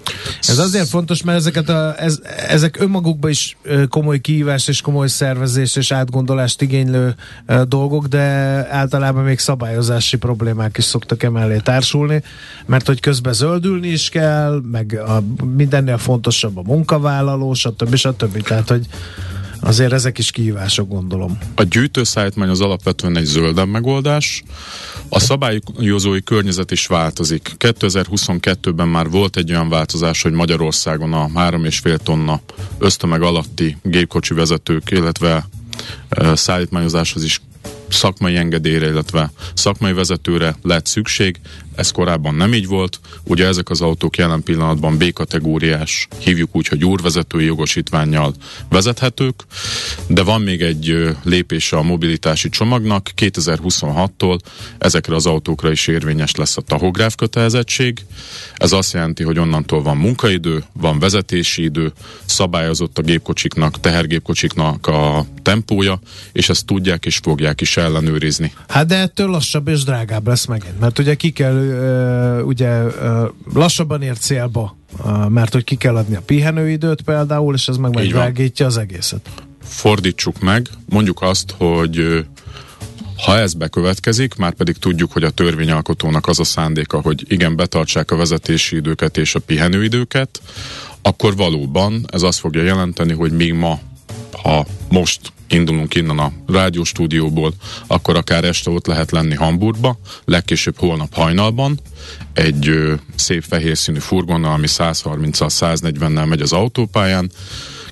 Ez 0.41 0.57
azért 0.57 0.87
fontos, 0.87 1.23
mert 1.23 1.37
ezeket 1.37 1.69
a, 1.69 1.95
ez, 1.97 2.19
ezek 2.47 2.79
önmagukban 2.79 3.29
is 3.29 3.57
komoly 3.89 4.19
kihívás 4.19 4.67
és 4.67 4.81
komoly 4.81 5.07
szervezés 5.07 5.75
és 5.75 5.91
átgondolást 5.91 6.61
igénylő 6.61 7.15
dolgok, 7.67 8.05
de 8.05 8.19
általában 8.69 9.23
még 9.23 9.39
szabályozási 9.39 10.17
problémák 10.17 10.77
is 10.77 10.83
szoktak 10.83 11.23
emellé 11.23 11.57
társulni, 11.57 12.23
mert 12.65 12.87
hogy 12.87 12.99
közben 12.99 13.33
zöldülni 13.33 13.87
is 13.87 14.09
kell, 14.09 14.61
meg 14.71 15.01
a, 15.07 15.23
mindennél 15.55 15.97
fontosabb 15.97 16.57
a 16.57 16.61
munkavállalós, 16.65 17.62
stb. 17.63 17.95
stb. 17.95 18.43
Tehát, 18.43 18.69
hogy 18.69 18.85
azért 19.59 19.93
ezek 19.93 20.17
is 20.17 20.31
kihívások, 20.31 20.87
gondolom. 20.87 21.37
A 21.55 21.63
gyűjtőszállítmány 21.63 22.49
az 22.49 22.61
alapvetően 22.61 23.17
egy 23.17 23.25
zöldebb 23.25 23.67
megoldás. 23.67 24.43
A 25.09 25.19
szabályozói 25.19 26.23
környezet 26.23 26.71
is 26.71 26.87
változik. 26.87 27.51
2022-ben 27.57 28.87
már 28.87 29.09
volt 29.09 29.37
egy 29.37 29.51
olyan 29.51 29.69
változás, 29.69 30.21
hogy 30.21 30.31
Magyarországon 30.31 31.13
a 31.13 31.27
3,5 31.27 31.97
tonna 31.97 32.41
ösztömeg 32.77 33.21
alatti 33.21 33.77
gépkocsi 33.83 34.33
vezetők, 34.33 34.91
illetve 34.91 35.47
szállítmányozáshoz 36.33 37.23
is 37.23 37.41
szakmai 37.89 38.35
engedélyre, 38.35 38.87
illetve 38.87 39.31
szakmai 39.53 39.93
vezetőre 39.93 40.55
lett 40.61 40.85
szükség. 40.85 41.39
Ez 41.75 41.91
korábban 41.91 42.35
nem 42.35 42.53
így 42.53 42.67
volt. 42.67 42.99
Ugye 43.23 43.45
ezek 43.45 43.69
az 43.69 43.81
autók 43.81 44.17
jelen 44.17 44.43
pillanatban 44.43 44.97
B-kategóriás, 44.97 46.07
hívjuk 46.19 46.55
úgy, 46.55 46.67
hogy 46.67 46.85
úrvezetői 46.85 47.45
jogosítványjal 47.45 48.33
vezethetők, 48.69 49.43
de 50.07 50.23
van 50.23 50.41
még 50.41 50.61
egy 50.61 51.15
lépése 51.23 51.77
a 51.77 51.81
mobilitási 51.81 52.49
csomagnak. 52.49 53.09
2026-tól 53.17 54.39
ezekre 54.77 55.15
az 55.15 55.25
autókra 55.25 55.71
is 55.71 55.87
érvényes 55.87 56.35
lesz 56.35 56.57
a 56.57 56.61
tahográf 56.61 57.15
kötelezettség. 57.15 58.05
Ez 58.55 58.71
azt 58.71 58.93
jelenti, 58.93 59.23
hogy 59.23 59.39
onnantól 59.39 59.81
van 59.81 59.97
munkaidő, 59.97 60.63
van 60.73 60.99
vezetési 60.99 61.63
idő, 61.63 61.91
szabályozott 62.25 62.97
a 62.97 63.01
gépkocsiknak, 63.01 63.79
tehergépkocsiknak 63.79 64.87
a 64.87 65.25
tempója, 65.41 65.99
és 66.31 66.49
ezt 66.49 66.65
tudják 66.65 67.05
és 67.05 67.17
fogják 67.17 67.61
is 67.61 67.77
ellenőrizni. 67.77 68.53
Hát 68.67 68.85
de 68.85 68.95
ettől 68.95 69.27
lassabb 69.27 69.67
és 69.67 69.83
drágább 69.83 70.27
lesz 70.27 70.45
megint, 70.45 70.79
mert 70.79 70.99
ugye 70.99 71.15
ki 71.15 71.31
kell 71.31 71.62
ugye 72.45 72.81
lassabban 73.53 74.01
ér 74.01 74.17
célba, 74.17 74.77
mert 75.29 75.53
hogy 75.53 75.63
ki 75.63 75.75
kell 75.75 75.95
adni 75.95 76.15
a 76.15 76.21
pihenőidőt 76.25 77.01
például, 77.01 77.53
és 77.53 77.67
ez 77.67 77.77
meg 77.77 77.93
megdrágítja 77.95 78.65
az 78.65 78.77
egészet. 78.77 79.29
Fordítsuk 79.63 80.39
meg, 80.39 80.67
mondjuk 80.85 81.21
azt, 81.21 81.55
hogy 81.57 82.25
ha 83.25 83.37
ez 83.37 83.53
bekövetkezik, 83.53 84.35
már 84.35 84.53
pedig 84.53 84.77
tudjuk, 84.77 85.11
hogy 85.11 85.23
a 85.23 85.29
törvényalkotónak 85.29 86.27
az 86.27 86.39
a 86.39 86.43
szándéka, 86.43 87.01
hogy 87.01 87.25
igen, 87.27 87.55
betartsák 87.55 88.11
a 88.11 88.15
vezetési 88.15 88.75
időket 88.75 89.17
és 89.17 89.35
a 89.35 89.39
pihenőidőket, 89.39 90.41
akkor 91.01 91.35
valóban 91.35 92.05
ez 92.11 92.21
azt 92.21 92.39
fogja 92.39 92.63
jelenteni, 92.63 93.13
hogy 93.13 93.31
még 93.31 93.53
ma, 93.53 93.79
ha 94.43 94.65
most 94.89 95.19
indulunk 95.53 95.95
innen 95.95 96.19
a 96.19 96.31
rádióstúdióból, 96.47 97.53
akkor 97.87 98.15
akár 98.15 98.43
este 98.43 98.69
ott 98.69 98.85
lehet 98.85 99.11
lenni 99.11 99.35
Hamburgba, 99.35 99.99
legkésőbb 100.25 100.77
holnap 100.77 101.13
hajnalban, 101.13 101.79
egy 102.33 102.67
ö, 102.67 102.93
szép 103.15 103.43
fehér 103.47 103.77
színű 103.77 103.99
furgonnal, 103.99 104.53
ami 104.53 104.67
130-al, 104.69 105.49
140-nel 105.49 106.27
megy 106.27 106.41
az 106.41 106.53
autópályán, 106.53 107.31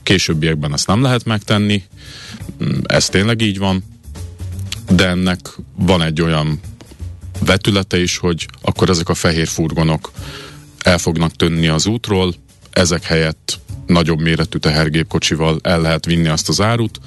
későbbiekben 0.03 0.73
ezt 0.73 0.87
nem 0.87 1.01
lehet 1.01 1.25
megtenni, 1.25 1.83
mm, 2.63 2.77
ez 2.83 3.09
tényleg 3.09 3.41
így 3.41 3.57
van, 3.57 3.83
de 4.89 5.07
ennek 5.07 5.39
van 5.75 6.01
egy 6.01 6.21
olyan 6.21 6.59
vetülete 7.45 8.01
is, 8.01 8.17
hogy 8.17 8.47
akkor 8.61 8.89
ezek 8.89 9.09
a 9.09 9.13
fehér 9.13 9.47
furgonok 9.47 10.11
el 10.83 10.97
fognak 10.97 11.31
tönni 11.31 11.67
az 11.67 11.85
útról, 11.85 12.33
ezek 12.71 13.03
helyett 13.03 13.59
nagyobb 13.91 14.19
méretű 14.19 14.57
tehergépkocsival 14.57 15.59
el 15.61 15.81
lehet 15.81 16.05
vinni 16.05 16.27
azt 16.27 16.49
az 16.49 16.61
árut, 16.61 16.99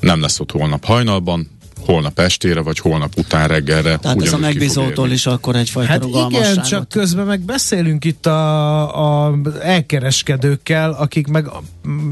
nem 0.00 0.20
lesz 0.20 0.40
ott 0.40 0.50
holnap 0.50 0.84
hajnalban, 0.84 1.52
holnap 1.84 2.18
estére, 2.18 2.60
vagy 2.60 2.78
holnap 2.78 3.12
után 3.16 3.48
reggelre. 3.48 3.96
Tehát 3.96 4.22
ez 4.22 4.32
a 4.32 4.38
megbízótól 4.38 5.10
is 5.10 5.26
akkor 5.26 5.56
egyfajta 5.56 5.90
hát 5.90 6.04
igen, 6.04 6.62
csak 6.62 6.88
közben 6.88 7.26
meg 7.26 7.40
beszélünk 7.40 8.04
itt 8.04 8.26
a, 8.26 9.26
a 9.26 9.38
elkereskedőkkel, 9.62 10.92
akik 10.92 11.26
meg 11.26 11.50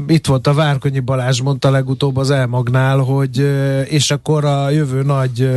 itt 0.07 0.25
volt 0.25 0.47
a 0.47 0.53
Várkonyi 0.53 0.99
Balázs 0.99 1.41
mondta 1.41 1.69
legutóbb 1.69 2.17
az 2.17 2.31
Elmagnál, 2.31 2.97
hogy 2.97 3.49
és 3.89 4.11
akkor 4.11 4.45
a 4.45 4.69
jövő 4.69 5.01
nagy 5.01 5.49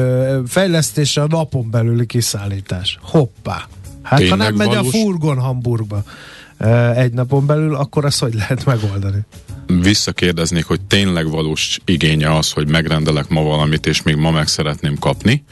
fejlesztése 0.46 1.22
a 1.22 1.26
napon 1.26 1.70
belüli 1.70 2.06
kiszállítás. 2.06 2.98
Hoppá! 3.02 3.68
Hát 4.02 4.18
Tényleg 4.18 4.38
ha 4.38 4.44
nem 4.44 4.54
megy 4.54 4.66
valós? 4.66 4.86
a 4.86 4.90
furgon 4.90 5.38
Hamburgba 5.38 6.02
egy 6.94 7.12
napon 7.12 7.46
belül, 7.46 7.74
akkor 7.74 8.04
azt 8.04 8.20
hogy 8.20 8.34
lehet 8.34 8.64
megoldani? 8.64 9.18
Visszakérdeznék, 9.66 10.64
hogy 10.64 10.80
tényleg 10.80 11.30
valós 11.30 11.78
igénye 11.84 12.36
az, 12.36 12.52
hogy 12.52 12.68
megrendelek 12.68 13.28
ma 13.28 13.42
valamit, 13.42 13.86
és 13.86 14.02
még 14.02 14.16
ma 14.16 14.30
meg 14.30 14.48
szeretném 14.48 14.98
kapni, 14.98 15.44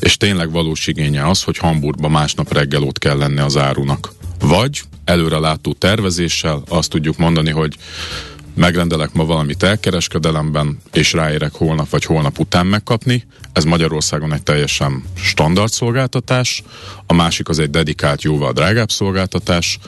és 0.00 0.16
tényleg 0.16 0.50
valós 0.50 0.86
igénye 0.86 1.28
az, 1.28 1.42
hogy 1.42 1.58
Hamburgba 1.58 2.08
másnap 2.08 2.52
reggel 2.52 2.82
ott 2.82 2.98
kell 2.98 3.16
lenni 3.16 3.40
az 3.40 3.56
árunak. 3.56 4.12
Vagy 4.40 4.82
előrelátó 5.04 5.72
tervezéssel 5.72 6.62
azt 6.68 6.90
tudjuk 6.90 7.16
mondani, 7.16 7.50
hogy 7.50 7.76
megrendelek 8.56 9.12
ma 9.12 9.24
valamit 9.24 9.62
elkereskedelemben, 9.62 10.78
és 10.92 11.12
ráérek 11.12 11.52
holnap 11.52 11.88
vagy 11.90 12.04
holnap 12.04 12.38
után 12.38 12.66
megkapni. 12.66 13.24
Ez 13.52 13.64
Magyarországon 13.64 14.32
egy 14.32 14.42
teljesen 14.42 15.04
standard 15.16 15.72
szolgáltatás, 15.72 16.62
a 17.06 17.12
másik 17.14 17.48
az 17.48 17.58
egy 17.58 17.70
dedikált, 17.70 18.22
jóval 18.22 18.52
drágább 18.52 18.90
szolgáltatás. 18.90 19.78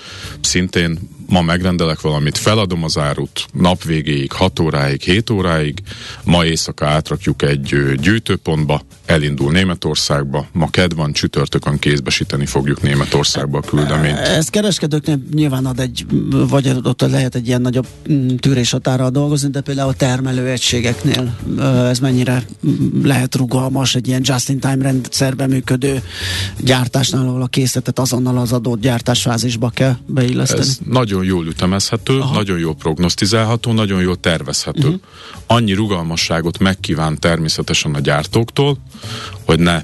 Szintén 0.40 0.98
ma 1.28 1.42
megrendelek 1.42 2.00
valamit, 2.00 2.38
feladom 2.38 2.84
az 2.84 2.98
árut 2.98 3.46
nap 3.52 3.82
végéig, 3.82 4.32
6 4.32 4.58
óráig, 4.58 5.00
7 5.00 5.30
óráig, 5.30 5.78
ma 6.24 6.44
éjszaka 6.44 6.86
átrakjuk 6.86 7.42
egy 7.42 7.94
gyűjtőpontba, 8.00 8.82
elindul 9.08 9.52
Németországba, 9.52 10.46
ma 10.52 10.70
ked 10.70 10.94
van, 10.94 11.12
csütörtökön 11.12 11.78
kézbesíteni 11.78 12.46
fogjuk 12.46 12.82
Németországba 12.82 13.58
a 13.58 13.60
küldeményt. 13.60 14.18
Ez 14.18 14.48
kereskedőknek 14.48 15.18
nyilván 15.32 15.66
ad 15.66 15.80
egy, 15.80 16.06
vagy 16.30 16.72
ott 16.82 17.00
lehet 17.00 17.34
egy 17.34 17.46
ilyen 17.46 17.60
nagyobb 17.60 17.86
mm, 18.12 18.36
tűréshatárral 18.36 19.10
dolgozni, 19.10 19.50
de 19.50 19.60
például 19.60 19.88
a 19.88 19.92
termelőegységeknél 19.92 21.36
ez 21.88 21.98
mennyire 21.98 22.42
mm, 22.66 23.04
lehet 23.04 23.34
rugalmas 23.34 23.94
egy 23.94 24.08
ilyen 24.08 24.20
just-in-time 24.24 24.82
rendszerben 24.82 25.48
működő 25.48 26.02
gyártásnál, 26.60 27.28
ahol 27.28 27.42
a 27.42 27.46
készletet 27.46 27.98
azonnal 27.98 28.38
az 28.38 28.52
adott 28.52 28.80
gyártásfázisba 28.80 29.70
kell 29.70 29.96
beilleszteni? 30.06 30.60
Ez 30.60 30.78
nagyon 30.84 31.24
jól 31.24 31.46
ütemezhető, 31.46 32.18
Aha. 32.18 32.34
nagyon 32.34 32.58
jól 32.58 32.74
prognosztizálható, 32.74 33.72
nagyon 33.72 34.00
jól 34.00 34.16
tervezhető. 34.16 34.86
Uh-huh. 34.86 35.00
Annyi 35.46 35.72
rugalmasságot 35.72 36.58
megkíván 36.58 37.18
természetesen 37.18 37.94
a 37.94 38.00
gyártóktól, 38.00 38.78
hogy 39.44 39.58
ne 39.58 39.82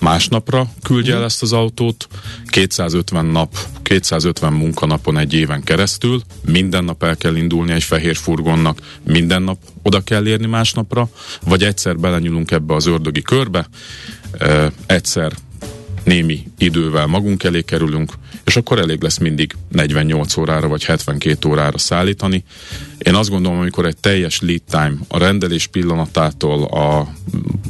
másnapra 0.00 0.66
küldje 0.82 1.14
el 1.14 1.24
ezt 1.24 1.42
az 1.42 1.52
autót, 1.52 2.08
250 2.46 3.24
nap, 3.24 3.58
250 3.82 4.52
munkanapon 4.52 5.18
egy 5.18 5.32
éven 5.32 5.62
keresztül, 5.62 6.20
minden 6.44 6.84
nap 6.84 7.02
el 7.02 7.16
kell 7.16 7.36
indulni 7.36 7.72
egy 7.72 7.82
fehér 7.82 8.16
furgonnak, 8.16 8.78
minden 9.02 9.42
nap 9.42 9.58
oda 9.82 10.00
kell 10.00 10.26
érni 10.26 10.46
másnapra, 10.46 11.08
vagy 11.42 11.64
egyszer 11.64 11.96
belenyúlunk 11.96 12.50
ebbe 12.50 12.74
az 12.74 12.86
ördögi 12.86 13.22
körbe, 13.22 13.68
egyszer 14.86 15.32
némi 16.06 16.42
idővel 16.58 17.06
magunk 17.06 17.44
elé 17.44 17.62
kerülünk, 17.62 18.12
és 18.44 18.56
akkor 18.56 18.78
elég 18.78 19.02
lesz 19.02 19.18
mindig 19.18 19.56
48 19.68 20.36
órára 20.36 20.68
vagy 20.68 20.84
72 20.84 21.48
órára 21.48 21.78
szállítani. 21.78 22.44
Én 22.98 23.14
azt 23.14 23.30
gondolom, 23.30 23.58
amikor 23.58 23.86
egy 23.86 23.96
teljes 23.96 24.40
lead 24.40 24.62
time 24.70 24.94
a 25.08 25.18
rendelés 25.18 25.66
pillanatától 25.66 26.64
a 26.64 27.08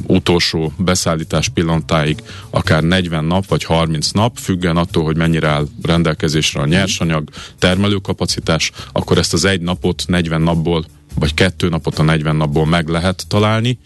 utolsó 0.07 0.73
beszállítás 0.77 1.49
pillanatáig 1.49 2.23
akár 2.49 2.83
40 2.83 3.25
nap 3.25 3.47
vagy 3.47 3.63
30 3.63 4.11
nap, 4.11 4.37
függen 4.37 4.77
attól, 4.77 5.03
hogy 5.03 5.17
mennyire 5.17 5.47
áll 5.47 5.67
rendelkezésre 5.81 6.61
a 6.61 6.65
nyersanyag, 6.65 7.29
termelőkapacitás, 7.59 8.71
akkor 8.91 9.17
ezt 9.17 9.33
az 9.33 9.45
egy 9.45 9.61
napot 9.61 10.03
40 10.07 10.41
napból 10.41 10.85
vagy 11.19 11.33
kettő 11.33 11.69
napot 11.69 11.99
a 11.99 12.03
40 12.03 12.35
napból 12.35 12.65
meg 12.65 12.87
lehet 12.87 13.25
találni. 13.27 13.79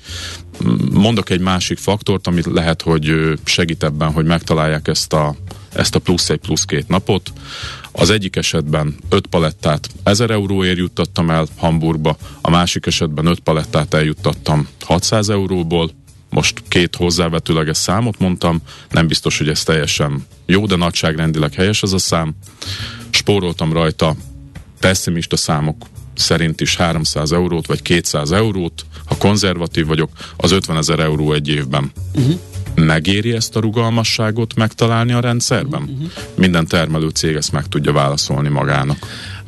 Mondok 0.92 1.30
egy 1.30 1.40
másik 1.40 1.78
faktort, 1.78 2.28
amit 2.28 2.46
lehet, 2.46 2.82
hogy 2.82 3.14
segít 3.44 3.84
ebben, 3.84 4.12
hogy 4.12 4.26
megtalálják 4.26 4.88
ezt 4.88 5.14
a, 5.14 5.36
ezt 5.74 5.96
a 5.96 6.00
plusz 6.00 6.30
egy 6.30 6.40
plusz 6.40 6.66
két 6.66 6.88
napot. 6.88 7.34
Az 7.92 8.10
egyik 8.10 8.36
esetben 8.36 8.96
5 9.10 9.28
palettát 9.28 9.90
1000 10.04 10.32
euróért 10.32 10.78
juttattam 10.78 11.30
el 11.30 11.48
Hamburgba, 11.58 12.18
a 12.42 12.50
másik 12.50 12.86
esetben 12.86 13.26
5 13.26 13.40
palettát 13.40 13.94
eljuttattam 13.94 14.68
600 14.82 15.30
euróból, 15.30 15.92
most 16.30 16.64
két 16.68 16.96
hozzávetőleges 16.96 17.78
számot 17.78 18.20
mondtam, 18.20 18.62
nem 18.90 19.08
biztos, 19.08 19.38
hogy 19.38 19.50
ez 19.50 19.64
teljesen 19.64 20.26
jó, 20.46 20.66
de 20.66 20.76
nagyságrendileg 20.76 21.54
helyes 21.54 21.84
ez 21.84 21.92
a 21.92 21.98
szám. 21.98 22.36
Spóroltam 23.10 23.74
rajta 23.74 24.16
pessimista 24.80 25.38
számok 25.38 25.86
szerint 26.22 26.62
is 26.62 26.76
300 26.76 27.32
eurót 27.32 27.68
vagy 27.68 27.82
200 27.82 28.32
eurót, 28.32 28.86
ha 29.06 29.16
konzervatív 29.18 29.86
vagyok, 29.86 30.10
az 30.38 30.52
50 30.52 30.78
ezer 30.78 31.00
euró 31.00 31.34
egy 31.34 31.48
évben. 31.48 31.92
Uh-huh. 32.16 32.40
Megéri 32.76 33.32
ezt 33.32 33.56
a 33.56 33.60
rugalmasságot 33.60 34.56
megtalálni 34.56 35.12
a 35.12 35.20
rendszerben? 35.20 35.82
Uh-huh. 35.82 36.12
Minden 36.36 36.68
termelő 36.68 37.10
cég 37.10 37.36
ezt 37.36 37.52
meg 37.52 37.68
tudja 37.68 37.92
válaszolni 37.92 38.50
magának. 38.50 38.98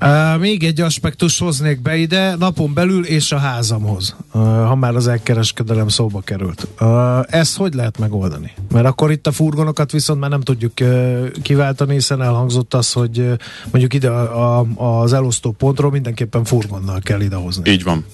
Uh, 0.02 0.40
még 0.40 0.64
egy 0.64 0.82
aspektus 0.82 1.40
hoznék 1.40 1.82
be 1.82 1.96
ide, 1.96 2.36
napon 2.36 2.74
belül 2.74 3.06
és 3.06 3.32
a 3.32 3.38
házamhoz, 3.38 4.16
uh, 4.34 4.42
ha 4.42 4.76
már 4.76 4.96
az 4.96 5.08
elkereskedelem 5.08 5.88
szóba 5.88 6.22
került. 6.22 6.68
Uh, 6.80 7.20
ezt 7.28 7.58
hogy 7.58 7.74
lehet 7.74 8.00
megoldani? 8.00 8.52
Mert 8.72 8.86
akkor 8.86 9.12
itt 9.12 9.28
a 9.28 9.32
furgonokat 9.32 9.92
viszont 9.92 10.20
már 10.20 10.30
nem 10.30 10.42
tudjuk 10.42 10.72
uh, 10.82 11.32
kiváltani, 11.42 11.94
hiszen 11.94 12.22
elhangzott 12.22 12.74
az, 12.74 12.92
hogy 12.92 13.20
uh, 13.20 13.34
mondjuk 13.72 13.94
ide 13.94 14.10
a, 14.10 14.60
a, 14.60 15.02
az 15.02 15.14
elosztó 15.14 15.52
pontról 15.52 15.92
mindenképpen 15.92 16.44
furgonnal 16.44 17.00
kell 17.00 17.22
idehozni. 17.22 17.72
Így 17.72 17.84
van. 17.84 18.06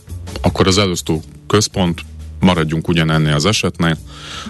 Akkor 0.42 0.68
az 0.68 0.78
elosztó 0.78 1.22
központ 1.48 2.02
maradjunk 2.40 2.88
ugyanennél 2.88 3.34
az 3.34 3.46
esetnél. 3.46 3.98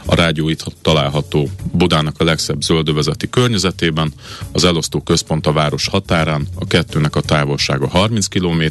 A 0.06 0.16
rádió 0.16 0.50
itt 0.50 0.64
található 0.82 1.50
Budának 1.72 2.16
a 2.20 2.24
legszebb 2.24 2.62
zöldövezeti 2.62 3.30
környezetében, 3.30 4.14
az 4.52 4.64
elosztó 4.64 5.02
központ 5.02 5.48
a 5.48 5.52
város 5.52 5.88
határán, 5.88 6.48
a 6.56 6.68
kettőnek 6.68 7.16
a 7.16 7.22
távolsága 7.22 7.88
30 7.88 8.28
km, 8.28 8.64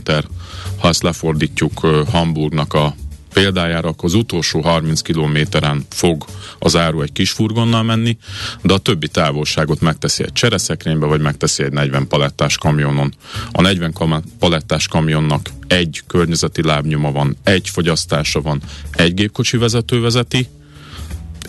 ha 0.79 0.89
ezt 0.89 1.03
lefordítjuk 1.03 1.79
Hamburgnak 2.11 2.75
a 2.75 2.95
példájára, 3.33 3.89
akkor 3.89 4.05
az 4.05 4.15
utolsó 4.15 4.61
30 4.61 5.01
kilométeren 5.01 5.87
fog 5.91 6.25
az 6.59 6.77
áru 6.77 7.03
egy 7.03 7.13
kis 7.13 7.31
furgonnal 7.31 7.83
menni, 7.83 8.19
de 8.63 8.73
a 8.73 8.79
többi 8.79 9.09
távolságot 9.09 9.81
megteszi 9.81 10.23
egy 10.23 10.33
csereszekrénybe, 10.33 11.07
vagy 11.07 11.21
megteszi 11.21 11.63
egy 11.63 11.73
40 11.73 12.09
palettás 12.09 12.57
kamionon. 12.57 13.15
A 13.53 13.61
40 13.61 14.23
palettás 14.39 14.89
kamionnak 14.89 15.51
egy 15.67 16.03
környezeti 16.07 16.63
lábnyoma 16.63 17.13
van, 17.13 17.37
egy 17.45 17.69
fogyasztása 17.69 18.41
van, 18.41 18.63
egy 18.91 19.15
gépkocsi 19.15 19.57
vezető 19.57 20.01
vezeti, 20.01 20.49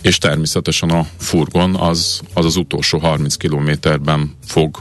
és 0.02 0.18
természetesen 0.18 0.90
a 0.90 1.08
furgon 1.18 1.76
az 1.76 2.20
az, 2.34 2.46
az 2.46 2.56
utolsó 2.56 2.98
30 2.98 3.36
kilométerben 3.36 4.36
fog 4.46 4.78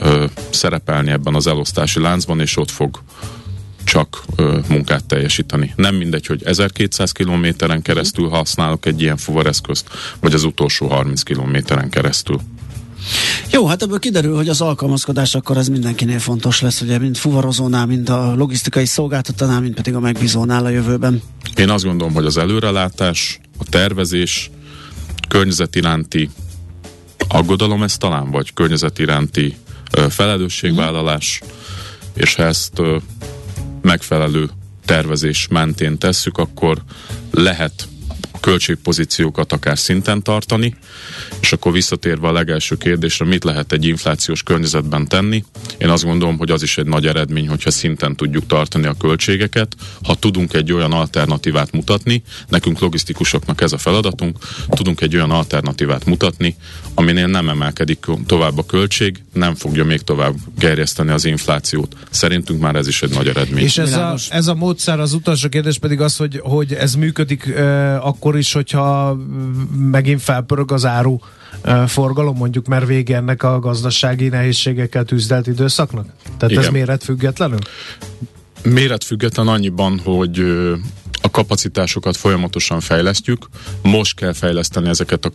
ö, 0.00 0.24
szerepelni 0.50 1.10
ebben 1.10 1.34
az 1.34 1.46
elosztási 1.46 2.00
láncban, 2.00 2.40
és 2.40 2.56
ott 2.56 2.70
fog 2.70 3.02
csak 3.84 4.22
ö, 4.36 4.58
munkát 4.68 5.04
teljesíteni. 5.04 5.72
Nem 5.76 5.94
mindegy, 5.94 6.26
hogy 6.26 6.42
1200 6.44 7.12
kilométeren 7.12 7.82
keresztül 7.82 8.28
használok 8.28 8.86
egy 8.86 9.00
ilyen 9.00 9.16
fuvareszközt, 9.16 9.88
vagy 10.20 10.34
az 10.34 10.44
utolsó 10.44 10.86
30 10.86 11.22
kilométeren 11.22 11.90
keresztül. 11.90 12.40
Jó, 13.50 13.66
hát 13.66 13.82
ebből 13.82 13.98
kiderül, 13.98 14.36
hogy 14.36 14.48
az 14.48 14.60
alkalmazkodás 14.60 15.34
akkor 15.34 15.56
ez 15.56 15.68
mindenkinél 15.68 16.18
fontos 16.18 16.60
lesz, 16.60 16.80
ugye, 16.80 16.98
mint 16.98 17.18
fuvarozónál, 17.18 17.86
mint 17.86 18.08
a 18.08 18.34
logisztikai 18.34 18.86
szolgáltatónál, 18.86 19.60
mint 19.60 19.74
pedig 19.74 19.94
a 19.94 20.00
megbízónál 20.00 20.64
a 20.64 20.68
jövőben. 20.68 21.22
Én 21.56 21.70
azt 21.70 21.84
gondolom, 21.84 22.14
hogy 22.14 22.24
az 22.24 22.36
előrelátás, 22.36 23.40
a 23.58 23.64
tervezés, 23.70 24.50
környezet 25.28 25.76
iránti 25.76 26.30
aggodalom 27.28 27.82
ez 27.82 27.96
talán, 27.96 28.30
vagy 28.30 28.52
környezet 28.52 28.98
iránti 28.98 29.56
felelősségvállalás, 30.08 31.40
és 32.14 32.34
ha 32.34 32.42
ezt 32.42 32.80
megfelelő 33.82 34.50
tervezés 34.84 35.48
mentén 35.50 35.98
tesszük, 35.98 36.38
akkor 36.38 36.82
lehet 37.30 37.88
költségpozíciókat 38.42 39.52
akár 39.52 39.78
szinten 39.78 40.22
tartani, 40.22 40.74
és 41.40 41.52
akkor 41.52 41.72
visszatérve 41.72 42.28
a 42.28 42.32
legelső 42.32 42.76
kérdésre, 42.76 43.24
mit 43.24 43.44
lehet 43.44 43.72
egy 43.72 43.84
inflációs 43.84 44.42
környezetben 44.42 45.08
tenni, 45.08 45.44
én 45.78 45.88
azt 45.88 46.04
gondolom, 46.04 46.38
hogy 46.38 46.50
az 46.50 46.62
is 46.62 46.78
egy 46.78 46.86
nagy 46.86 47.06
eredmény, 47.06 47.48
hogyha 47.48 47.70
szinten 47.70 48.16
tudjuk 48.16 48.46
tartani 48.46 48.86
a 48.86 48.94
költségeket, 48.98 49.76
ha 50.02 50.14
tudunk 50.14 50.52
egy 50.54 50.72
olyan 50.72 50.92
alternatívát 50.92 51.72
mutatni, 51.72 52.22
nekünk 52.48 52.78
logisztikusoknak 52.78 53.60
ez 53.60 53.72
a 53.72 53.78
feladatunk, 53.78 54.38
tudunk 54.68 55.00
egy 55.00 55.14
olyan 55.14 55.30
alternatívát 55.30 56.04
mutatni, 56.04 56.56
aminél 56.94 57.26
nem 57.26 57.48
emelkedik 57.48 58.06
tovább 58.26 58.58
a 58.58 58.66
költség, 58.66 59.22
nem 59.32 59.54
fogja 59.54 59.84
még 59.84 60.00
tovább 60.00 60.34
gerjeszteni 60.58 61.10
az 61.10 61.24
inflációt. 61.24 61.96
Szerintünk 62.10 62.60
már 62.60 62.74
ez 62.74 62.86
is 62.86 63.02
egy 63.02 63.10
nagy 63.10 63.28
eredmény. 63.28 63.64
És 63.64 63.78
ez 63.78 63.92
a, 63.92 64.16
ez 64.30 64.46
a 64.46 64.54
módszer, 64.54 65.00
az 65.00 65.12
utolsó 65.12 65.48
kérdés 65.48 65.78
pedig 65.78 66.00
az, 66.00 66.16
hogy, 66.16 66.40
hogy 66.42 66.72
ez 66.72 66.94
működik 66.94 67.44
uh, 67.46 68.06
akkor 68.06 68.31
is, 68.36 68.52
hogyha 68.52 69.16
megint 69.76 70.22
felpörög 70.22 70.72
az 70.72 70.84
áru 70.84 71.18
forgalom, 71.86 72.36
mondjuk, 72.36 72.66
mert 72.66 72.86
vége 72.86 73.16
ennek 73.16 73.42
a 73.42 73.58
gazdasági 73.58 74.28
nehézségekkel 74.28 75.04
tűzdelt 75.04 75.46
időszaknak? 75.46 76.06
Tehát 76.36 76.50
Igen. 76.50 76.64
ez 76.64 76.68
méretfüggetlenül? 76.68 77.58
Méretfüggetlen 78.62 79.48
annyiban, 79.48 79.98
hogy 80.04 80.38
a 81.22 81.30
kapacitásokat 81.30 82.16
folyamatosan 82.16 82.80
fejlesztjük, 82.80 83.46
most 83.82 84.14
kell 84.14 84.32
fejleszteni 84.32 84.88
ezeket 84.88 85.24
a 85.24 85.30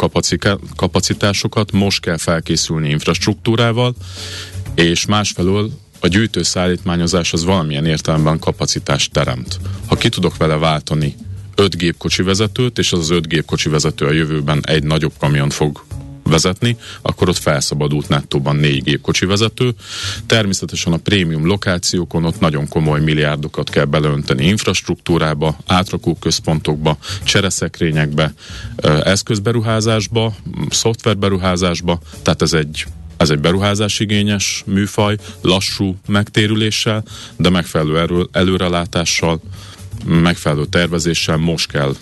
kapacitásokat, 0.76 1.72
most 1.72 2.02
kell 2.02 2.18
felkészülni 2.18 2.90
infrastruktúrával, 2.90 3.96
és 4.76 5.06
másfelől 5.06 5.72
a 6.00 6.08
gyűjtőszállítmányozás 6.08 7.34
az 7.34 7.44
valamilyen 7.44 7.86
értelemben 7.86 8.40
kapacitást 8.40 9.12
teremt. 9.12 9.60
Ha 9.88 9.96
ki 9.96 10.10
tudok 10.10 10.38
vele 10.38 10.56
váltani 10.56 11.16
öt 11.58 11.78
gépkocsi 11.78 12.24
vezetőt, 12.24 12.78
és 12.78 12.92
az 12.92 13.00
az 13.00 13.10
öt 13.10 13.28
gépkocsi 13.28 13.70
vezető 13.70 14.06
a 14.06 14.12
jövőben 14.12 14.64
egy 14.66 14.84
nagyobb 14.84 15.14
kamion 15.20 15.50
fog 15.50 15.84
vezetni, 16.24 16.78
akkor 17.02 17.30
ott 17.30 17.38
felszabadult 17.38 18.10
nettóban 18.10 18.56
négy 18.56 18.84
gépkocsi 18.84 19.26
vezető. 19.26 19.74
Természetesen 20.26 20.94
a 20.94 20.98
prémium 20.98 21.46
lokációkon 21.46 22.26
ott 22.26 22.40
nagyon 22.40 22.68
komoly 22.68 23.02
milliárdokat 23.02 23.70
kell 23.70 23.86
beleönteni 23.86 24.46
infrastruktúrába, 24.46 25.58
átrakóközpontokba, 25.66 26.98
csereszekrényekbe, 27.24 28.34
eszközberuházásba, 29.04 30.36
szoftverberuházásba, 30.70 32.00
tehát 32.22 32.42
ez 32.42 32.54
egy 32.54 32.86
Ez 33.18 33.30
egy 33.30 33.40
beruházásigényes 33.40 34.64
műfaj, 34.66 35.18
lassú 35.42 35.96
megtérüléssel, 36.08 37.04
de 37.36 37.50
megfelelő 37.50 38.28
előrelátással, 38.32 39.42
megfelelő 40.06 40.66
tervezéssel 40.66 41.38
most 41.38 41.72
kell 41.72 41.96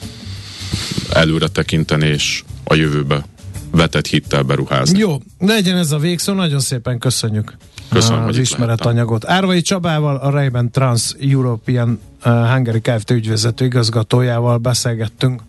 előre 1.14 1.48
tekinteni 1.48 2.08
és 2.08 2.44
a 2.64 2.74
jövőbe 2.74 3.26
vetett 3.72 4.08
hittel 4.08 4.44
beruházni. 4.44 5.00
Jó, 5.00 5.18
legyen 5.40 5.78
ez 5.78 5.92
a 5.92 5.98
végszó, 5.98 6.34
nagyon 6.34 6.60
szépen 6.60 7.00
köszönjük 7.00 7.58
Köszönöm, 7.90 8.20
az 8.20 8.26
hogy 8.26 8.38
ismeretanyagot. 8.38 9.26
Árvai 9.26 9.62
Csabával, 9.62 10.16
a 10.16 10.30
Ray-Ban 10.30 10.72
Trans 10.72 11.16
European 11.22 12.00
uh, 12.26 12.32
Hungary 12.32 12.82
Kft. 12.82 13.12
ügyvezető 13.12 13.66
igazgatójával 13.66 14.58
beszélgettünk. 14.58 15.42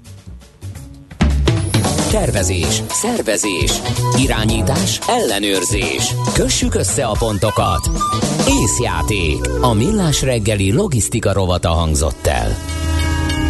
Tervezés, 2.16 2.82
szervezés, 2.88 3.72
irányítás, 4.18 4.98
ellenőrzés. 5.08 6.14
Kössük 6.34 6.74
össze 6.74 7.06
a 7.06 7.16
pontokat. 7.18 7.90
Észjáték. 8.48 9.48
A 9.60 9.72
millás 9.72 10.22
reggeli 10.22 10.72
logisztika 10.72 11.32
rovata 11.32 11.68
hangzott 11.68 12.26
el. 12.26 12.56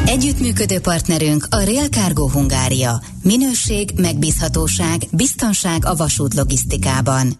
Együttműködő 0.06 0.80
partnerünk 0.80 1.46
a 1.50 1.60
Real 1.60 1.86
Cargo 1.86 2.28
Hungária. 2.28 3.00
Minőség, 3.22 3.90
megbízhatóság, 3.96 5.02
biztonság 5.12 5.84
a 5.84 5.94
vasút 5.94 6.34
logisztikában. 6.34 7.34